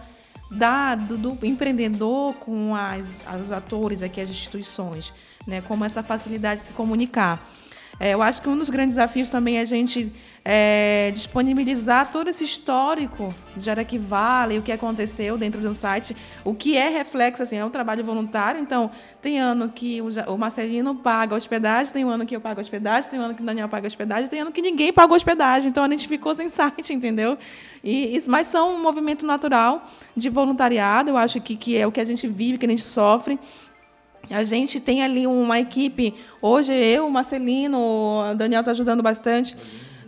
da, 0.48 0.94
do, 0.94 1.16
do 1.16 1.44
empreendedor 1.44 2.34
com 2.34 2.72
as, 2.72 3.20
os 3.44 3.50
atores 3.50 4.00
aqui, 4.00 4.20
as 4.20 4.30
instituições, 4.30 5.12
né? 5.44 5.60
como 5.66 5.84
essa 5.84 6.04
facilidade 6.04 6.60
de 6.60 6.66
se 6.68 6.72
comunicar. 6.72 7.44
É, 8.02 8.14
eu 8.14 8.20
acho 8.20 8.42
que 8.42 8.48
um 8.48 8.58
dos 8.58 8.68
grandes 8.68 8.96
desafios 8.96 9.30
também 9.30 9.58
é 9.58 9.60
a 9.60 9.64
gente 9.64 10.12
é, 10.44 11.12
disponibilizar 11.14 12.10
todo 12.10 12.26
esse 12.26 12.42
histórico 12.42 13.32
de 13.56 13.70
Araque 13.70 13.96
Vale, 13.96 14.58
o 14.58 14.62
que 14.62 14.72
aconteceu 14.72 15.38
dentro 15.38 15.60
do 15.60 15.72
site, 15.72 16.16
o 16.44 16.52
que 16.52 16.76
é 16.76 16.88
reflexo, 16.88 17.44
assim, 17.44 17.58
é 17.58 17.64
um 17.64 17.70
trabalho 17.70 18.04
voluntário, 18.04 18.60
então 18.60 18.90
tem 19.20 19.38
ano 19.38 19.68
que 19.68 20.00
o, 20.02 20.36
Marcelino 20.36 20.96
paga 20.96 21.36
hospedagem, 21.36 21.92
tem 21.92 22.04
um 22.04 22.08
ano 22.08 22.26
que 22.26 22.34
eu 22.34 22.40
pago 22.40 22.60
hospedagem, 22.60 23.08
tem 23.08 23.20
um 23.20 23.22
ano 23.22 23.34
que 23.34 23.42
o 23.42 23.46
Daniel 23.46 23.68
paga 23.68 23.86
hospedagem, 23.86 24.28
tem 24.28 24.40
ano 24.40 24.50
que 24.50 24.60
ninguém 24.60 24.92
pagou 24.92 25.16
hospedagem, 25.16 25.68
então 25.68 25.84
a 25.84 25.88
gente 25.88 26.08
ficou 26.08 26.34
sem 26.34 26.50
site, 26.50 26.92
entendeu? 26.92 27.38
E, 27.84 28.20
mas 28.26 28.48
são 28.48 28.74
um 28.74 28.82
movimento 28.82 29.24
natural 29.24 29.88
de 30.16 30.28
voluntariado, 30.28 31.10
eu 31.10 31.16
acho 31.16 31.40
que, 31.40 31.54
que 31.54 31.76
é 31.76 31.86
o 31.86 31.92
que 31.92 32.00
a 32.00 32.04
gente 32.04 32.26
vive, 32.26 32.58
que 32.58 32.66
a 32.66 32.68
gente 32.68 32.82
sofre, 32.82 33.38
a 34.30 34.42
gente 34.42 34.80
tem 34.80 35.02
ali 35.02 35.26
uma 35.26 35.58
equipe. 35.58 36.14
Hoje 36.40 36.72
eu, 36.72 37.08
Marcelino, 37.10 37.78
o 37.78 38.34
Daniel 38.34 38.60
está 38.60 38.70
ajudando 38.70 39.02
bastante. 39.02 39.56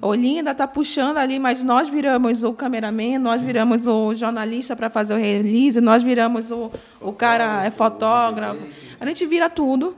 Olinda 0.00 0.50
está 0.50 0.66
puxando 0.66 1.16
ali, 1.16 1.38
mas 1.38 1.64
nós 1.64 1.88
viramos 1.88 2.44
o 2.44 2.52
cameraman, 2.52 3.18
nós 3.18 3.40
viramos 3.40 3.86
o 3.86 4.14
jornalista 4.14 4.76
para 4.76 4.90
fazer 4.90 5.14
o 5.14 5.16
release, 5.16 5.80
nós 5.80 6.02
viramos 6.02 6.50
o, 6.50 6.70
o 7.00 7.12
cara 7.12 7.64
é 7.64 7.70
fotógrafo. 7.70 8.60
A 9.00 9.06
gente 9.06 9.24
vira 9.24 9.48
tudo 9.48 9.96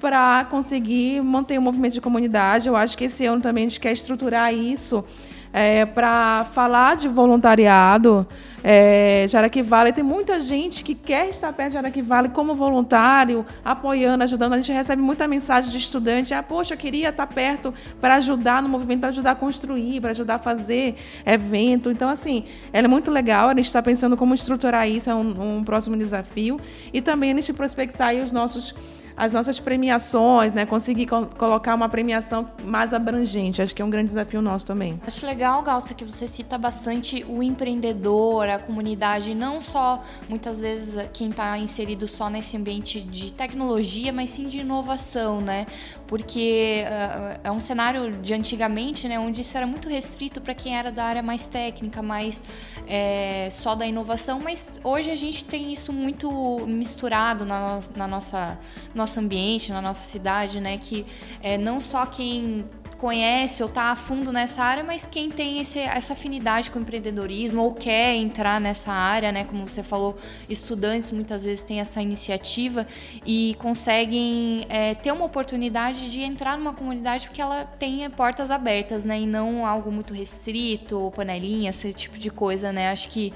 para 0.00 0.44
conseguir 0.44 1.20
manter 1.20 1.58
o 1.58 1.62
movimento 1.62 1.94
de 1.94 2.00
comunidade. 2.00 2.68
Eu 2.68 2.76
acho 2.76 2.96
que 2.96 3.04
esse 3.04 3.26
ano 3.26 3.40
também 3.40 3.66
a 3.66 3.68
gente 3.68 3.80
quer 3.80 3.92
estruturar 3.92 4.54
isso 4.54 5.04
é, 5.52 5.84
para 5.84 6.46
falar 6.52 6.96
de 6.96 7.08
voluntariado. 7.08 8.26
É, 8.62 9.26
Jaraqui 9.28 9.62
Vale, 9.62 9.92
tem 9.92 10.02
muita 10.02 10.40
gente 10.40 10.82
que 10.82 10.94
quer 10.94 11.28
estar 11.28 11.52
perto 11.52 11.70
de 11.70 11.74
Jaraqui 11.74 12.02
Vale 12.02 12.28
como 12.28 12.54
voluntário, 12.54 13.46
apoiando, 13.64 14.24
ajudando. 14.24 14.54
A 14.54 14.56
gente 14.56 14.72
recebe 14.72 15.00
muita 15.00 15.28
mensagem 15.28 15.70
de 15.70 15.78
estudante: 15.78 16.34
ah, 16.34 16.42
poxa, 16.42 16.74
eu 16.74 16.78
queria 16.78 17.10
estar 17.10 17.26
perto 17.26 17.72
para 18.00 18.16
ajudar 18.16 18.62
no 18.62 18.68
movimento, 18.68 19.00
para 19.00 19.10
ajudar 19.10 19.32
a 19.32 19.34
construir, 19.34 20.00
para 20.00 20.10
ajudar 20.10 20.36
a 20.36 20.38
fazer 20.38 20.96
evento. 21.24 21.90
Então, 21.90 22.08
assim, 22.08 22.44
é 22.72 22.86
muito 22.86 23.10
legal. 23.10 23.48
A 23.48 23.54
gente 23.54 23.66
está 23.66 23.82
pensando 23.82 24.16
como 24.16 24.34
estruturar 24.34 24.88
isso, 24.88 25.08
é 25.08 25.14
um, 25.14 25.58
um 25.58 25.64
próximo 25.64 25.96
desafio. 25.96 26.60
E 26.92 27.00
também 27.00 27.30
a 27.32 27.34
gente 27.34 27.52
prospectar 27.52 28.14
os 28.16 28.32
nossos 28.32 28.74
as 29.18 29.32
nossas 29.32 29.58
premiações, 29.58 30.52
né? 30.52 30.64
Conseguir 30.64 31.06
co 31.06 31.26
colocar 31.36 31.74
uma 31.74 31.88
premiação 31.88 32.48
mais 32.62 32.94
abrangente. 32.94 33.60
Acho 33.60 33.74
que 33.74 33.82
é 33.82 33.84
um 33.84 33.90
grande 33.90 34.08
desafio 34.08 34.40
nosso 34.40 34.64
também. 34.64 35.00
Acho 35.04 35.26
legal, 35.26 35.60
Galça, 35.60 35.92
que 35.92 36.04
você 36.04 36.28
cita 36.28 36.56
bastante 36.56 37.24
o 37.28 37.42
empreendedor, 37.42 38.48
a 38.48 38.58
comunidade, 38.60 39.34
não 39.34 39.60
só 39.60 40.02
muitas 40.28 40.60
vezes 40.60 41.08
quem 41.12 41.30
está 41.30 41.58
inserido 41.58 42.06
só 42.06 42.30
nesse 42.30 42.56
ambiente 42.56 43.00
de 43.00 43.32
tecnologia, 43.32 44.12
mas 44.12 44.30
sim 44.30 44.46
de 44.46 44.60
inovação, 44.60 45.40
né? 45.40 45.66
Porque 46.08 46.84
uh, 46.86 47.40
é 47.44 47.50
um 47.50 47.60
cenário 47.60 48.10
de 48.20 48.32
antigamente, 48.32 49.06
né? 49.06 49.18
Onde 49.18 49.42
isso 49.42 49.56
era 49.56 49.66
muito 49.66 49.88
restrito 49.88 50.40
para 50.40 50.54
quem 50.54 50.76
era 50.76 50.90
da 50.90 51.04
área 51.04 51.22
mais 51.22 51.46
técnica, 51.46 52.02
mais 52.02 52.42
é, 52.86 53.48
só 53.50 53.74
da 53.74 53.86
inovação, 53.86 54.40
mas 54.40 54.80
hoje 54.82 55.10
a 55.10 55.16
gente 55.16 55.44
tem 55.44 55.70
isso 55.70 55.92
muito 55.92 56.30
misturado 56.66 57.44
na, 57.44 57.78
na 57.94 58.08
nossa 58.08 58.58
nosso 58.94 59.20
ambiente, 59.20 59.70
na 59.70 59.82
nossa 59.82 60.02
cidade, 60.02 60.60
né? 60.60 60.78
Que 60.78 61.04
é, 61.42 61.58
não 61.58 61.78
só 61.78 62.06
quem 62.06 62.64
conhece 62.98 63.62
ou 63.62 63.68
está 63.68 63.92
a 63.92 63.96
fundo 63.96 64.32
nessa 64.32 64.62
área, 64.62 64.82
mas 64.82 65.06
quem 65.06 65.30
tem 65.30 65.60
esse, 65.60 65.78
essa 65.78 66.12
afinidade 66.12 66.70
com 66.70 66.80
o 66.80 66.82
empreendedorismo 66.82 67.62
ou 67.62 67.72
quer 67.72 68.14
entrar 68.16 68.60
nessa 68.60 68.92
área, 68.92 69.30
né? 69.30 69.44
Como 69.44 69.66
você 69.68 69.82
falou, 69.82 70.16
estudantes 70.48 71.12
muitas 71.12 71.44
vezes 71.44 71.62
têm 71.62 71.80
essa 71.80 72.02
iniciativa 72.02 72.86
e 73.24 73.56
conseguem 73.58 74.66
é, 74.68 74.94
ter 74.94 75.12
uma 75.12 75.24
oportunidade 75.24 76.10
de 76.10 76.20
entrar 76.20 76.58
numa 76.58 76.74
comunidade 76.74 77.28
porque 77.28 77.40
ela 77.40 77.64
tenha 77.64 78.10
portas 78.10 78.50
abertas, 78.50 79.04
né? 79.04 79.20
E 79.20 79.26
não 79.26 79.64
algo 79.64 79.92
muito 79.92 80.12
restrito, 80.12 81.12
panelinha, 81.14 81.70
esse 81.70 81.92
tipo 81.92 82.18
de 82.18 82.30
coisa, 82.30 82.72
né? 82.72 82.90
Acho 82.90 83.08
que 83.08 83.32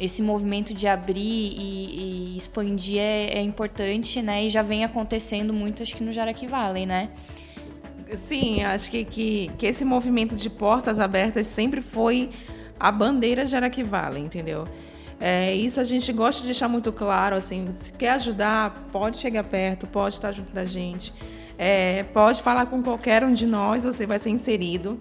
esse 0.00 0.20
movimento 0.20 0.74
de 0.74 0.86
abrir 0.86 1.20
e, 1.20 2.34
e 2.34 2.36
expandir 2.36 2.98
é, 2.98 3.38
é, 3.38 3.42
importante, 3.42 4.20
né? 4.20 4.44
E 4.44 4.50
já 4.50 4.62
vem 4.62 4.84
acontecendo 4.84 5.54
muito, 5.54 5.82
acho 5.82 5.94
que 5.94 6.02
no 6.02 6.12
Jaraqui 6.12 6.46
Valley, 6.46 6.84
né? 6.84 7.08
Sim, 8.14 8.62
acho 8.62 8.90
que, 8.90 9.04
que, 9.04 9.50
que 9.58 9.66
esse 9.66 9.84
movimento 9.84 10.36
de 10.36 10.48
portas 10.48 11.00
abertas 11.00 11.46
sempre 11.46 11.80
foi 11.80 12.30
a 12.78 12.92
bandeira 12.92 13.44
de 13.44 13.50
Jaraqui 13.50 13.82
Valley, 13.82 14.22
entendeu? 14.22 14.66
É, 15.18 15.54
isso 15.54 15.80
a 15.80 15.84
gente 15.84 16.12
gosta 16.12 16.40
de 16.40 16.46
deixar 16.46 16.68
muito 16.68 16.92
claro, 16.92 17.36
assim, 17.36 17.70
se 17.74 17.92
quer 17.92 18.10
ajudar, 18.12 18.88
pode 18.92 19.16
chegar 19.16 19.44
perto, 19.44 19.86
pode 19.86 20.14
estar 20.14 20.30
junto 20.30 20.52
da 20.52 20.64
gente, 20.64 21.12
é, 21.58 22.02
pode 22.02 22.42
falar 22.42 22.66
com 22.66 22.82
qualquer 22.82 23.24
um 23.24 23.32
de 23.32 23.46
nós, 23.46 23.82
você 23.82 24.06
vai 24.06 24.18
ser 24.18 24.30
inserido 24.30 25.00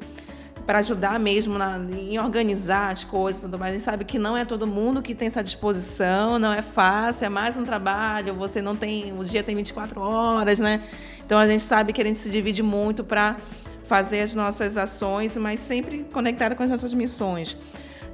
para 0.65 0.79
ajudar 0.79 1.19
mesmo 1.19 1.57
na, 1.57 1.77
em 1.77 2.17
organizar 2.17 2.91
as 2.91 3.03
coisas 3.03 3.43
tudo 3.43 3.59
mais. 3.59 3.71
A 3.71 3.77
gente 3.77 3.85
sabe 3.85 4.05
que 4.05 4.17
não 4.17 4.35
é 4.35 4.43
todo 4.43 4.65
mundo 4.65 5.01
que 5.01 5.13
tem 5.13 5.27
essa 5.27 5.43
disposição, 5.43 6.39
não 6.39 6.51
é 6.51 6.61
fácil, 6.61 7.25
é 7.25 7.29
mais 7.29 7.55
um 7.55 7.63
trabalho, 7.63 8.33
você 8.33 8.61
não 8.61 8.75
tem. 8.75 9.13
O 9.17 9.23
dia 9.23 9.43
tem 9.43 9.55
24 9.55 10.01
horas, 10.01 10.59
né? 10.59 10.81
Então 11.25 11.39
a 11.39 11.47
gente 11.47 11.61
sabe 11.61 11.91
que 11.91 12.01
a 12.01 12.05
gente 12.05 12.17
se 12.17 12.29
divide 12.29 12.61
muito 12.61 13.03
para 13.03 13.37
fazer 13.85 14.21
as 14.21 14.33
nossas 14.33 14.77
ações, 14.77 15.35
mas 15.37 15.59
sempre 15.59 16.05
conectada 16.11 16.55
com 16.55 16.63
as 16.63 16.69
nossas 16.69 16.93
missões. 16.93 17.57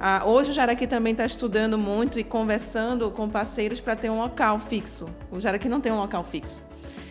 Ah, 0.00 0.22
hoje 0.26 0.50
o 0.50 0.52
Jaraqui 0.52 0.86
também 0.86 1.12
está 1.12 1.24
estudando 1.24 1.78
muito 1.78 2.18
e 2.18 2.24
conversando 2.24 3.10
com 3.10 3.28
parceiros 3.28 3.80
para 3.80 3.94
ter 3.94 4.10
um 4.10 4.18
local 4.18 4.58
fixo. 4.58 5.08
O 5.30 5.40
Jaraqui 5.40 5.68
não 5.68 5.80
tem 5.80 5.92
um 5.92 5.98
local 5.98 6.24
fixo. 6.24 6.64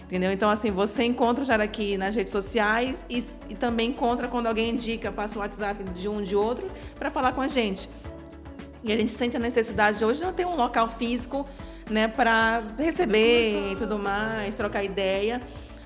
Entendeu? 0.03 0.29
Então, 0.29 0.49
assim, 0.49 0.71
você 0.71 1.05
encontra 1.05 1.41
o 1.41 1.47
Jaraqui 1.47 1.97
nas 1.97 2.13
redes 2.15 2.33
sociais 2.33 3.05
e, 3.09 3.23
e 3.49 3.55
também 3.55 3.91
encontra 3.91 4.27
quando 4.27 4.47
alguém 4.47 4.71
indica, 4.71 5.09
passa 5.09 5.39
o 5.39 5.41
WhatsApp 5.41 5.85
de 5.85 6.09
um 6.09 6.21
de 6.21 6.35
outro 6.35 6.69
para 6.99 7.09
falar 7.09 7.31
com 7.31 7.39
a 7.39 7.47
gente. 7.47 7.89
E 8.83 8.91
a 8.91 8.97
gente 8.97 9.11
sente 9.11 9.37
a 9.37 9.39
necessidade 9.39 10.03
hoje 10.03 10.19
de 10.19 10.25
não 10.25 10.33
ter 10.33 10.45
um 10.45 10.57
local 10.57 10.89
físico 10.89 11.47
né, 11.89 12.09
para 12.09 12.61
receber 12.77 13.71
e 13.71 13.75
tudo 13.77 13.97
mais, 13.97 14.57
trocar 14.57 14.83
ideia. 14.83 15.41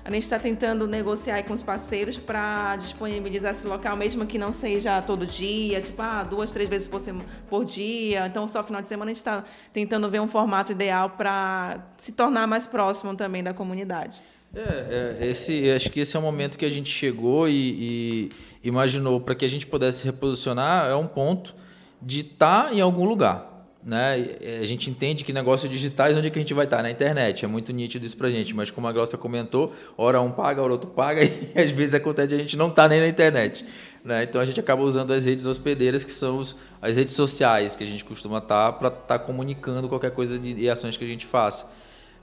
A 0.06 0.10
gente 0.12 0.22
está 0.22 0.38
tentando 0.38 0.86
negociar 0.86 1.42
com 1.42 1.52
os 1.52 1.64
parceiros 1.64 2.16
para 2.16 2.76
disponibilizar 2.76 3.50
esse 3.50 3.66
local, 3.66 3.96
mesmo 3.96 4.24
que 4.24 4.38
não 4.38 4.52
seja 4.52 5.02
todo 5.02 5.26
dia, 5.26 5.80
tipo, 5.80 6.00
ah, 6.00 6.22
duas, 6.22 6.52
três 6.52 6.68
vezes 6.68 6.86
por, 6.86 7.00
semana, 7.00 7.28
por 7.50 7.64
dia. 7.64 8.24
Então, 8.24 8.46
só 8.46 8.62
final 8.62 8.80
de 8.80 8.86
semana 8.86 9.10
a 9.10 9.12
gente 9.12 9.16
está 9.16 9.42
tentando 9.72 10.08
ver 10.08 10.20
um 10.20 10.28
formato 10.28 10.70
ideal 10.70 11.10
para 11.10 11.88
se 11.98 12.12
tornar 12.12 12.46
mais 12.46 12.68
próximo 12.68 13.16
também 13.16 13.42
da 13.42 13.52
comunidade. 13.52 14.22
É, 14.54 15.16
é, 15.18 15.26
esse, 15.26 15.68
acho 15.72 15.90
que 15.90 15.98
esse 15.98 16.16
é 16.16 16.20
o 16.20 16.22
momento 16.22 16.56
que 16.56 16.64
a 16.64 16.70
gente 16.70 16.88
chegou 16.88 17.48
e, 17.48 18.30
e 18.62 18.68
imaginou 18.68 19.20
para 19.20 19.34
que 19.34 19.44
a 19.44 19.50
gente 19.50 19.66
pudesse 19.66 20.06
reposicionar 20.06 20.88
é 20.88 20.94
um 20.94 21.08
ponto 21.08 21.52
de 22.00 22.20
estar 22.20 22.66
tá 22.66 22.72
em 22.72 22.80
algum 22.80 23.04
lugar 23.04 23.55
né? 23.86 24.36
A 24.60 24.64
gente 24.64 24.90
entende 24.90 25.22
que 25.22 25.32
negócios 25.32 25.70
digitais, 25.70 26.16
onde 26.16 26.26
é 26.26 26.30
que 26.30 26.36
a 26.36 26.42
gente 26.42 26.52
vai 26.52 26.64
estar? 26.64 26.82
Na 26.82 26.90
internet. 26.90 27.44
É 27.44 27.48
muito 27.48 27.72
nítido 27.72 28.04
isso 28.04 28.16
pra 28.16 28.28
gente. 28.28 28.52
Mas 28.52 28.68
como 28.68 28.88
a 28.88 28.92
Glaucia 28.92 29.16
comentou, 29.16 29.72
hora 29.96 30.20
um 30.20 30.32
paga, 30.32 30.60
hora 30.60 30.72
outro 30.72 30.90
paga, 30.90 31.22
e 31.22 31.52
às 31.54 31.70
vezes 31.70 31.94
acontece 31.94 32.34
a 32.34 32.38
gente 32.38 32.56
não 32.56 32.68
tá 32.68 32.88
nem 32.88 33.00
na 33.00 33.06
internet. 33.06 33.64
Né? 34.04 34.24
Então 34.24 34.40
a 34.40 34.44
gente 34.44 34.58
acaba 34.58 34.82
usando 34.82 35.12
as 35.12 35.24
redes 35.24 35.46
hospedeiras, 35.46 36.02
que 36.02 36.10
são 36.10 36.38
os, 36.38 36.56
as 36.82 36.96
redes 36.96 37.14
sociais 37.14 37.76
que 37.76 37.84
a 37.84 37.86
gente 37.86 38.04
costuma 38.04 38.38
estar 38.38 38.72
tá 38.72 38.72
para 38.72 38.88
estar 38.88 39.06
tá 39.06 39.18
comunicando 39.20 39.88
qualquer 39.88 40.10
coisa 40.10 40.36
de, 40.36 40.52
de 40.52 40.68
ações 40.68 40.96
que 40.96 41.04
a 41.04 41.08
gente 41.08 41.24
faça. 41.24 41.70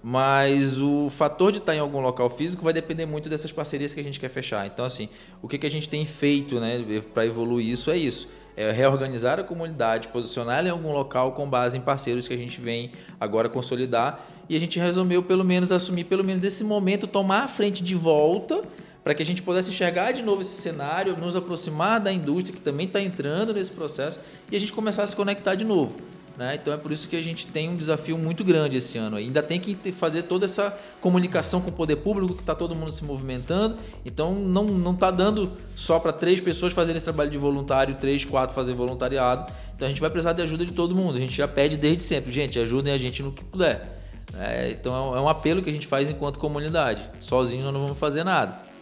mas 0.04 0.82
o 0.82 1.10
fator 1.10 1.50
de 1.50 1.60
estar 1.60 1.74
em 1.74 1.80
algum 1.80 2.02
local 2.02 2.30
físico 2.30 2.62
vai 2.62 2.74
depender 2.74 3.06
muito 3.06 3.30
dessas 3.30 3.54
parcerias 3.54 3.94
que 3.94 4.02
a 4.02 4.04
gente 4.04 4.20
quer 4.20 4.30
fechar. 4.30 4.68
Então, 4.68 4.84
assim, 4.84 5.08
o 5.42 5.48
que, 5.48 5.58
que 5.58 5.66
a 5.66 5.72
gente 5.72 5.88
tem 5.88 6.06
feito 6.06 6.60
né, 6.60 6.84
para 7.14 7.26
evoluir 7.26 7.70
isso 7.70 7.90
é 7.90 7.98
isso. 7.98 8.28
É 8.56 8.72
reorganizar 8.72 9.40
a 9.40 9.44
comunidade, 9.44 10.10
posicionar 10.10 10.66
em 10.66 10.70
algum 10.70 10.92
local 10.92 11.32
com 11.32 11.50
base 11.50 11.78
em 11.78 11.82
parceiros 11.82 12.28
que 12.28 12.34
a 12.34 12.38
gente 12.38 12.62
vem 12.62 12.92
agora 13.20 13.50
consolidar. 13.50 14.26
E 14.48 14.56
a 14.56 14.60
gente 14.60 14.80
resolveu, 14.80 15.24
pelo 15.24 15.44
menos, 15.44 15.72
assumir, 15.72 16.04
pelo 16.04 16.24
menos 16.24 16.44
nesse 16.44 16.64
momento, 16.64 17.08
tomar 17.08 17.44
a 17.44 17.48
frente 17.48 17.84
de 17.84 17.96
volta 17.96 18.62
para 19.04 19.14
que 19.14 19.22
a 19.22 19.26
gente 19.26 19.42
pudesse 19.42 19.70
enxergar 19.70 20.12
de 20.14 20.22
novo 20.22 20.42
esse 20.42 20.62
cenário, 20.62 21.18
nos 21.18 21.36
aproximar 21.36 22.00
da 22.00 22.12
indústria 22.12 22.56
que 22.56 22.62
também 22.62 22.86
está 22.86 23.02
entrando 23.02 23.54
nesse 23.54 23.72
processo 23.72 24.18
e 24.50 24.56
a 24.56 24.60
gente 24.60 24.72
começar 24.72 25.04
a 25.04 25.08
se 25.08 25.16
conectar 25.16 25.56
de 25.56 25.66
novo. 25.66 25.98
Né? 26.36 26.56
Então 26.56 26.74
é 26.74 26.78
por 26.78 26.92
isso 26.92 27.08
que 27.08 27.16
a 27.16 27.22
gente 27.22 27.46
tem 27.46 27.70
um 27.70 27.76
desafio 27.76 28.18
muito 28.18 28.44
grande 28.44 28.78
esse 28.78 28.98
ano. 28.98 29.18
Ainda 29.18 29.44
tem 29.44 29.60
que 29.60 29.92
fazer 29.92 30.24
toda 30.24 30.46
essa 30.46 30.76
comunicação 31.00 31.62
com 31.62 31.70
o 31.70 31.74
poder 31.74 31.98
público, 31.98 32.34
que 32.34 32.42
está 32.42 32.56
todo 32.56 32.74
mundo 32.74 32.92
se 32.92 33.04
movimentando. 33.04 33.78
Então 34.04 34.34
não 34.34 34.64
não 34.66 34.94
está 34.94 35.12
dando 35.12 35.52
só 35.76 36.00
para 36.00 36.12
três 36.12 36.42
pessoas 36.42 36.74
fazerem 36.74 36.98
esse 36.98 37.06
trabalho 37.06 37.30
de 37.30 37.38
voluntário, 37.38 37.96
três, 37.96 38.26
quatro 38.26 38.56
fazer 38.56 38.74
voluntariado. 38.74 39.52
Então 39.76 39.86
a 39.86 39.90
gente 39.90 40.02
vai 40.02 40.10
precisar 40.10 40.34
de 40.34 40.42
ajuda 40.42 40.66
de 40.66 40.72
todo 40.72 40.96
mundo. 40.96 41.18
A 41.18 41.20
gente 41.20 41.36
já 41.36 41.48
pede 41.48 41.78
desde 41.78 42.02
sempre, 42.02 42.32
gente, 42.32 42.58
ajudem 42.58 42.92
a 42.92 42.98
gente 42.98 43.22
no 43.22 43.32
que 43.32 43.44
puder. 43.44 44.00
É, 44.40 44.72
então 44.72 45.16
é 45.16 45.22
um 45.22 45.30
apelo 45.30 45.62
que 45.62 45.70
a 45.70 45.74
gente 45.74 45.86
faz 45.86 46.10
enquanto 46.10 46.40
comunidade. 46.40 47.08
Sozinho 47.20 47.64
nós 47.64 47.74
não 47.74 47.82
vamos 47.82 47.98
fazer 48.00 48.24
nada. 48.24 48.73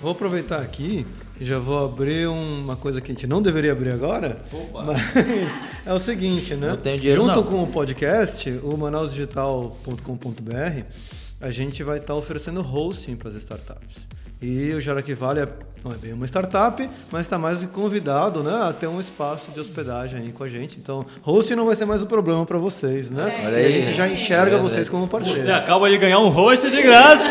Vou 0.00 0.12
aproveitar 0.12 0.60
aqui 0.60 1.06
e 1.40 1.44
já 1.44 1.58
vou 1.58 1.84
abrir 1.84 2.28
uma 2.28 2.76
coisa 2.76 3.00
que 3.00 3.10
a 3.10 3.14
gente 3.14 3.26
não 3.26 3.40
deveria 3.42 3.72
abrir 3.72 3.90
agora. 3.92 4.42
Opa. 4.52 4.82
Mas 4.82 5.00
é 5.86 5.92
o 5.92 5.98
seguinte, 5.98 6.54
né? 6.54 6.68
Não 6.68 6.76
tenho 6.76 6.98
dinheiro, 6.98 7.22
Junto 7.22 7.36
não. 7.36 7.44
com 7.44 7.62
o 7.62 7.66
podcast, 7.66 8.50
o 8.62 8.76
manausdigital.com.br, 8.76 10.84
a 11.40 11.50
gente 11.50 11.82
vai 11.82 11.98
estar 11.98 12.14
oferecendo 12.14 12.60
hosting 12.60 13.16
para 13.16 13.30
as 13.30 13.36
startups. 13.36 14.06
E 14.40 14.72
o 14.74 14.80
Jaraqui 14.82 15.14
Vale 15.14 15.40
é, 15.40 15.48
não 15.82 15.92
é 15.92 15.96
bem 15.96 16.12
uma 16.12 16.26
startup, 16.26 16.88
mas 17.10 17.22
está 17.22 17.38
mais 17.38 17.60
que 17.60 17.66
convidado 17.68 18.42
né, 18.42 18.68
a 18.68 18.72
ter 18.72 18.86
um 18.86 19.00
espaço 19.00 19.50
de 19.50 19.58
hospedagem 19.58 20.18
aí 20.20 20.28
com 20.30 20.44
a 20.44 20.48
gente. 20.48 20.78
Então, 20.78 21.06
hosting 21.26 21.54
não 21.54 21.64
vai 21.64 21.74
ser 21.74 21.86
mais 21.86 22.02
um 22.02 22.06
problema 22.06 22.44
para 22.44 22.58
vocês, 22.58 23.08
né? 23.10 23.42
Olha 23.46 23.58
E 23.58 23.64
a 23.64 23.66
aí. 23.66 23.72
gente 23.72 23.96
já 23.96 24.06
enxerga 24.06 24.56
É, 24.56 24.58
vocês 24.58 24.88
né? 24.88 24.92
como 24.92 25.08
parceiros. 25.08 25.42
Você 25.42 25.50
acaba 25.50 25.88
de 25.88 25.96
ganhar 25.96 26.18
um 26.18 26.28
rosto 26.28 26.70
de 26.70 26.82
graça. 26.82 27.30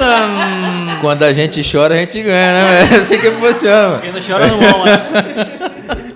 Quando 0.99 1.21
a 1.23 1.31
gente 1.31 1.61
chora, 1.69 1.93
a 1.93 1.97
gente 1.97 2.21
ganha, 2.23 2.53
né? 2.53 2.81
É 2.91 2.95
assim 2.97 3.19
que 3.19 3.29
funciona. 3.31 3.99
Quem 3.99 4.11
não 4.11 4.21
chora 4.21 4.47
não 4.47 4.57
mama. 4.59 4.85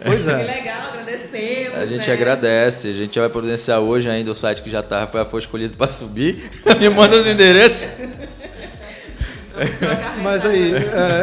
Pois 0.00 0.24
Que 0.24 0.30
é. 0.30 0.36
legal, 0.36 0.92
agradecemos. 0.92 1.78
A 1.78 1.84
gente 1.84 2.06
né? 2.06 2.12
agradece. 2.12 2.88
A 2.88 2.92
gente 2.92 3.18
vai 3.18 3.28
providenciar 3.28 3.80
hoje 3.80 4.08
ainda 4.08 4.30
o 4.30 4.34
site 4.34 4.62
que 4.62 4.70
já 4.70 4.82
tá, 4.82 5.06
foi, 5.08 5.24
foi 5.24 5.40
escolhido 5.40 5.74
para 5.76 5.90
subir. 5.90 6.48
Me 6.78 6.88
manda 6.88 7.16
os 7.16 7.26
endereços. 7.26 7.82
Mas 10.22 10.44
aí, 10.44 10.72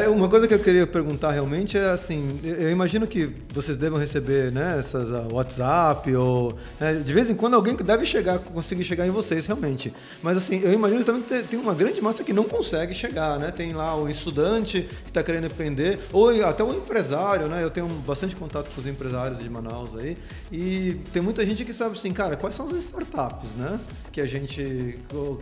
é, 0.04 0.10
uma 0.10 0.28
coisa 0.30 0.48
que 0.48 0.54
eu 0.54 0.60
queria 0.60 0.86
perguntar 0.88 1.32
realmente 1.32 1.78
é 1.78 1.90
assim, 1.90 2.40
eu 2.44 2.70
imagino 2.70 3.06
que 3.08 3.30
vocês 3.54 3.78
devam 3.78 3.98
receber, 4.00 4.52
né, 4.52 4.78
essas 4.80 5.12
ah, 5.12 5.26
WhatsApp 5.32 6.14
ou 6.16 6.54
né, 6.80 6.94
de 6.96 7.14
vez 7.14 7.30
em 7.30 7.36
quando 7.36 7.54
alguém 7.56 7.76
que 7.76 7.84
deve 7.84 8.06
chegar, 8.06 8.40
conseguir 8.40 8.84
chegar 8.84 9.06
em 9.08 9.12
vocês 9.12 9.46
realmente. 9.46 9.94
Mas 10.22 10.38
assim, 10.38 10.60
eu 10.64 10.74
imagino 10.74 11.00
que 11.00 11.06
também 11.06 11.22
tem- 11.22 11.44
tem 11.44 11.60
uma 11.60 11.74
grande 11.74 12.02
massa 12.02 12.24
que 12.24 12.34
não 12.34 12.44
consegue 12.44 12.94
chegar, 12.94 13.40
né? 13.40 13.52
Tem 13.52 13.74
lá 13.74 13.96
o 13.96 14.10
estudante 14.10 14.82
que 15.04 15.10
está 15.10 15.22
querendo 15.24 15.46
empreender 15.48 16.00
ou 16.12 16.30
até 16.46 16.64
o 16.64 16.74
empresário, 16.74 17.48
né? 17.48 17.64
Eu 17.64 17.70
tenho 17.70 17.88
bastante 17.88 18.36
contato 18.36 18.70
com 18.74 18.82
os 18.82 18.88
empresários 18.88 19.40
de 19.40 19.50
Manaus 19.50 19.90
aí 19.98 20.18
e 20.52 20.98
tem 21.14 21.22
muita 21.22 21.46
gente 21.46 21.64
que 21.66 21.74
sabe 21.74 21.98
assim, 21.98 22.12
cara, 22.12 22.36
quais 22.36 22.56
são 22.56 22.68
as 22.68 22.76
startups, 22.78 23.50
né? 23.58 23.80
Que 24.12 24.22
a 24.22 24.26
gente, 24.26 25.00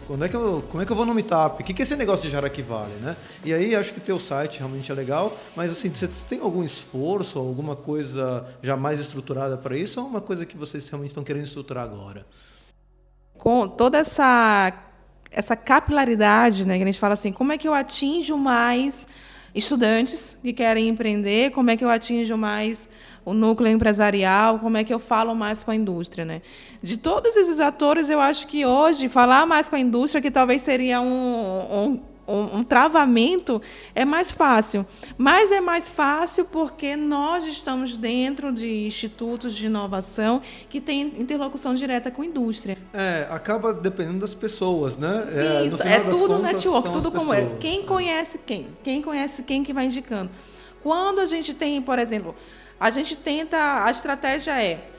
quando 0.07 0.25
é 0.25 0.29
que 0.29 0.35
eu, 0.35 0.63
como 0.69 0.81
é 0.81 0.85
que 0.85 0.91
eu 0.91 0.95
vou 0.95 1.05
no 1.05 1.13
Meetup? 1.13 1.61
O 1.61 1.65
que 1.65 1.73
que 1.73 1.81
é 1.81 1.85
esse 1.85 1.95
negócio 1.95 2.23
de 2.23 2.29
Jaraqui 2.31 2.61
Né? 3.01 3.15
E 3.43 3.53
aí 3.53 3.75
acho 3.75 3.93
que 3.93 3.99
teu 3.99 4.19
site 4.19 4.59
realmente 4.59 4.91
é 4.91 4.95
legal, 4.95 5.37
mas 5.55 5.71
assim, 5.71 5.89
você 5.89 6.07
tem 6.27 6.39
algum 6.39 6.63
esforço, 6.63 7.39
alguma 7.39 7.75
coisa 7.75 8.45
já 8.61 8.77
mais 8.77 8.99
estruturada 8.99 9.57
para 9.57 9.77
isso 9.77 9.99
ou 9.99 10.07
é 10.07 10.09
uma 10.09 10.21
coisa 10.21 10.45
que 10.45 10.57
vocês 10.57 10.87
realmente 10.89 11.09
estão 11.09 11.23
querendo 11.23 11.45
estruturar 11.45 11.83
agora? 11.83 12.25
com 13.43 13.67
toda 13.67 13.97
essa 13.97 14.71
essa 15.29 15.55
capilaridade, 15.55 16.65
né, 16.65 16.77
que 16.77 16.83
a 16.83 16.85
gente 16.85 16.99
fala 16.99 17.15
assim, 17.15 17.33
como 17.33 17.51
é 17.51 17.57
que 17.57 17.67
eu 17.67 17.73
atinjo 17.73 18.37
mais 18.37 19.07
estudantes 19.53 20.37
que 20.41 20.53
querem 20.53 20.87
empreender, 20.87 21.49
como 21.51 21.71
é 21.71 21.75
que 21.75 21.83
eu 21.83 21.89
atinjo 21.89 22.37
mais 22.37 22.87
o 23.25 23.33
núcleo 23.33 23.71
empresarial, 23.71 24.59
como 24.59 24.77
é 24.77 24.83
que 24.83 24.93
eu 24.93 24.99
falo 24.99 25.33
mais 25.33 25.63
com 25.63 25.71
a 25.71 25.75
indústria, 25.75 26.23
né? 26.23 26.43
De 26.83 26.97
todos 26.97 27.35
esses 27.35 27.59
atores, 27.59 28.11
eu 28.11 28.21
acho 28.21 28.45
que 28.45 28.63
hoje 28.63 29.09
falar 29.09 29.47
mais 29.47 29.69
com 29.69 29.75
a 29.75 29.79
indústria, 29.79 30.21
que 30.21 30.29
talvez 30.29 30.61
seria 30.61 31.01
um, 31.01 31.85
um 31.85 31.99
um, 32.27 32.57
um 32.57 32.63
travamento 32.63 33.61
é 33.93 34.05
mais 34.05 34.31
fácil. 34.31 34.85
Mas 35.17 35.51
é 35.51 35.59
mais 35.59 35.89
fácil 35.89 36.45
porque 36.45 36.95
nós 36.95 37.45
estamos 37.45 37.97
dentro 37.97 38.51
de 38.51 38.85
institutos 38.85 39.53
de 39.53 39.65
inovação 39.65 40.41
que 40.69 40.79
têm 40.79 41.13
interlocução 41.17 41.75
direta 41.75 42.09
com 42.09 42.21
a 42.21 42.25
indústria. 42.25 42.77
É, 42.93 43.27
acaba 43.29 43.73
dependendo 43.73 44.19
das 44.19 44.33
pessoas, 44.33 44.97
né? 44.97 45.27
Sim, 45.29 45.69
no 45.69 45.75
isso, 45.75 45.83
é 45.83 45.99
tudo 45.99 46.27
contas, 46.27 46.41
network, 46.43 46.91
tudo 46.91 47.11
como 47.11 47.33
é. 47.33 47.41
pessoas. 47.41 47.59
Quem 47.59 47.83
conhece 47.83 48.39
quem? 48.45 48.67
Quem 48.83 49.01
conhece 49.01 49.43
quem 49.43 49.63
que 49.63 49.73
vai 49.73 49.85
indicando. 49.85 50.29
Quando 50.81 51.19
a 51.19 51.25
gente 51.25 51.53
tem, 51.53 51.81
por 51.81 51.97
exemplo, 51.97 52.35
a 52.79 52.89
gente 52.89 53.15
tenta, 53.15 53.83
a 53.85 53.91
estratégia 53.91 54.61
é 54.61 54.89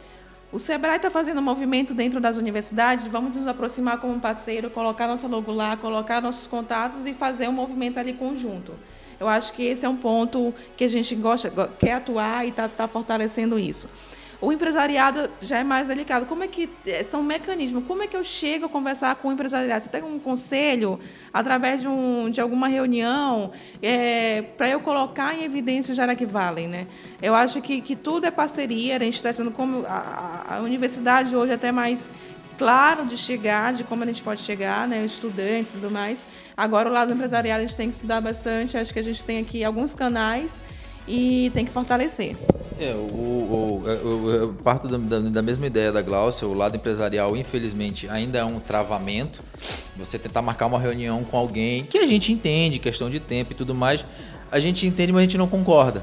o 0.55 0.59
Sebrae 0.59 0.97
está 0.97 1.11
fazendo 1.11 1.39
um 1.39 1.43
movimento 1.43 1.93
dentro 1.93 2.21
das 2.21 2.37
universidades, 2.37 3.07
vamos 3.07 3.37
nos 3.37 3.47
aproximar 3.47 3.99
como 3.99 4.19
parceiro, 4.21 4.71
colocar 4.71 5.07
nossa 5.09 5.27
logo 5.27 5.53
lá, 5.53 5.77
colocar 5.77 6.23
nossos 6.23 6.47
contatos 6.47 7.07
e 7.07 7.13
fazer 7.13 7.49
um 7.49 7.53
movimento 7.53 7.99
ali 7.99 8.13
conjunto. 8.13 8.73
Eu 9.19 9.29
acho 9.29 9.53
que 9.53 9.63
esse 9.65 9.85
é 9.85 9.89
um 9.89 9.97
ponto 9.97 10.55
que 10.77 10.85
a 10.85 10.89
gente 10.89 11.15
gosta, 11.15 11.49
go- 11.51 11.69
quer 11.79 11.93
atuar 11.95 12.45
e 12.47 12.51
está 12.51 12.89
fortalecendo 12.89 13.59
isso. 13.59 13.89
O 14.45 14.53
empresariado 14.53 15.31
já 15.41 15.59
é 15.59 15.65
mais 15.65 15.89
delicado. 15.89 16.27
Como 16.27 16.45
é 16.45 16.49
que 16.49 16.69
eh, 16.87 17.03
são 17.05 17.23
mecanismos? 17.23 17.85
Como 17.87 18.03
é 18.03 18.07
que 18.07 18.17
eu 18.17 18.23
chego 18.23 18.67
a 18.67 18.69
conversar 18.69 19.15
com 19.17 19.29
o 19.29 19.33
empresariado? 19.33 19.83
Você 19.83 19.89
tem 19.89 20.03
um 20.03 20.19
conselho 20.19 21.01
através 21.33 21.81
de, 21.81 21.89
um, 21.89 22.29
de 22.31 22.41
alguma 22.41 22.69
reunião 22.69 23.51
para 24.57 24.69
eu 24.69 24.81
colocar 24.81 25.35
em 25.35 25.45
evidência 25.45 25.93
o 25.93 25.95
Jaraqui 25.95 26.27
Valley, 26.27 26.67
né? 26.67 26.87
Eu 27.23 27.35
acho 27.35 27.61
que, 27.63 27.81
que 27.81 27.97
tudo 27.97 28.27
é 28.27 28.31
parceria. 28.31 28.97
A 28.97 28.99
gente 29.03 29.17
está 29.17 29.33
tendo 29.33 29.51
como 29.51 29.85
a- 29.87 30.57
a 30.57 30.61
universidade 30.61 31.35
hoje 31.35 31.53
é 31.53 31.55
até 31.55 31.73
mais 31.73 32.11
claro 32.59 33.05
de 33.07 33.17
chegar, 33.17 33.73
de 33.73 33.83
como 33.85 34.05
a 34.05 34.07
gente 34.07 34.23
pode 34.23 34.41
chegar, 34.43 34.87
né? 34.87 35.05
Estudantes 35.05 35.71
e 35.71 35.79
tudo 35.79 35.91
mais. 35.91 36.19
Agora 36.57 36.89
o 36.89 36.93
lado 36.93 37.13
empresarial 37.13 37.59
a 37.59 37.61
gente 37.63 37.77
tem 37.77 37.89
que 37.89 37.95
estudar 37.95 38.21
bastante. 38.21 38.77
Acho 38.77 38.93
que 38.93 38.99
a 38.99 39.03
gente 39.03 39.25
tem 39.25 39.39
aqui 39.41 39.65
alguns 39.65 39.95
canais 39.95 40.61
e 41.07 41.51
tem 41.55 41.65
que 41.65 41.71
fortalecer. 41.71 42.37
É, 42.81 42.93
o, 42.93 42.99
o- 42.99 44.31
eu 44.31 44.55
parto 44.65 44.89
da, 44.89 44.97
da- 44.99 45.29
da 45.29 45.43
mesma 45.43 45.67
ideia 45.67 45.93
da 45.93 46.03
Glaucia, 46.03 46.47
o 46.49 46.55
lado 46.55 46.77
empresarial, 46.77 47.37
infelizmente, 47.37 48.09
ainda 48.09 48.39
é 48.39 48.45
um 48.45 48.59
travamento. 48.59 49.41
Você 49.97 50.19
tentar 50.19 50.43
marcar 50.43 50.67
uma 50.67 50.79
reunião 50.79 51.23
com 51.25 51.37
alguém 51.37 51.85
que 51.85 51.99
a 51.99 52.07
gente 52.07 52.33
entende, 52.33 52.79
questão 52.79 53.09
de 53.09 53.21
tempo 53.21 53.53
e 53.53 53.55
tudo 53.55 53.75
mais, 53.75 54.05
a 54.51 54.59
gente 54.59 54.87
entende, 54.87 55.13
mas 55.13 55.21
a 55.21 55.25
gente 55.25 55.39
não 55.39 55.47
concorda. 55.49 56.03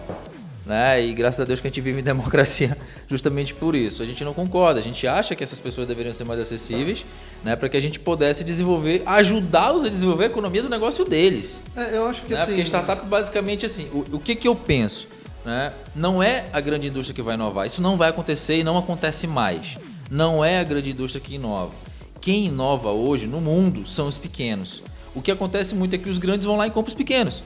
Né? 0.66 1.03
E 1.03 1.14
graças 1.14 1.39
a 1.41 1.43
Deus 1.43 1.59
que 1.59 1.68
a 1.68 1.70
gente 1.70 1.82
vive 1.82 2.01
em 2.01 2.03
democracia 2.03 2.78
justamente 3.09 3.53
por 3.53 3.76
isso. 3.76 4.03
A 4.03 4.05
gente 4.05 4.24
não 4.24 4.34
concorda, 4.34 4.80
a 4.80 4.84
gente 4.84 5.07
acha 5.07 5.36
que 5.36 5.43
essas 5.43 5.59
pessoas 5.59 5.88
deveriam 5.88 6.14
ser 6.14 6.24
mais 6.24 6.39
acessíveis, 6.39 7.03
né? 7.43 7.55
para 7.55 7.68
que 7.68 7.76
a 7.76 7.82
gente 7.82 7.99
pudesse 7.99 8.43
desenvolver, 8.43 9.01
ajudá-los 9.05 9.84
a 9.84 9.89
desenvolver 9.89 10.26
a 10.26 10.28
economia 10.28 10.62
do 10.62 10.70
negócio 10.70 11.03
deles. 11.03 11.62
É, 11.76 11.97
eu 11.97 12.05
acho 12.05 12.24
que 12.24 12.34
Né? 12.34 12.41
assim. 12.41 12.51
Porque 12.51 12.66
startup 12.66 13.05
basicamente 13.07 13.66
assim, 13.66 13.88
o, 13.91 14.18
o 14.18 14.20
que, 14.20 14.36
que 14.36 14.47
eu 14.47 14.55
penso? 14.55 15.07
Né? 15.43 15.74
Não 15.95 16.22
é 16.22 16.45
a 16.53 16.62
grande 16.62 16.88
indústria 16.88 17.16
que 17.16 17.22
vai 17.24 17.34
inovar. 17.34 17.66
Isso 17.66 17.82
não 17.82 17.97
vai 17.97 18.09
acontecer 18.09 18.57
e 18.57 18.64
não 18.64 18.78
acontece 18.78 19.26
mais. 19.26 19.78
Não 20.12 20.45
é 20.45 20.59
a 20.59 20.64
grande 20.64 20.91
indústria 20.91 21.20
que 21.20 21.36
inova. 21.36 21.72
Quem 22.20 22.45
inova 22.45 22.91
hoje 22.91 23.26
no 23.26 23.41
mundo 23.41 23.88
são 23.88 24.07
os 24.07 24.18
pequenos. 24.20 24.84
O 25.16 25.22
que 25.22 25.32
acontece 25.32 25.74
muito 25.74 25.95
é 25.95 25.97
que 25.97 26.07
os 26.07 26.20
grandes 26.20 26.45
vão 26.45 26.55
lá 26.55 26.68
e 26.68 26.70
compram 26.70 26.91
os 26.91 26.97
pequenos. 26.97 27.41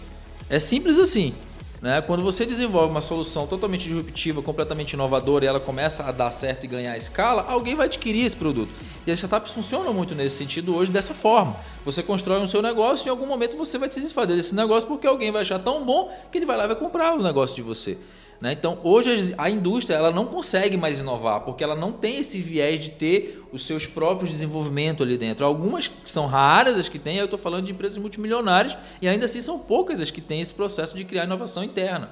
É 0.49 0.59
simples 0.59 0.99
assim. 0.99 1.33
Né? 1.85 2.01
Quando 2.01 2.23
você 2.23 2.47
desenvolve 2.47 2.89
uma 2.89 2.99
solução 2.99 3.45
totalmente 3.45 3.83
disruptiva, 3.83 4.41
completamente 4.41 4.93
inovadora 4.93 5.45
e 5.45 5.47
ela 5.47 5.59
começa 5.59 6.01
a 6.01 6.11
dar 6.11 6.31
certo 6.31 6.63
e 6.63 6.67
ganhar 6.67 6.97
escala, 6.97 7.45
alguém 7.47 7.75
vai 7.75 7.85
adquirir 7.85 8.25
esse 8.25 8.35
produto. 8.35 8.71
E 9.05 9.11
as 9.11 9.19
startups 9.19 9.53
funcionam 9.53 9.93
muito 9.93 10.15
nesse 10.15 10.35
sentido 10.35 10.75
hoje 10.75 10.91
dessa 10.91 11.13
forma. 11.13 11.55
Você 11.85 12.01
constrói 12.01 12.39
um 12.39 12.47
seu 12.47 12.59
negócio 12.59 13.05
e 13.05 13.07
em 13.07 13.11
algum 13.11 13.27
momento 13.27 13.55
você 13.55 13.77
vai 13.77 13.91
se 13.91 14.01
desfazer 14.01 14.35
desse 14.35 14.55
negócio 14.55 14.89
porque 14.89 15.05
alguém 15.05 15.31
vai 15.31 15.43
achar 15.43 15.59
tão 15.59 15.85
bom 15.85 16.11
que 16.31 16.39
ele 16.39 16.45
vai 16.47 16.57
lá 16.57 16.63
e 16.63 16.69
vai 16.69 16.75
comprar 16.75 17.13
o 17.13 17.21
negócio 17.21 17.55
de 17.55 17.61
você. 17.61 17.99
Né? 18.41 18.51
Então, 18.51 18.79
hoje 18.83 19.33
a 19.37 19.49
indústria 19.49 19.95
ela 19.95 20.11
não 20.11 20.25
consegue 20.25 20.75
mais 20.75 20.99
inovar 20.99 21.41
porque 21.41 21.63
ela 21.63 21.75
não 21.75 21.91
tem 21.91 22.17
esse 22.17 22.41
viés 22.41 22.79
de 22.79 22.91
ter 22.91 23.43
os 23.51 23.65
seus 23.65 23.87
próprios 23.87 24.29
desenvolvimentos 24.29 25.05
ali 25.05 25.17
dentro. 25.17 25.45
Algumas 25.45 25.89
são 26.03 26.27
raras 26.27 26.77
as 26.77 26.89
que 26.89 26.99
têm, 26.99 27.17
eu 27.17 27.25
estou 27.25 27.39
falando 27.39 27.65
de 27.65 27.71
empresas 27.71 27.97
multimilionárias 27.97 28.77
e 29.01 29.07
ainda 29.07 29.25
assim 29.25 29.41
são 29.41 29.57
poucas 29.57 30.01
as 30.01 30.11
que 30.11 30.21
têm 30.21 30.41
esse 30.41 30.53
processo 30.53 30.95
de 30.95 31.05
criar 31.05 31.23
inovação 31.23 31.63
interna. 31.63 32.11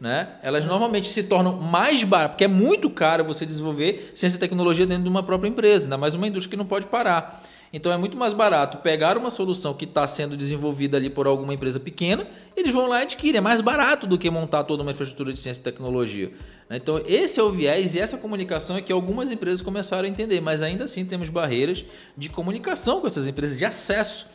né? 0.00 0.36
Elas 0.42 0.64
normalmente 0.64 1.08
se 1.08 1.24
tornam 1.24 1.54
mais 1.56 2.02
baratas, 2.04 2.32
porque 2.32 2.44
é 2.44 2.48
muito 2.48 2.88
caro 2.88 3.24
você 3.24 3.44
desenvolver 3.44 4.12
ciência 4.14 4.36
e 4.36 4.40
tecnologia 4.40 4.86
dentro 4.86 5.02
de 5.02 5.08
uma 5.10 5.22
própria 5.22 5.48
empresa, 5.48 5.86
ainda 5.86 5.98
mais 5.98 6.14
uma 6.14 6.26
indústria 6.26 6.50
que 6.50 6.56
não 6.56 6.66
pode 6.66 6.86
parar. 6.86 7.42
Então 7.72 7.92
é 7.92 7.96
muito 7.96 8.16
mais 8.16 8.32
barato 8.32 8.78
pegar 8.78 9.18
uma 9.18 9.30
solução 9.30 9.74
que 9.74 9.84
está 9.84 10.06
sendo 10.06 10.36
desenvolvida 10.36 10.96
ali 10.96 11.10
por 11.10 11.26
alguma 11.26 11.52
empresa 11.52 11.78
pequena, 11.78 12.26
eles 12.56 12.72
vão 12.72 12.86
lá 12.86 13.00
e 13.00 13.02
adquirem. 13.02 13.38
É 13.38 13.40
mais 13.40 13.60
barato 13.60 14.06
do 14.06 14.16
que 14.16 14.30
montar 14.30 14.64
toda 14.64 14.82
uma 14.82 14.92
infraestrutura 14.92 15.32
de 15.32 15.38
ciência 15.38 15.60
e 15.60 15.64
tecnologia. 15.64 16.32
Então 16.70 17.00
esse 17.06 17.38
é 17.38 17.42
o 17.42 17.50
viés 17.50 17.94
e 17.94 18.00
essa 18.00 18.16
comunicação 18.16 18.76
é 18.76 18.82
que 18.82 18.92
algumas 18.92 19.30
empresas 19.30 19.60
começaram 19.60 20.04
a 20.04 20.08
entender, 20.08 20.40
mas 20.40 20.62
ainda 20.62 20.84
assim 20.84 21.04
temos 21.04 21.28
barreiras 21.28 21.84
de 22.16 22.28
comunicação 22.28 23.00
com 23.00 23.06
essas 23.06 23.26
empresas, 23.26 23.58
de 23.58 23.64
acesso. 23.64 24.26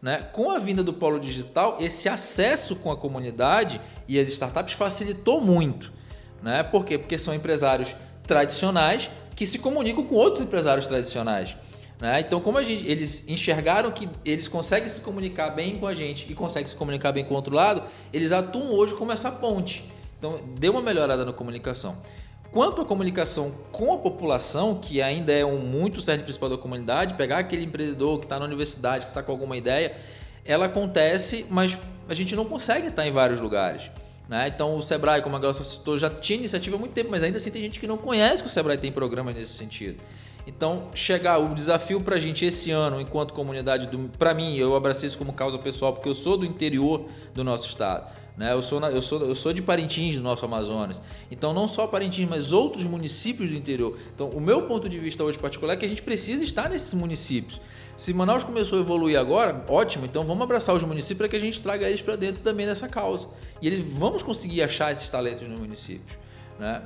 Né? 0.00 0.18
Com 0.32 0.50
a 0.50 0.58
vinda 0.58 0.82
do 0.82 0.92
polo 0.92 1.20
digital, 1.20 1.76
esse 1.78 2.08
acesso 2.08 2.74
com 2.74 2.90
a 2.90 2.96
comunidade 2.96 3.80
e 4.08 4.18
as 4.18 4.28
startups 4.28 4.74
facilitou 4.74 5.40
muito. 5.40 5.92
Né? 6.42 6.62
Por 6.64 6.84
quê? 6.84 6.98
Porque 6.98 7.16
são 7.16 7.32
empresários 7.32 7.94
tradicionais 8.26 9.08
que 9.36 9.46
se 9.46 9.58
comunicam 9.58 10.04
com 10.04 10.16
outros 10.16 10.42
empresários 10.42 10.86
tradicionais. 10.86 11.56
Né? 12.02 12.18
Então, 12.18 12.40
como 12.40 12.58
a 12.58 12.64
gente, 12.64 12.84
eles 12.84 13.22
enxergaram 13.28 13.88
que 13.92 14.08
eles 14.24 14.48
conseguem 14.48 14.88
se 14.88 15.00
comunicar 15.00 15.50
bem 15.50 15.76
com 15.76 15.86
a 15.86 15.94
gente 15.94 16.26
e 16.28 16.34
conseguem 16.34 16.66
se 16.66 16.74
comunicar 16.74 17.12
bem 17.12 17.24
com 17.24 17.32
o 17.32 17.36
outro 17.36 17.54
lado, 17.54 17.84
eles 18.12 18.32
atuam 18.32 18.72
hoje 18.72 18.92
como 18.96 19.12
essa 19.12 19.30
ponte. 19.30 19.84
Então, 20.18 20.40
deu 20.58 20.72
uma 20.72 20.82
melhorada 20.82 21.24
na 21.24 21.32
comunicação. 21.32 21.96
Quanto 22.50 22.82
à 22.82 22.84
comunicação 22.84 23.52
com 23.70 23.94
a 23.94 23.98
população, 23.98 24.74
que 24.74 25.00
ainda 25.00 25.32
é 25.32 25.44
um 25.44 25.60
muito 25.60 26.00
certo 26.00 26.24
principal 26.24 26.48
da 26.48 26.58
comunidade, 26.58 27.14
pegar 27.14 27.38
aquele 27.38 27.62
empreendedor 27.62 28.18
que 28.18 28.24
está 28.24 28.36
na 28.36 28.46
universidade, 28.46 29.04
que 29.04 29.12
está 29.12 29.22
com 29.22 29.30
alguma 29.30 29.56
ideia, 29.56 29.96
ela 30.44 30.66
acontece, 30.66 31.46
mas 31.48 31.78
a 32.08 32.14
gente 32.14 32.34
não 32.34 32.44
consegue 32.44 32.88
estar 32.88 33.06
em 33.06 33.12
vários 33.12 33.38
lugares. 33.38 33.92
Né? 34.28 34.48
Então, 34.48 34.74
o 34.74 34.82
Sebrae, 34.82 35.22
como 35.22 35.36
a 35.36 35.38
Glaucia 35.38 35.62
citou, 35.62 35.96
já 35.96 36.10
tinha 36.10 36.40
iniciativa 36.40 36.74
há 36.74 36.80
muito 36.80 36.94
tempo, 36.94 37.10
mas 37.12 37.22
ainda 37.22 37.36
assim 37.36 37.52
tem 37.52 37.62
gente 37.62 37.78
que 37.78 37.86
não 37.86 37.96
conhece 37.96 38.42
que 38.42 38.48
o 38.48 38.52
Sebrae 38.52 38.76
tem 38.76 38.90
programas 38.90 39.36
nesse 39.36 39.52
sentido. 39.52 40.02
Então, 40.46 40.88
chegar 40.94 41.38
o 41.38 41.54
desafio 41.54 42.00
para 42.00 42.16
a 42.16 42.20
gente 42.20 42.44
esse 42.44 42.70
ano, 42.70 43.00
enquanto 43.00 43.32
comunidade, 43.32 43.88
para 44.18 44.34
mim, 44.34 44.56
eu 44.56 44.74
abracei 44.74 45.06
isso 45.06 45.18
como 45.18 45.32
causa 45.32 45.58
pessoal, 45.58 45.92
porque 45.92 46.08
eu 46.08 46.14
sou 46.14 46.36
do 46.36 46.44
interior 46.44 47.06
do 47.32 47.44
nosso 47.44 47.68
estado. 47.68 48.10
Né? 48.36 48.52
Eu, 48.52 48.62
sou, 48.62 48.80
na, 48.80 48.90
eu, 48.90 49.02
sou, 49.02 49.20
eu 49.20 49.34
sou 49.34 49.52
de 49.52 49.60
Parintins, 49.60 50.16
do 50.16 50.22
nosso 50.22 50.44
Amazonas. 50.44 51.00
Então, 51.30 51.52
não 51.52 51.68
só 51.68 51.86
Parintins, 51.86 52.28
mas 52.28 52.52
outros 52.52 52.84
municípios 52.84 53.50
do 53.50 53.56
interior. 53.56 53.96
Então, 54.14 54.30
o 54.30 54.40
meu 54.40 54.62
ponto 54.62 54.88
de 54.88 54.98
vista 54.98 55.22
hoje 55.22 55.38
particular 55.38 55.74
é 55.74 55.76
que 55.76 55.84
a 55.84 55.88
gente 55.88 56.02
precisa 56.02 56.42
estar 56.42 56.68
nesses 56.68 56.92
municípios. 56.94 57.60
Se 57.96 58.12
Manaus 58.12 58.42
começou 58.42 58.78
a 58.78 58.80
evoluir 58.80 59.18
agora, 59.18 59.64
ótimo, 59.68 60.06
então 60.06 60.24
vamos 60.24 60.42
abraçar 60.42 60.74
os 60.74 60.82
municípios 60.82 61.18
para 61.18 61.28
que 61.28 61.36
a 61.36 61.38
gente 61.38 61.62
traga 61.62 61.86
eles 61.86 62.00
para 62.00 62.16
dentro 62.16 62.42
também 62.42 62.66
dessa 62.66 62.88
causa. 62.88 63.28
E 63.60 63.66
eles 63.66 63.80
vamos 63.80 64.22
conseguir 64.22 64.62
achar 64.62 64.90
esses 64.90 65.08
talentos 65.08 65.46
nos 65.46 65.60
municípios. 65.60 66.16
Né? 66.58 66.82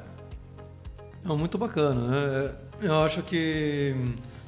Não, 1.24 1.36
muito 1.36 1.56
bacana, 1.56 2.00
né? 2.08 2.54
Eu 2.80 3.00
acho 3.02 3.22
que, 3.22 3.94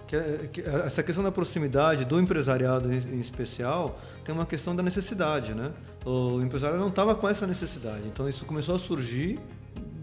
que, 0.06 0.48
que 0.52 0.60
essa 0.60 1.02
questão 1.02 1.24
da 1.24 1.32
proximidade 1.32 2.04
do 2.04 2.20
empresariado 2.20 2.92
em, 2.92 3.20
especial 3.20 3.98
tem 4.24 4.34
uma 4.34 4.44
questão 4.44 4.76
da 4.76 4.82
necessidade, 4.82 5.54
né? 5.54 5.72
O 6.04 6.40
empresário 6.42 6.78
não 6.78 6.88
estava 6.88 7.14
com 7.14 7.28
essa 7.28 7.46
necessidade, 7.46 8.02
então 8.06 8.28
isso 8.28 8.44
começou 8.44 8.74
a 8.74 8.78
surgir 8.78 9.40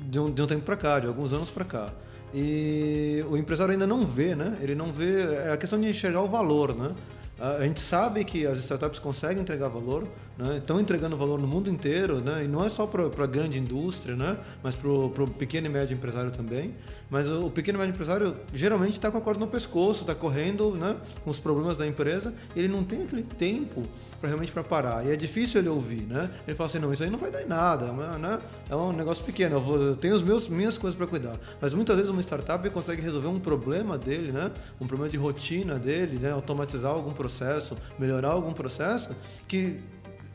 de 0.09 0.19
um, 0.19 0.31
de 0.31 0.41
um 0.41 0.47
tempo 0.47 0.63
para 0.63 0.75
cá, 0.75 0.99
de 0.99 1.07
alguns 1.07 1.31
anos 1.33 1.51
para 1.51 1.65
cá. 1.65 1.93
E 2.33 3.23
o 3.29 3.37
empresário 3.37 3.71
ainda 3.71 3.87
não 3.87 4.05
vê, 4.05 4.35
né? 4.35 4.57
Ele 4.59 4.75
não 4.75 4.91
vê 4.91 5.21
é 5.21 5.51
a 5.53 5.57
questão 5.57 5.79
de 5.79 5.87
enxergar 5.87 6.21
o 6.21 6.27
valor, 6.27 6.75
né? 6.75 6.93
A 7.37 7.63
gente 7.63 7.81
sabe 7.81 8.23
que 8.23 8.45
as 8.45 8.59
startups 8.59 8.97
conseguem 8.97 9.41
entregar 9.41 9.67
valor, 9.67 10.07
né? 10.37 10.57
estão 10.57 10.79
entregando 10.79 11.17
valor 11.17 11.37
no 11.37 11.45
mundo 11.45 11.69
inteiro, 11.69 12.21
né? 12.21 12.45
e 12.45 12.47
não 12.47 12.63
é 12.63 12.69
só 12.69 12.87
para 12.87 13.03
a 13.05 13.27
grande 13.27 13.59
indústria, 13.59 14.15
né? 14.15 14.37
mas 14.63 14.73
para 14.73 14.89
o 14.89 15.27
pequeno 15.27 15.67
e 15.67 15.69
médio 15.69 15.93
empresário 15.93 16.31
também. 16.31 16.73
Mas 17.09 17.29
o, 17.29 17.49
pequeno 17.49 17.77
e 17.77 17.81
médio 17.81 17.93
empresário 17.93 18.35
geralmente 18.53 18.93
está 18.93 19.11
com 19.11 19.17
a 19.17 19.21
corda 19.21 19.39
no 19.39 19.47
pescoço, 19.47 20.01
está 20.01 20.15
correndo 20.15 20.71
né? 20.71 20.95
com 21.23 21.29
os 21.29 21.39
problemas 21.39 21.77
da 21.77 21.85
empresa, 21.85 22.33
ele 22.55 22.67
não 22.67 22.83
tem 22.83 23.03
aquele 23.03 23.23
tempo 23.23 23.83
para 24.19 24.29
realmente 24.29 24.51
para 24.51 24.63
parar. 24.63 25.05
E 25.05 25.11
é 25.11 25.15
difícil 25.15 25.59
ele 25.59 25.69
ouvir, 25.69 26.01
né? 26.01 26.29
Ele 26.47 26.55
fala 26.55 26.67
assim, 26.67 26.79
não, 26.79 26.91
isso 26.91 27.03
aí 27.03 27.09
não 27.09 27.19
vai 27.19 27.29
dar 27.29 27.43
em 27.43 27.47
nada, 27.47 27.91
né? 28.17 28.39
É 28.69 28.75
um 28.75 28.91
negócio 28.91 29.23
pequeno, 29.23 29.57
eu, 29.57 29.61
vou, 29.61 29.81
eu 29.81 29.95
tenho 29.95 30.15
os 30.15 30.21
meus 30.21 30.47
minhas 30.47 30.77
coisas 30.77 30.97
para 30.97 31.05
cuidar. 31.05 31.37
Mas 31.61 31.73
muitas 31.73 31.95
vezes 31.95 32.09
uma 32.09 32.21
startup 32.21 32.67
consegue 32.69 33.01
resolver 33.01 33.27
um 33.27 33.39
problema 33.39 33.97
dele, 33.97 34.31
né? 34.31 34.51
Um 34.79 34.87
problema 34.87 35.09
de 35.09 35.17
rotina 35.17 35.77
dele, 35.77 36.17
né? 36.17 36.31
Automatizar 36.31 36.91
algum 36.91 37.13
processo, 37.13 37.75
melhorar 37.99 38.29
algum 38.29 38.53
processo 38.53 39.09
que 39.47 39.79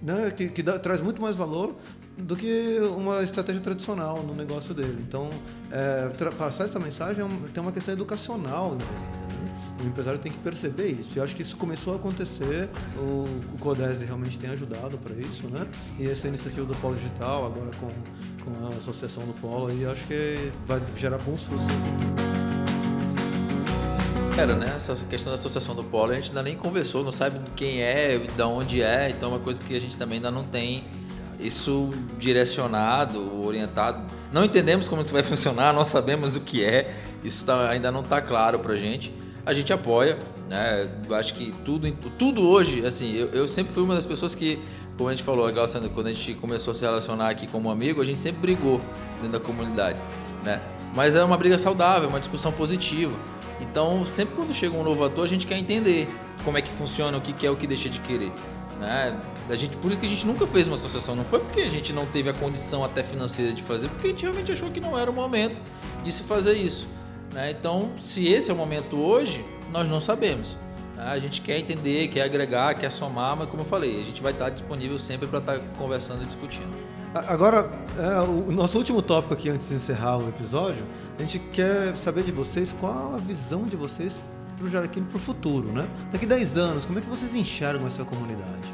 né, 0.03 0.31
que, 0.31 0.49
que 0.49 0.63
dá, 0.63 0.79
traz 0.79 1.01
muito 1.01 1.21
mais 1.21 1.37
valor 1.37 1.77
do 2.23 2.37
que 2.37 2.79
uma 2.97 3.23
estratégia 3.23 3.61
tradicional 3.61 4.23
no 4.23 4.35
negócio 4.35 4.75
dele. 4.75 5.05
Então, 5.07 5.31
é, 5.71 6.11
passar 6.37 6.65
essa 6.65 6.79
mensagem 6.79 7.23
é 7.23 7.25
um, 7.25 7.43
tem 7.53 7.63
uma 7.63 7.73
questão 7.73 7.95
educacional. 7.95 8.73
Né? 8.73 8.85
O 9.83 9.87
empresário 9.87 10.19
tem 10.19 10.31
que 10.31 10.39
perceber 10.39 10.89
isso. 10.89 11.11
E 11.15 11.19
eu 11.19 11.25
acho 11.25 11.35
que 11.35 11.43
isso 11.43 11.57
começou 11.57 11.95
a 11.95 11.97
acontecer. 11.97 12.69
O, 12.99 13.25
o 13.55 13.59
Codese 13.59 14.05
realmente 14.05 14.39
tem 14.39 14.51
ajudado 14.51 14.99
para 14.99 15.15
isso, 15.15 15.47
né? 15.49 15.67
E 15.99 16.09
essa 16.09 16.29
iniciativa 16.29 16.67
do 16.67 16.75
Polo 16.77 16.97
Digital, 16.97 17.47
agora 17.47 17.71
com, 17.81 17.87
com 18.45 18.67
a 18.67 18.77
associação 18.77 19.25
do 19.25 19.33
Polo, 19.41 19.69
aí 19.69 19.87
acho 19.87 20.07
que 20.07 20.53
vai 20.67 20.83
gerar 20.97 21.17
bons 21.19 21.45
frutos. 21.45 21.67
Cara, 24.37 24.55
né? 24.55 24.75
Essa 24.77 24.95
questão 25.07 25.33
da 25.33 25.39
associação 25.39 25.75
do 25.75 25.83
Polo, 25.83 26.13
a 26.13 26.15
gente 26.15 26.29
ainda 26.29 26.43
nem 26.43 26.57
conversou, 26.57 27.03
não 27.03 27.13
sabe 27.13 27.41
quem 27.57 27.83
é, 27.83 28.19
de 28.19 28.43
onde 28.43 28.83
é, 28.83 29.09
então 29.09 29.31
é 29.31 29.33
uma 29.35 29.41
coisa 29.41 29.63
que 29.63 29.75
a 29.75 29.81
gente 29.81 29.97
também 29.97 30.17
ainda 30.17 30.31
não 30.31 30.45
tem 30.45 30.85
isso 31.41 31.91
direcionado, 32.19 33.45
orientado. 33.45 34.05
Não 34.33 34.45
entendemos 34.45 34.89
como 34.89 35.03
isso 35.03 35.13
vai 35.13 35.23
funcionar, 35.25 35.73
não 35.73 35.85
sabemos 35.85 36.37
o 36.37 36.41
que 36.41 36.65
é, 36.65 36.95
isso 37.25 37.45
tá, 37.45 37.69
ainda 37.69 37.91
não 37.91 38.01
está 38.01 38.21
claro 38.21 38.59
pra 38.59 38.77
gente. 38.77 39.13
A 39.45 39.53
gente 39.53 39.73
apoia, 39.73 40.19
né? 40.49 40.89
Acho 41.13 41.35
que 41.35 41.53
tudo, 41.65 41.91
tudo 42.19 42.47
hoje, 42.47 42.85
assim, 42.87 43.15
eu, 43.15 43.29
eu 43.29 43.49
sempre 43.49 43.73
fui 43.73 43.83
uma 43.83 43.95
das 43.95 44.05
pessoas 44.05 44.35
que, 44.35 44.59
como 44.97 45.09
a 45.09 45.13
gente 45.13 45.25
falou, 45.25 45.51
quando 45.95 46.07
a 46.07 46.13
gente 46.13 46.35
começou 46.35 46.73
a 46.73 46.75
se 46.75 46.83
relacionar 46.83 47.31
aqui 47.31 47.47
como 47.47 47.71
amigo, 47.71 48.03
a 48.03 48.05
gente 48.05 48.21
sempre 48.21 48.41
brigou 48.41 48.81
dentro 49.17 49.39
da 49.39 49.41
comunidade, 49.41 49.99
né? 50.45 50.61
Mas 50.95 51.15
é 51.15 51.25
uma 51.25 51.39
briga 51.39 51.57
saudável, 51.57 52.09
uma 52.09 52.21
discussão 52.21 52.53
positiva. 52.53 53.17
Então, 53.61 54.05
sempre 54.07 54.35
quando 54.35 54.55
chega 54.55 54.77
um 54.77 54.83
novo 54.83 55.05
ator, 55.05 55.25
a 55.25 55.29
gente 55.29 55.47
quer 55.47 55.59
entender 55.59 56.09
como 56.45 56.59
é 56.59 56.63
que 56.63 56.71
funciona, 56.71 57.17
o 57.17 57.21
que 57.21 57.33
quer, 57.33 57.51
o 57.51 57.57
que 57.57 57.67
deixa 57.67 57.89
de 57.89 58.01
querer. 58.01 58.33
Né? 58.79 59.19
A 59.49 59.57
gente, 59.57 59.77
por 59.77 59.91
isso 59.91 59.99
que 59.99 60.07
a 60.07 60.09
gente 60.09 60.27
nunca 60.27 60.47
fez 60.47 60.67
uma 60.67 60.77
associação. 60.77 61.17
Não 61.17 61.25
foi 61.25 61.41
porque 61.41 61.61
a 61.61 61.69
gente 61.69 61.93
não 61.93 62.07
teve 62.07 62.29
a 62.29 62.33
condição 62.33 62.85
até 62.85 63.03
financeira 63.03 63.53
de 63.53 63.63
fazer, 63.63 63.89
porque 63.89 64.09
a 64.09 64.11
gente 64.11 64.23
realmente 64.23 64.53
achou 64.53 64.71
que 64.71 64.81
não 64.81 64.99
era 64.99 65.11
o 65.11 65.15
momento 65.15 65.61
de 66.03 66.13
se 66.13 66.23
fazer 66.23 66.55
isso. 66.55 66.87
Né? 67.33 67.51
Então, 67.51 67.91
se 68.01 68.29
esse 68.29 68.51
é 68.51 68.55
o 68.55 68.57
momento 68.57 68.97
hoje, 68.97 69.45
nós 69.73 69.89
não 69.89 70.01
sabemos. 70.01 70.57
Né? 70.97 71.05
A 71.05 71.19
gente 71.19 71.41
quer 71.41 71.59
entender, 71.59 72.09
quer 72.09 72.23
agregar, 72.23 72.75
quer 72.75 72.91
somar, 72.91 73.37
mas 73.37 73.49
como 73.49 73.63
eu 73.63 73.67
falei, 73.67 74.01
a 74.01 74.05
gente 74.05 74.23
vai 74.23 74.33
estar 74.33 74.51
disponível 74.51 74.99
sempre 74.99 75.27
para 75.27 75.39
estar 75.39 75.59
conversando 75.79 76.23
e 76.23 76.27
discutindo. 76.27 76.77
Agora, 77.13 77.69
é, 77.99 78.21
o 78.21 78.53
nosso 78.53 78.79
último 78.79 79.03
tópico 79.03 79.35
aqui 79.35 79.51
antes 79.51 79.69
de 79.69 79.75
encerrar 79.75 80.19
o 80.19 80.29
episódio, 80.29 80.85
a 81.19 81.23
gente 81.23 81.41
quer 81.41 81.97
saber 81.97 82.23
de 82.23 82.31
vocês 82.31 82.73
qual 82.79 83.15
a 83.15 83.19
visão 83.19 83.65
de 83.65 83.77
vocês 83.77 84.15
para 84.57 84.65
o 84.65 84.71
Jaraquino 84.71 85.07
para 85.07 85.17
o 85.17 85.21
futuro, 85.21 85.73
né? 85.73 85.89
Daqui 86.13 86.25
10 86.25 86.57
anos, 86.57 86.87
como 86.87 86.99
é 86.99 87.03
que 87.03 87.09
vocês 87.09 87.35
enxergam 87.35 87.87
essa 87.87 88.05
comunidade? 88.05 88.69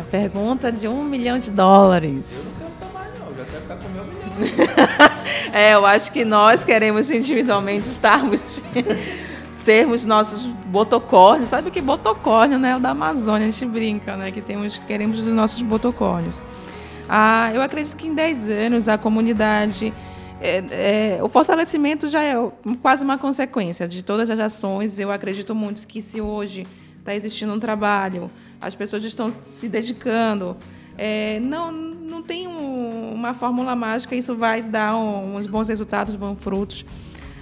A 0.00 0.04
pergunta 0.10 0.72
de 0.72 0.88
um 0.88 1.04
milhão 1.04 1.38
de 1.38 1.50
dólares. 1.52 2.54
Eu 2.58 2.66
não 2.66 2.72
quero 2.78 3.24
não, 3.24 3.36
já 3.36 3.44
quero 3.44 3.62
ficar 3.62 3.76
com 3.76 3.88
meu 3.90 4.04
milhão. 4.04 4.24
é, 5.52 5.74
eu 5.74 5.86
acho 5.86 6.12
que 6.12 6.24
nós 6.24 6.64
queremos 6.64 7.10
individualmente 7.10 7.88
estarmos, 7.88 8.62
sermos 9.54 10.04
nossos 10.04 10.46
botocórnios. 10.66 11.50
Sabe 11.50 11.68
o 11.68 11.72
que 11.72 11.80
botocórnio, 11.80 12.58
né? 12.58 12.76
O 12.76 12.80
da 12.80 12.90
Amazônia, 12.90 13.46
a 13.46 13.50
gente 13.50 13.66
brinca, 13.66 14.16
né? 14.16 14.30
Que 14.32 14.40
temos, 14.40 14.78
queremos 14.78 15.20
os 15.20 15.26
nossos 15.28 15.62
botocórnios. 15.62 16.42
Ah, 17.08 17.50
eu 17.54 17.62
acredito 17.62 17.96
que 17.96 18.08
em 18.08 18.14
10 18.14 18.48
anos 18.48 18.88
a 18.88 18.98
comunidade 18.98 19.92
é, 20.40 21.16
é, 21.16 21.22
o 21.22 21.28
fortalecimento 21.28 22.08
já 22.08 22.22
é 22.22 22.34
quase 22.82 23.02
uma 23.04 23.16
consequência 23.16 23.88
de 23.88 24.02
todas 24.02 24.28
as 24.28 24.38
ações. 24.38 24.98
Eu 24.98 25.10
acredito 25.10 25.54
muito 25.54 25.86
que 25.86 26.02
se 26.02 26.20
hoje 26.20 26.66
está 26.98 27.14
existindo 27.14 27.52
um 27.52 27.60
trabalho, 27.60 28.30
as 28.64 28.74
pessoas 28.74 29.04
estão 29.04 29.32
se 29.44 29.68
dedicando, 29.68 30.56
é, 30.96 31.38
não, 31.40 31.70
não 31.70 32.22
tem 32.22 32.48
um, 32.48 33.12
uma 33.12 33.34
fórmula 33.34 33.76
mágica, 33.76 34.14
isso 34.14 34.34
vai 34.34 34.62
dar 34.62 34.96
um, 34.96 35.36
uns 35.36 35.46
bons 35.46 35.68
resultados, 35.68 36.14
bons 36.14 36.36
frutos. 36.40 36.84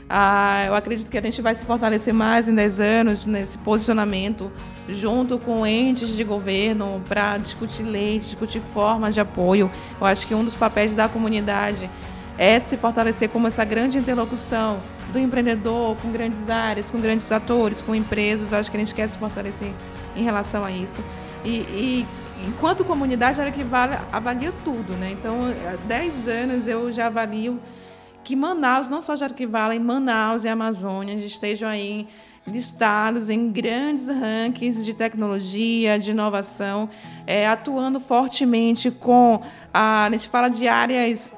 Ah, 0.09 0.65
eu 0.67 0.75
acredito 0.75 1.11
que 1.11 1.17
a 1.17 1.23
gente 1.23 1.41
vai 1.41 1.55
se 1.57 1.65
fortalecer 1.65 2.13
mais 2.13 2.47
em 2.47 2.55
10 2.55 2.81
anos 2.81 3.25
nesse 3.25 3.57
posicionamento, 3.57 4.51
junto 4.89 5.39
com 5.39 5.67
entes 5.67 6.11
de 6.11 6.23
governo, 6.23 7.01
para 7.09 7.39
discutir 7.39 7.83
leis, 7.83 8.27
discutir 8.27 8.61
formas 8.61 9.15
de 9.15 9.21
apoio. 9.21 9.71
Eu 9.99 10.07
acho 10.07 10.27
que 10.27 10.35
um 10.35 10.45
dos 10.45 10.55
papéis 10.55 10.95
da 10.95 11.09
comunidade 11.09 11.89
é 12.37 12.61
se 12.61 12.77
fortalecer 12.77 13.29
como 13.31 13.47
essa 13.47 13.65
grande 13.65 13.97
interlocução 13.97 14.81
do 15.13 15.19
empreendedor 15.19 15.97
com 15.97 16.11
grandes 16.11 16.49
áreas, 16.51 16.91
com 16.91 17.01
grandes 17.01 17.31
atores, 17.31 17.81
com 17.81 17.95
empresas. 17.95 18.53
Eu 18.53 18.59
acho 18.59 18.71
que 18.71 18.77
a 18.77 18.81
gente 18.81 18.95
quer 18.95 19.09
se 19.09 19.17
fortalecer 19.17 19.73
em 20.17 20.23
relação 20.23 20.65
a 20.65 20.71
isso. 20.71 21.03
E, 21.45 21.49
e, 21.49 22.07
enquanto 22.47 22.85
comunidade, 22.85 23.41
a 23.41 23.51
que 23.51 23.65
avalia 24.13 24.53
tudo, 24.65 24.93
né? 24.95 25.11
Então, 25.13 25.39
há 25.73 25.77
10 25.87 26.29
anos 26.29 26.67
eu 26.67 26.93
já 26.93 27.07
avalio 27.07 27.61
que 28.25 28.37
Manaus, 28.37 28.89
não 28.89 29.01
só 29.01 29.17
Jaraquivala, 29.17 29.75
em 29.75 29.81
Manaus 29.81 30.45
e 30.45 30.49
Amazônia 30.49 31.15
estejam 31.15 31.69
aí 31.69 32.07
listados 32.47 33.29
em 33.29 33.51
grandes 33.51 34.09
rankings 34.09 34.85
de 34.85 34.95
tecnologia, 34.95 35.99
de 35.99 36.11
inovação, 36.11 36.89
é, 37.27 37.47
atuando 37.47 38.01
fortemente 38.01 38.91
com 38.91 39.41
a, 39.73 40.07
a 40.07 40.11
gente 40.11 40.29
fala 40.29 40.49
de 40.49 40.67
áreas, 40.67 41.31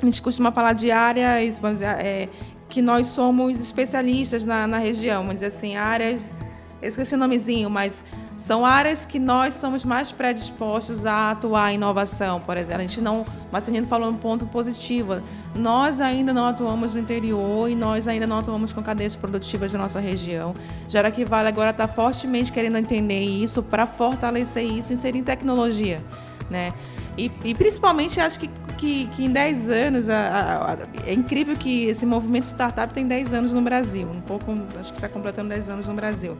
a 0.00 0.04
gente 0.04 0.20
costuma 0.20 0.52
falar 0.52 0.74
de 0.74 0.90
áreas, 0.90 1.58
vamos 1.58 1.78
dizer, 1.78 1.90
é, 2.00 2.28
que 2.68 2.82
nós 2.82 3.06
somos 3.06 3.60
especialistas 3.60 4.44
na, 4.44 4.66
na 4.66 4.78
região, 4.78 5.22
vamos 5.22 5.36
dizer 5.36 5.46
assim, 5.46 5.76
áreas, 5.76 6.34
eu 6.80 6.88
esqueci 6.88 7.14
o 7.14 7.18
nomezinho, 7.18 7.70
mas 7.70 8.04
são 8.36 8.66
áreas 8.66 9.06
que 9.06 9.18
nós 9.18 9.54
somos 9.54 9.84
mais 9.84 10.12
predispostos 10.12 11.06
a 11.06 11.30
atuar 11.30 11.72
em 11.72 11.76
inovação, 11.76 12.40
por 12.40 12.56
exemplo. 12.56 12.82
A 12.82 12.86
gente 12.86 13.00
não, 13.00 13.24
Marcelino 13.50 13.86
falou 13.86 14.10
um 14.10 14.14
ponto 14.14 14.46
positivo. 14.46 15.22
Nós 15.54 16.00
ainda 16.02 16.34
não 16.34 16.46
atuamos 16.46 16.92
no 16.92 17.00
interior 17.00 17.70
e 17.70 17.74
nós 17.74 18.06
ainda 18.06 18.26
não 18.26 18.40
atuamos 18.40 18.74
com 18.74 18.82
cadeias 18.82 19.16
produtivas 19.16 19.72
da 19.72 19.78
nossa 19.78 20.00
região. 20.00 20.54
Jaraqui 20.88 21.24
Vale 21.24 21.48
agora 21.48 21.70
está 21.70 21.88
fortemente 21.88 22.52
querendo 22.52 22.76
entender 22.76 23.20
isso 23.20 23.62
para 23.62 23.86
fortalecer 23.86 24.64
isso, 24.64 24.92
inserir 24.92 25.22
tecnologia, 25.22 26.04
né? 26.50 26.74
E, 27.16 27.32
e 27.42 27.54
principalmente 27.54 28.20
acho 28.20 28.38
que, 28.38 28.50
que, 28.76 29.06
que 29.08 29.24
em 29.24 29.30
10 29.30 29.68
anos, 29.68 30.08
a, 30.08 30.16
a, 30.16 30.72
a, 30.72 30.78
é 31.06 31.12
incrível 31.12 31.56
que 31.56 31.86
esse 31.86 32.06
movimento 32.06 32.44
startup 32.44 32.92
tem 32.92 33.06
10 33.06 33.32
anos 33.32 33.54
no 33.54 33.62
Brasil, 33.62 34.08
um 34.08 34.20
pouco, 34.20 34.52
acho 34.78 34.92
que 34.92 34.98
está 34.98 35.08
completando 35.08 35.48
10 35.48 35.70
anos 35.70 35.86
no 35.88 35.94
Brasil 35.94 36.36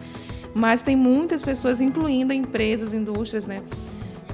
mas 0.57 0.81
tem 0.81 0.97
muitas 0.97 1.43
pessoas, 1.43 1.83
incluindo 1.83 2.33
empresas, 2.33 2.95
indústrias, 2.95 3.47
né? 3.47 3.63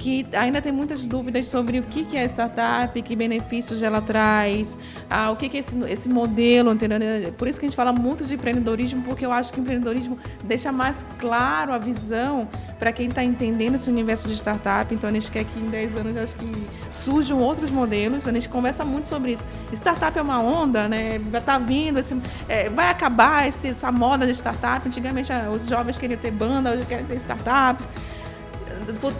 Que 0.03 0.25
ainda 0.33 0.61
tem 0.61 0.73
muitas 0.73 1.07
dúvidas 1.07 1.47
sobre 1.47 1.79
o 1.79 1.83
que 1.83 2.17
é 2.17 2.25
startup, 2.25 3.01
que 3.01 3.15
benefícios 3.15 3.81
ela 3.81 4.01
traz, 4.01 4.77
ah, 5.09 5.31
o 5.31 5.37
que 5.37 5.45
é 5.45 5.59
esse, 5.61 5.81
esse 5.85 6.09
modelo, 6.09 6.73
entendeu? 6.73 7.31
Por 7.37 7.47
isso 7.47 7.57
que 7.57 7.65
a 7.65 7.69
gente 7.69 7.75
fala 7.77 7.93
muito 7.93 8.25
de 8.25 8.35
empreendedorismo, 8.35 9.01
porque 9.03 9.25
eu 9.25 9.31
acho 9.31 9.53
que 9.53 9.59
o 9.59 9.61
empreendedorismo 9.61 10.19
deixa 10.43 10.73
mais 10.73 11.05
claro 11.17 11.71
a 11.71 11.77
visão 11.77 12.49
para 12.77 12.91
quem 12.91 13.07
está 13.07 13.23
entendendo 13.23 13.75
esse 13.75 13.89
universo 13.89 14.27
de 14.27 14.35
startup. 14.35 14.93
Então 14.93 15.09
a 15.09 15.13
gente 15.13 15.31
quer 15.31 15.45
que 15.45 15.57
em 15.57 15.69
10 15.69 15.95
anos 15.95 16.17
acho 16.17 16.35
que 16.35 16.51
surjam 16.91 17.39
outros 17.39 17.71
modelos. 17.71 18.27
A 18.27 18.33
gente 18.33 18.49
conversa 18.49 18.83
muito 18.83 19.07
sobre 19.07 19.31
isso. 19.31 19.45
Startup 19.71 20.19
é 20.19 20.21
uma 20.21 20.41
onda, 20.41 20.89
né? 20.89 21.21
Tá 21.45 21.57
vindo, 21.57 21.97
esse, 21.97 22.13
é, 22.49 22.69
vai 22.69 22.89
acabar 22.89 23.47
esse, 23.47 23.69
essa 23.69 23.89
moda 23.89 24.25
de 24.25 24.33
startup. 24.33 24.85
Antigamente 24.85 25.31
ah, 25.31 25.49
os 25.49 25.65
jovens 25.65 25.97
queriam 25.97 26.19
ter 26.19 26.31
banda, 26.31 26.71
hoje 26.71 26.85
querem 26.85 27.05
ter 27.05 27.15
startups 27.15 27.87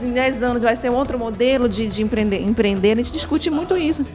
em 0.01 0.11
10 0.11 0.43
anos 0.43 0.63
vai 0.63 0.75
ser 0.75 0.89
outro 0.89 1.17
modelo 1.17 1.67
de, 1.67 1.87
de 1.87 2.03
empreender, 2.03 2.41
empreender. 2.41 2.93
A 2.93 2.95
gente 2.95 3.11
discute 3.11 3.49
muito 3.49 3.77
isso. 3.77 4.05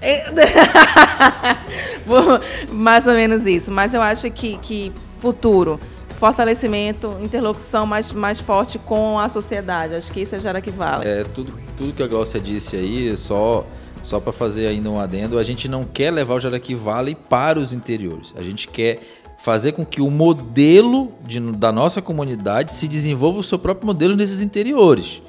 É, 0.00 0.32
mais 2.72 3.06
ou 3.06 3.14
menos 3.14 3.46
isso. 3.46 3.70
Mas 3.70 3.92
eu 3.92 4.00
acho 4.00 4.30
que, 4.30 4.56
que 4.58 4.92
futuro, 5.18 5.78
fortalecimento, 6.16 7.16
interlocução 7.20 7.86
mais, 7.86 8.12
mais 8.12 8.38
forte 8.38 8.78
com 8.78 9.18
a 9.18 9.28
sociedade. 9.28 9.94
Acho 9.94 10.10
que 10.10 10.20
isso 10.20 10.34
é 10.34 10.40
já 10.40 10.58
que 10.60 10.70
vale. 10.70 11.06
É, 11.06 11.24
tudo, 11.24 11.52
tudo 11.76 11.92
que 11.92 12.02
a 12.02 12.06
Glaucia 12.06 12.40
disse 12.40 12.76
aí, 12.76 13.14
só, 13.16 13.66
só 14.02 14.18
para 14.18 14.32
fazer 14.32 14.66
ainda 14.66 14.90
um 14.90 14.98
adendo, 14.98 15.38
a 15.38 15.42
gente 15.42 15.68
não 15.68 15.84
quer 15.84 16.10
levar 16.10 16.34
o 16.34 16.40
Jaraqui 16.40 16.74
para 17.14 17.58
os 17.58 17.72
interiores. 17.72 18.34
A 18.36 18.42
gente 18.42 18.68
quer 18.68 19.00
fazer 19.42 19.72
com 19.72 19.86
que 19.86 20.02
o 20.02 20.10
modelo 20.10 21.12
de, 21.24 21.40
da 21.40 21.72
nossa 21.72 22.02
comunidade 22.02 22.74
se 22.74 22.86
desenvolva 22.86 23.40
o 23.40 23.42
seu 23.42 23.58
próprio 23.58 23.86
modelo 23.86 24.14
nesses 24.14 24.42
interiores. 24.42 25.22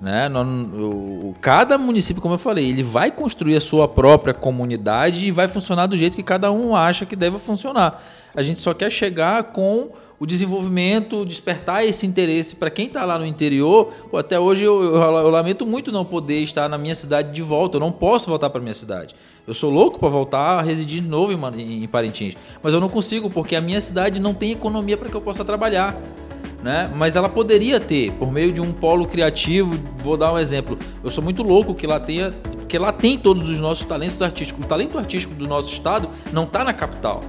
Né? 0.00 0.28
Cada 1.40 1.78
município, 1.78 2.20
como 2.20 2.34
eu 2.34 2.38
falei, 2.38 2.68
ele 2.68 2.82
vai 2.82 3.10
construir 3.10 3.56
a 3.56 3.60
sua 3.60 3.88
própria 3.88 4.34
comunidade 4.34 5.24
e 5.24 5.30
vai 5.30 5.48
funcionar 5.48 5.86
do 5.86 5.96
jeito 5.96 6.14
que 6.14 6.22
cada 6.22 6.52
um 6.52 6.76
acha 6.76 7.06
que 7.06 7.16
deve 7.16 7.38
funcionar. 7.38 8.04
A 8.34 8.42
gente 8.42 8.58
só 8.58 8.74
quer 8.74 8.90
chegar 8.90 9.44
com 9.44 9.92
o 10.18 10.26
desenvolvimento, 10.26 11.24
despertar 11.24 11.86
esse 11.86 12.06
interesse 12.06 12.56
para 12.56 12.70
quem 12.70 12.86
está 12.86 13.04
lá 13.04 13.18
no 13.18 13.24
interior. 13.24 13.92
Pô, 14.10 14.18
até 14.18 14.38
hoje 14.38 14.64
eu, 14.64 14.82
eu, 14.82 14.94
eu, 14.96 15.30
lamento 15.30 15.66
muito 15.66 15.90
não 15.90 16.04
poder 16.04 16.40
estar 16.40 16.68
na 16.68 16.76
minha 16.76 16.94
cidade 16.94 17.32
de 17.32 17.42
volta. 17.42 17.76
Eu 17.76 17.80
não 17.80 17.92
posso 17.92 18.28
voltar 18.28 18.50
para 18.50 18.60
minha 18.60 18.74
cidade. 18.74 19.14
Eu 19.46 19.52
sou 19.52 19.70
louco 19.70 19.98
para 19.98 20.08
voltar 20.08 20.58
a 20.58 20.62
residir 20.62 21.02
de 21.02 21.08
novo 21.08 21.30
em, 21.30 21.84
em 21.84 21.86
Parintins, 21.86 22.34
mas 22.62 22.72
eu 22.72 22.80
não 22.80 22.88
consigo 22.88 23.28
porque 23.28 23.54
a 23.54 23.60
minha 23.60 23.78
cidade 23.78 24.18
não 24.18 24.32
tem 24.32 24.52
economia 24.52 24.96
para 24.96 25.10
que 25.10 25.14
eu 25.14 25.20
possa 25.20 25.44
trabalhar. 25.44 26.00
Né? 26.62 26.90
Mas 26.96 27.14
ela 27.14 27.28
poderia 27.28 27.78
ter, 27.78 28.10
por 28.12 28.32
meio 28.32 28.50
de 28.50 28.58
um 28.62 28.72
polo 28.72 29.06
criativo. 29.06 29.78
Vou 29.98 30.16
dar 30.16 30.32
um 30.32 30.38
exemplo. 30.38 30.78
Eu 31.02 31.10
sou 31.10 31.22
muito 31.22 31.42
louco 31.42 31.74
que 31.74 31.86
lá 31.86 32.00
tenha, 32.00 32.32
que 32.66 32.78
lá 32.78 32.90
tem 32.90 33.18
todos 33.18 33.50
os 33.50 33.60
nossos 33.60 33.84
talentos 33.84 34.22
artísticos. 34.22 34.64
O 34.64 34.68
talento 34.68 34.96
artístico 34.96 35.34
do 35.34 35.46
nosso 35.46 35.70
estado 35.70 36.08
não 36.32 36.44
está 36.44 36.64
na 36.64 36.72
capital. 36.72 37.20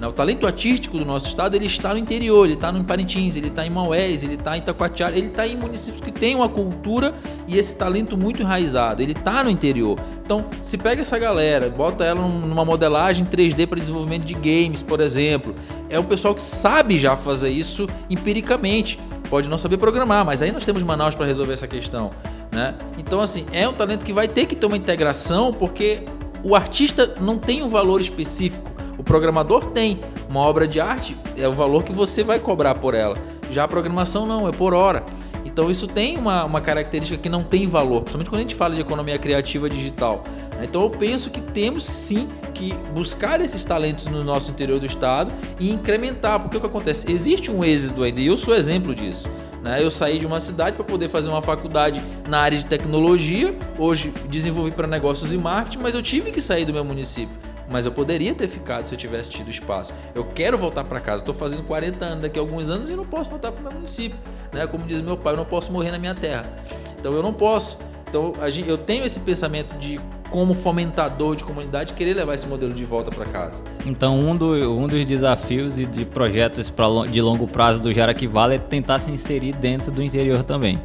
Né? 0.00 0.06
O 0.06 0.12
talento 0.12 0.46
artístico 0.46 0.96
do 0.96 1.04
nosso 1.04 1.28
estado 1.28 1.54
ele 1.54 1.66
está 1.66 1.92
no 1.92 1.98
interior, 1.98 2.46
ele 2.46 2.54
está 2.54 2.72
no 2.72 2.82
Parintins, 2.82 3.36
ele 3.36 3.48
está 3.48 3.66
em 3.66 3.70
Maués, 3.70 4.24
ele 4.24 4.34
está 4.34 4.56
em 4.56 4.60
Itacoatiara, 4.60 5.16
ele 5.16 5.26
está 5.26 5.46
em 5.46 5.56
municípios 5.56 6.00
que 6.00 6.10
têm 6.10 6.34
uma 6.34 6.48
cultura 6.48 7.14
e 7.46 7.58
esse 7.58 7.76
talento 7.76 8.16
muito 8.16 8.40
enraizado. 8.40 9.02
Ele 9.02 9.12
está 9.12 9.44
no 9.44 9.50
interior. 9.50 10.00
Então, 10.24 10.46
se 10.62 10.78
pega 10.78 11.02
essa 11.02 11.18
galera, 11.18 11.68
bota 11.68 12.02
ela 12.02 12.26
numa 12.26 12.64
modelagem 12.64 13.26
3D 13.26 13.66
para 13.66 13.78
desenvolvimento 13.78 14.24
de 14.24 14.34
games, 14.34 14.80
por 14.80 15.00
exemplo, 15.00 15.54
é 15.90 16.00
um 16.00 16.04
pessoal 16.04 16.34
que 16.34 16.42
sabe 16.42 16.98
já 16.98 17.14
fazer 17.14 17.50
isso 17.50 17.86
empiricamente. 18.08 18.98
Pode 19.28 19.50
não 19.50 19.58
saber 19.58 19.76
programar, 19.76 20.24
mas 20.24 20.40
aí 20.40 20.50
nós 20.50 20.64
temos 20.64 20.82
Manaus 20.82 21.14
para 21.14 21.26
resolver 21.26 21.52
essa 21.52 21.68
questão. 21.68 22.10
Né? 22.50 22.74
Então, 22.96 23.20
assim, 23.20 23.44
é 23.52 23.68
um 23.68 23.72
talento 23.74 24.04
que 24.04 24.12
vai 24.12 24.26
ter 24.26 24.46
que 24.46 24.56
ter 24.56 24.66
uma 24.66 24.76
integração, 24.76 25.52
porque 25.52 26.04
o 26.42 26.56
artista 26.56 27.14
não 27.20 27.36
tem 27.36 27.62
um 27.62 27.68
valor 27.68 28.00
específico. 28.00 28.69
O 29.00 29.02
programador 29.02 29.64
tem. 29.68 29.98
Uma 30.28 30.40
obra 30.40 30.68
de 30.68 30.78
arte 30.78 31.16
é 31.34 31.48
o 31.48 31.54
valor 31.54 31.84
que 31.84 31.90
você 31.90 32.22
vai 32.22 32.38
cobrar 32.38 32.74
por 32.74 32.92
ela. 32.92 33.16
Já 33.50 33.64
a 33.64 33.68
programação 33.68 34.26
não, 34.26 34.46
é 34.46 34.52
por 34.52 34.74
hora. 34.74 35.02
Então 35.42 35.70
isso 35.70 35.86
tem 35.86 36.18
uma, 36.18 36.44
uma 36.44 36.60
característica 36.60 37.16
que 37.16 37.30
não 37.30 37.42
tem 37.42 37.66
valor, 37.66 38.02
principalmente 38.02 38.28
quando 38.28 38.40
a 38.40 38.42
gente 38.42 38.54
fala 38.54 38.74
de 38.74 38.82
economia 38.82 39.18
criativa 39.18 39.70
digital. 39.70 40.22
Né? 40.54 40.66
Então 40.68 40.82
eu 40.82 40.90
penso 40.90 41.30
que 41.30 41.40
temos 41.40 41.84
sim 41.84 42.28
que 42.52 42.74
buscar 42.92 43.40
esses 43.40 43.64
talentos 43.64 44.04
no 44.04 44.22
nosso 44.22 44.50
interior 44.50 44.78
do 44.78 44.84
estado 44.84 45.32
e 45.58 45.70
incrementar, 45.70 46.38
porque 46.38 46.58
o 46.58 46.60
que 46.60 46.66
acontece? 46.66 47.10
Existe 47.10 47.50
um 47.50 47.64
êxito 47.64 48.02
ainda, 48.02 48.20
e 48.20 48.26
eu 48.26 48.36
sou 48.36 48.54
exemplo 48.54 48.94
disso. 48.94 49.26
Né? 49.62 49.82
Eu 49.82 49.90
saí 49.90 50.18
de 50.18 50.26
uma 50.26 50.40
cidade 50.40 50.76
para 50.76 50.84
poder 50.84 51.08
fazer 51.08 51.30
uma 51.30 51.40
faculdade 51.40 52.02
na 52.28 52.38
área 52.38 52.58
de 52.58 52.66
tecnologia, 52.66 53.58
hoje 53.78 54.12
desenvolvi 54.28 54.72
para 54.72 54.86
negócios 54.86 55.32
e 55.32 55.38
marketing, 55.38 55.78
mas 55.82 55.94
eu 55.94 56.02
tive 56.02 56.30
que 56.30 56.42
sair 56.42 56.66
do 56.66 56.72
meu 56.74 56.84
município 56.84 57.49
mas 57.70 57.86
eu 57.86 57.92
poderia 57.92 58.34
ter 58.34 58.48
ficado 58.48 58.86
se 58.86 58.94
eu 58.94 58.98
tivesse 58.98 59.30
tido 59.30 59.48
espaço. 59.48 59.94
Eu 60.14 60.24
quero 60.24 60.58
voltar 60.58 60.84
para 60.84 61.00
casa, 61.00 61.18
estou 61.22 61.34
fazendo 61.34 61.62
40 61.62 62.04
anos 62.04 62.20
daqui 62.20 62.38
a 62.38 62.42
alguns 62.42 62.68
anos 62.68 62.90
e 62.90 62.94
não 62.94 63.06
posso 63.06 63.30
voltar 63.30 63.52
para 63.52 63.60
o 63.60 63.62
meu 63.62 63.72
município. 63.72 64.18
Né? 64.52 64.66
Como 64.66 64.84
diz 64.84 65.00
meu 65.00 65.16
pai, 65.16 65.32
eu 65.32 65.36
não 65.36 65.44
posso 65.44 65.72
morrer 65.72 65.90
na 65.90 65.98
minha 65.98 66.14
terra. 66.14 66.52
Então 66.98 67.12
eu 67.14 67.22
não 67.22 67.32
posso. 67.32 67.78
Então 68.08 68.32
eu 68.66 68.76
tenho 68.76 69.04
esse 69.04 69.20
pensamento 69.20 69.78
de 69.78 70.00
como 70.30 70.54
fomentador 70.54 71.36
de 71.36 71.44
comunidade 71.44 71.92
querer 71.92 72.14
levar 72.14 72.34
esse 72.34 72.46
modelo 72.46 72.72
de 72.72 72.84
volta 72.84 73.10
para 73.10 73.26
casa. 73.26 73.62
Então 73.84 74.18
um, 74.18 74.36
do, 74.36 74.54
um, 74.78 74.86
dos 74.86 75.04
desafios 75.04 75.78
e 75.78 75.86
de 75.86 76.04
projetos 76.04 76.70
pra, 76.70 76.86
de 77.10 77.20
longo 77.20 77.46
prazo 77.46 77.82
do 77.82 77.92
Jaraqui 77.92 78.26
Vale 78.26 78.54
é 78.54 78.58
tentar 78.58 79.00
se 79.00 79.10
inserir 79.10 79.54
dentro 79.54 79.90
do 79.90 80.02
interior 80.02 80.42
também. 80.42 80.80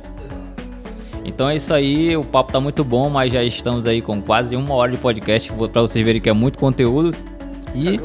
Então 1.25 1.49
é 1.49 1.55
isso 1.55 1.73
aí, 1.73 2.15
o 2.15 2.23
papo 2.23 2.53
tá 2.53 2.59
muito 2.59 2.83
bom, 2.83 3.09
mas 3.09 3.33
já 3.33 3.43
estamos 3.43 3.87
aí 3.87 3.99
com 4.01 4.21
quase 4.21 4.55
uma 4.55 4.73
hora 4.75 4.91
de 4.91 4.97
podcast 4.97 5.51
para 5.51 5.81
vocês 5.81 6.05
verem 6.05 6.21
que 6.21 6.29
é 6.29 6.33
muito 6.33 6.59
conteúdo. 6.59 7.13
E, 7.75 7.99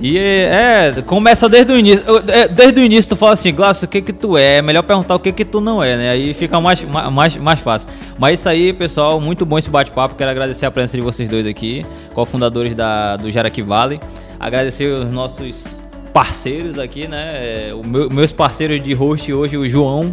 e 0.00 0.18
é, 0.18 1.02
começa 1.06 1.48
desde 1.48 1.72
o 1.72 1.78
início. 1.78 2.04
É, 2.26 2.48
desde 2.48 2.80
o 2.80 2.84
início 2.84 3.10
tu 3.10 3.16
fala 3.16 3.34
assim, 3.34 3.54
Glaucio, 3.54 3.86
o 3.86 3.88
que 3.88 4.02
que 4.02 4.12
tu 4.12 4.36
é? 4.36 4.56
É 4.56 4.62
melhor 4.62 4.82
perguntar 4.82 5.14
o 5.14 5.20
que 5.20 5.30
que 5.30 5.44
tu 5.44 5.60
não 5.60 5.80
é, 5.80 5.96
né? 5.96 6.10
Aí 6.10 6.34
fica 6.34 6.60
mais, 6.60 6.82
mais, 6.84 7.36
mais 7.36 7.60
fácil. 7.60 7.88
Mas 8.18 8.40
isso 8.40 8.48
aí, 8.48 8.72
pessoal, 8.72 9.20
muito 9.20 9.46
bom 9.46 9.56
esse 9.56 9.70
bate-papo. 9.70 10.16
Quero 10.16 10.30
agradecer 10.30 10.66
a 10.66 10.70
presença 10.70 10.96
de 10.96 11.02
vocês 11.02 11.28
dois 11.28 11.46
aqui, 11.46 11.86
cofundadores 12.12 12.74
da, 12.74 13.16
do 13.16 13.30
Jaraqui 13.30 13.62
Valley. 13.62 14.00
Agradecer 14.40 14.86
os 14.86 15.12
nossos 15.12 15.64
parceiros 16.12 16.76
aqui, 16.76 17.06
né? 17.06 17.72
Os 17.72 17.86
meu, 17.86 18.10
meus 18.10 18.32
parceiros 18.32 18.82
de 18.82 18.92
host 18.94 19.32
hoje, 19.32 19.56
o 19.56 19.68
João, 19.68 20.12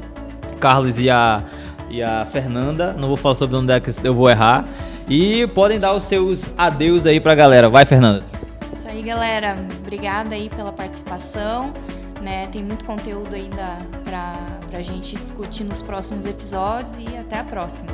Carlos 0.59 0.99
e 0.99 1.09
a 1.09 1.43
e 1.89 2.01
a 2.01 2.25
Fernanda. 2.25 2.93
Não 2.93 3.07
vou 3.07 3.17
falar 3.17 3.35
sobre 3.35 3.55
o 3.55 3.57
nome 3.57 3.67
dela 3.67 3.79
que 3.79 3.91
eu 4.03 4.13
vou 4.13 4.29
errar. 4.29 4.65
E 5.09 5.47
podem 5.47 5.79
dar 5.79 5.93
os 5.93 6.03
seus 6.03 6.45
adeus 6.57 7.05
aí 7.05 7.19
pra 7.19 7.33
galera. 7.35 7.69
Vai, 7.69 7.85
Fernanda. 7.85 8.23
Isso 8.71 8.87
aí, 8.87 9.01
galera. 9.01 9.55
Obrigada 9.79 10.35
aí 10.35 10.49
pela 10.49 10.71
participação. 10.71 11.73
Né? 12.21 12.47
Tem 12.47 12.63
muito 12.63 12.85
conteúdo 12.85 13.33
ainda 13.33 13.77
pra, 14.03 14.35
pra 14.69 14.81
gente 14.81 15.15
discutir 15.15 15.63
nos 15.63 15.81
próximos 15.81 16.25
episódios 16.25 16.91
e 16.99 17.17
até 17.17 17.39
a 17.39 17.43
próxima. 17.43 17.87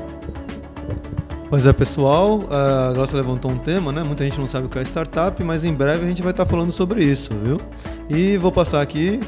Pois 1.48 1.66
é, 1.66 1.72
pessoal, 1.72 2.42
a 2.50 2.92
Glaucia 2.92 3.18
levantou 3.18 3.52
um 3.52 3.58
tema, 3.58 3.92
né? 3.92 4.04
Muita 4.04 4.24
gente 4.24 4.40
não 4.40 4.48
sabe 4.48 4.66
o 4.66 4.70
que 4.70 4.80
é 4.80 4.82
startup, 4.82 5.42
mas 5.44 5.64
em 5.64 5.74
breve 5.74 6.04
a 6.04 6.08
gente 6.08 6.22
vai 6.22 6.32
estar 6.32 6.46
falando 6.46 6.72
sobre 6.72 7.04
isso, 7.04 7.32
viu? 7.36 7.62
E 8.10 8.36
vou 8.36 8.52
passar 8.52 8.82
aqui 8.82 9.20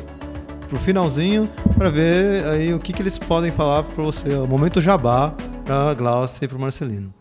pro 0.68 0.78
finalzinho 0.78 1.50
para 1.78 1.90
ver 1.90 2.46
aí 2.46 2.74
o 2.74 2.80
que, 2.80 2.94
que 2.94 3.02
eles 3.02 3.18
podem 3.18 3.52
falar 3.52 3.84
para 3.84 4.04
você. 4.04 4.34
O 4.36 4.48
momento 4.48 4.82
jabá 4.82 5.34
para 5.66 5.94
Glaucia 5.94 6.46
e 6.46 6.48
para 6.48 6.58
Marcelino. 6.58 7.14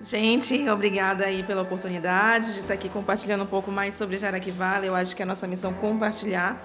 Gente, 0.00 0.68
obrigada 0.68 1.24
aí 1.24 1.42
pela 1.42 1.62
oportunidade 1.62 2.54
de 2.54 2.60
estar 2.60 2.74
aqui 2.74 2.88
compartilhando 2.88 3.42
um 3.42 3.46
pouco 3.46 3.70
mais 3.70 3.94
sobre 3.94 4.16
Jaraqui 4.16 4.50
Vale. 4.50 4.86
Eu 4.86 4.94
acho 4.94 5.14
que 5.14 5.22
é 5.22 5.24
a 5.24 5.26
nossa 5.26 5.46
missão 5.46 5.72
compartilhar. 5.72 6.62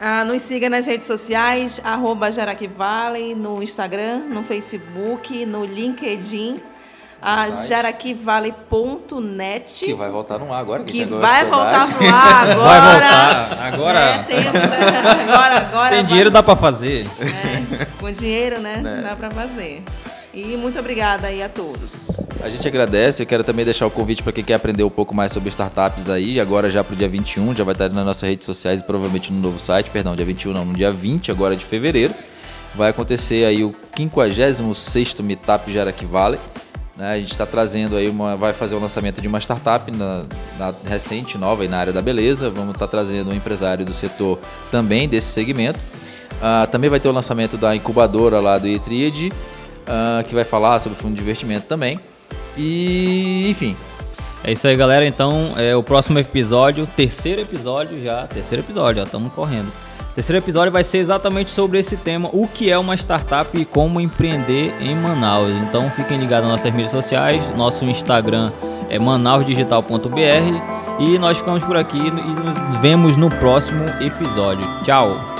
Ah, 0.00 0.24
nos 0.24 0.42
siga 0.42 0.68
nas 0.68 0.84
redes 0.84 1.06
sociais, 1.06 1.80
arroba 1.82 2.30
Jaraqui 2.30 2.66
Vale, 2.66 3.34
no 3.34 3.62
Instagram, 3.62 4.18
no 4.28 4.42
Facebook, 4.42 5.46
no 5.46 5.64
LinkedIn, 5.64 6.60
a 7.28 7.50
jaraquivale.net. 7.50 9.84
Que 9.86 9.94
vai 9.94 10.08
voltar 10.10 10.38
no 10.38 10.52
ar 10.52 10.60
agora. 10.60 10.84
Que 10.84 11.04
gosta 11.04 11.26
vai 11.26 11.44
de 11.44 11.50
voltar 11.50 11.92
pro 11.92 12.08
ar 12.08 12.48
agora. 12.50 12.62
Vai 12.62 12.80
voltar. 12.92 13.58
Agora 13.72 13.98
É, 13.98 14.42
né? 14.42 15.24
agora, 15.28 15.56
agora 15.56 15.88
tem 15.90 15.98
vai- 15.98 16.04
dinheiro, 16.04 16.30
dá 16.30 16.40
pra 16.42 16.54
fazer. 16.54 17.04
É, 17.20 17.84
com 17.98 18.10
dinheiro, 18.12 18.60
né? 18.60 18.76
Né. 18.76 19.00
Dá 19.02 19.16
pra 19.16 19.28
fazer. 19.30 19.82
E 20.32 20.56
muito 20.56 20.78
obrigada 20.78 21.26
aí 21.26 21.42
a 21.42 21.48
todos. 21.48 22.16
A 22.44 22.48
gente 22.48 22.68
agradece, 22.68 23.22
eu 23.22 23.26
quero 23.26 23.42
também 23.42 23.64
deixar 23.64 23.86
o 23.86 23.90
convite 23.90 24.22
para 24.22 24.32
quem 24.32 24.44
quer 24.44 24.54
aprender 24.54 24.84
um 24.84 24.90
pouco 24.90 25.12
mais 25.14 25.32
sobre 25.32 25.48
startups 25.48 26.08
aí, 26.10 26.38
agora 26.38 26.70
já 26.70 26.84
pro 26.84 26.94
dia 26.94 27.08
21, 27.08 27.56
já 27.56 27.64
vai 27.64 27.72
estar 27.72 27.88
nas 27.88 28.04
nossas 28.04 28.28
redes 28.28 28.44
sociais 28.46 28.80
e 28.80 28.82
provavelmente 28.84 29.32
no 29.32 29.40
novo 29.40 29.58
site, 29.58 29.88
perdão, 29.90 30.14
dia 30.14 30.26
21 30.26 30.52
não, 30.52 30.64
no 30.66 30.74
dia 30.74 30.92
20 30.92 31.30
agora 31.32 31.56
de 31.56 31.64
fevereiro, 31.64 32.12
vai 32.74 32.90
acontecer 32.90 33.46
aí 33.46 33.64
o 33.64 33.74
56º 33.98 35.22
Meetup 35.24 35.72
Jaraqui 35.72 36.04
Valley, 36.04 36.38
né? 36.96 37.12
A 37.12 37.18
gente 37.18 37.32
está 37.32 37.44
trazendo 37.46 37.96
aí 37.96 38.08
uma, 38.08 38.36
vai 38.36 38.52
fazer 38.52 38.74
o 38.74 38.80
lançamento 38.80 39.20
de 39.20 39.28
uma 39.28 39.38
startup 39.38 39.90
na, 39.96 40.24
na- 40.58 40.72
recente, 40.88 41.36
nova 41.38 41.62
aí 41.62 41.68
na 41.68 41.78
área 41.78 41.92
da 41.92 42.00
beleza, 42.02 42.48
vamos 42.50 42.74
estar 42.74 42.86
trazendo 42.86 43.30
um 43.30 43.34
empresário 43.34 43.84
do 43.84 43.92
setor 43.92 44.38
também 44.70 45.08
desse 45.08 45.28
segmento, 45.28 45.78
Ah, 46.42 46.66
também 46.70 46.90
vai 46.90 47.00
ter 47.00 47.08
o 47.08 47.12
lançamento 47.12 47.56
da 47.56 47.74
incubadora 47.74 48.40
lá 48.40 48.58
do 48.58 48.66
eTriad, 48.66 49.30
ah, 49.86 50.22
que 50.26 50.34
vai 50.34 50.44
falar 50.44 50.80
sobre 50.80 50.98
fundo 50.98 51.14
de 51.14 51.20
investimento 51.22 51.66
também. 51.66 51.98
E, 52.56 53.48
enfim, 53.50 53.76
É 54.44 54.52
isso 54.52 54.66
aí, 54.68 54.76
galera. 54.76 55.04
Então, 55.06 55.54
é 55.56 55.74
o 55.74 55.82
próximo 55.82 56.18
episódio, 56.18 56.86
terceiro 56.94 57.40
episódio 57.40 58.00
já, 58.02 58.26
terceiro 58.26 58.62
episódio, 58.62 58.96
já 59.00 59.04
estamos 59.04 59.32
correndo. 59.32 59.72
Terceiro 60.16 60.42
episódio 60.42 60.72
vai 60.72 60.82
ser 60.82 60.96
exatamente 60.96 61.50
sobre 61.50 61.78
esse 61.78 61.94
tema, 61.94 62.30
o 62.32 62.48
que 62.48 62.70
é 62.70 62.78
uma 62.78 62.94
startup 62.94 63.50
e 63.52 63.66
como 63.66 64.00
empreender 64.00 64.72
em 64.80 64.96
Manaus. 64.96 65.50
Então, 65.68 65.90
fiquem 65.90 66.18
ligados 66.18 66.48
nas 66.48 66.56
nossas 66.56 66.72
mídias 66.72 66.90
sociais, 66.90 67.54
nosso 67.54 67.84
Instagram 67.84 68.50
é 68.88 68.98
manausdigital.br 68.98 71.00
e 71.00 71.18
nós 71.18 71.36
ficamos 71.36 71.62
por 71.64 71.76
aqui 71.76 71.98
e 71.98 72.10
nos 72.10 72.78
vemos 72.80 73.14
no 73.18 73.28
próximo 73.28 73.84
episódio. 74.00 74.66
Tchau. 74.84 75.35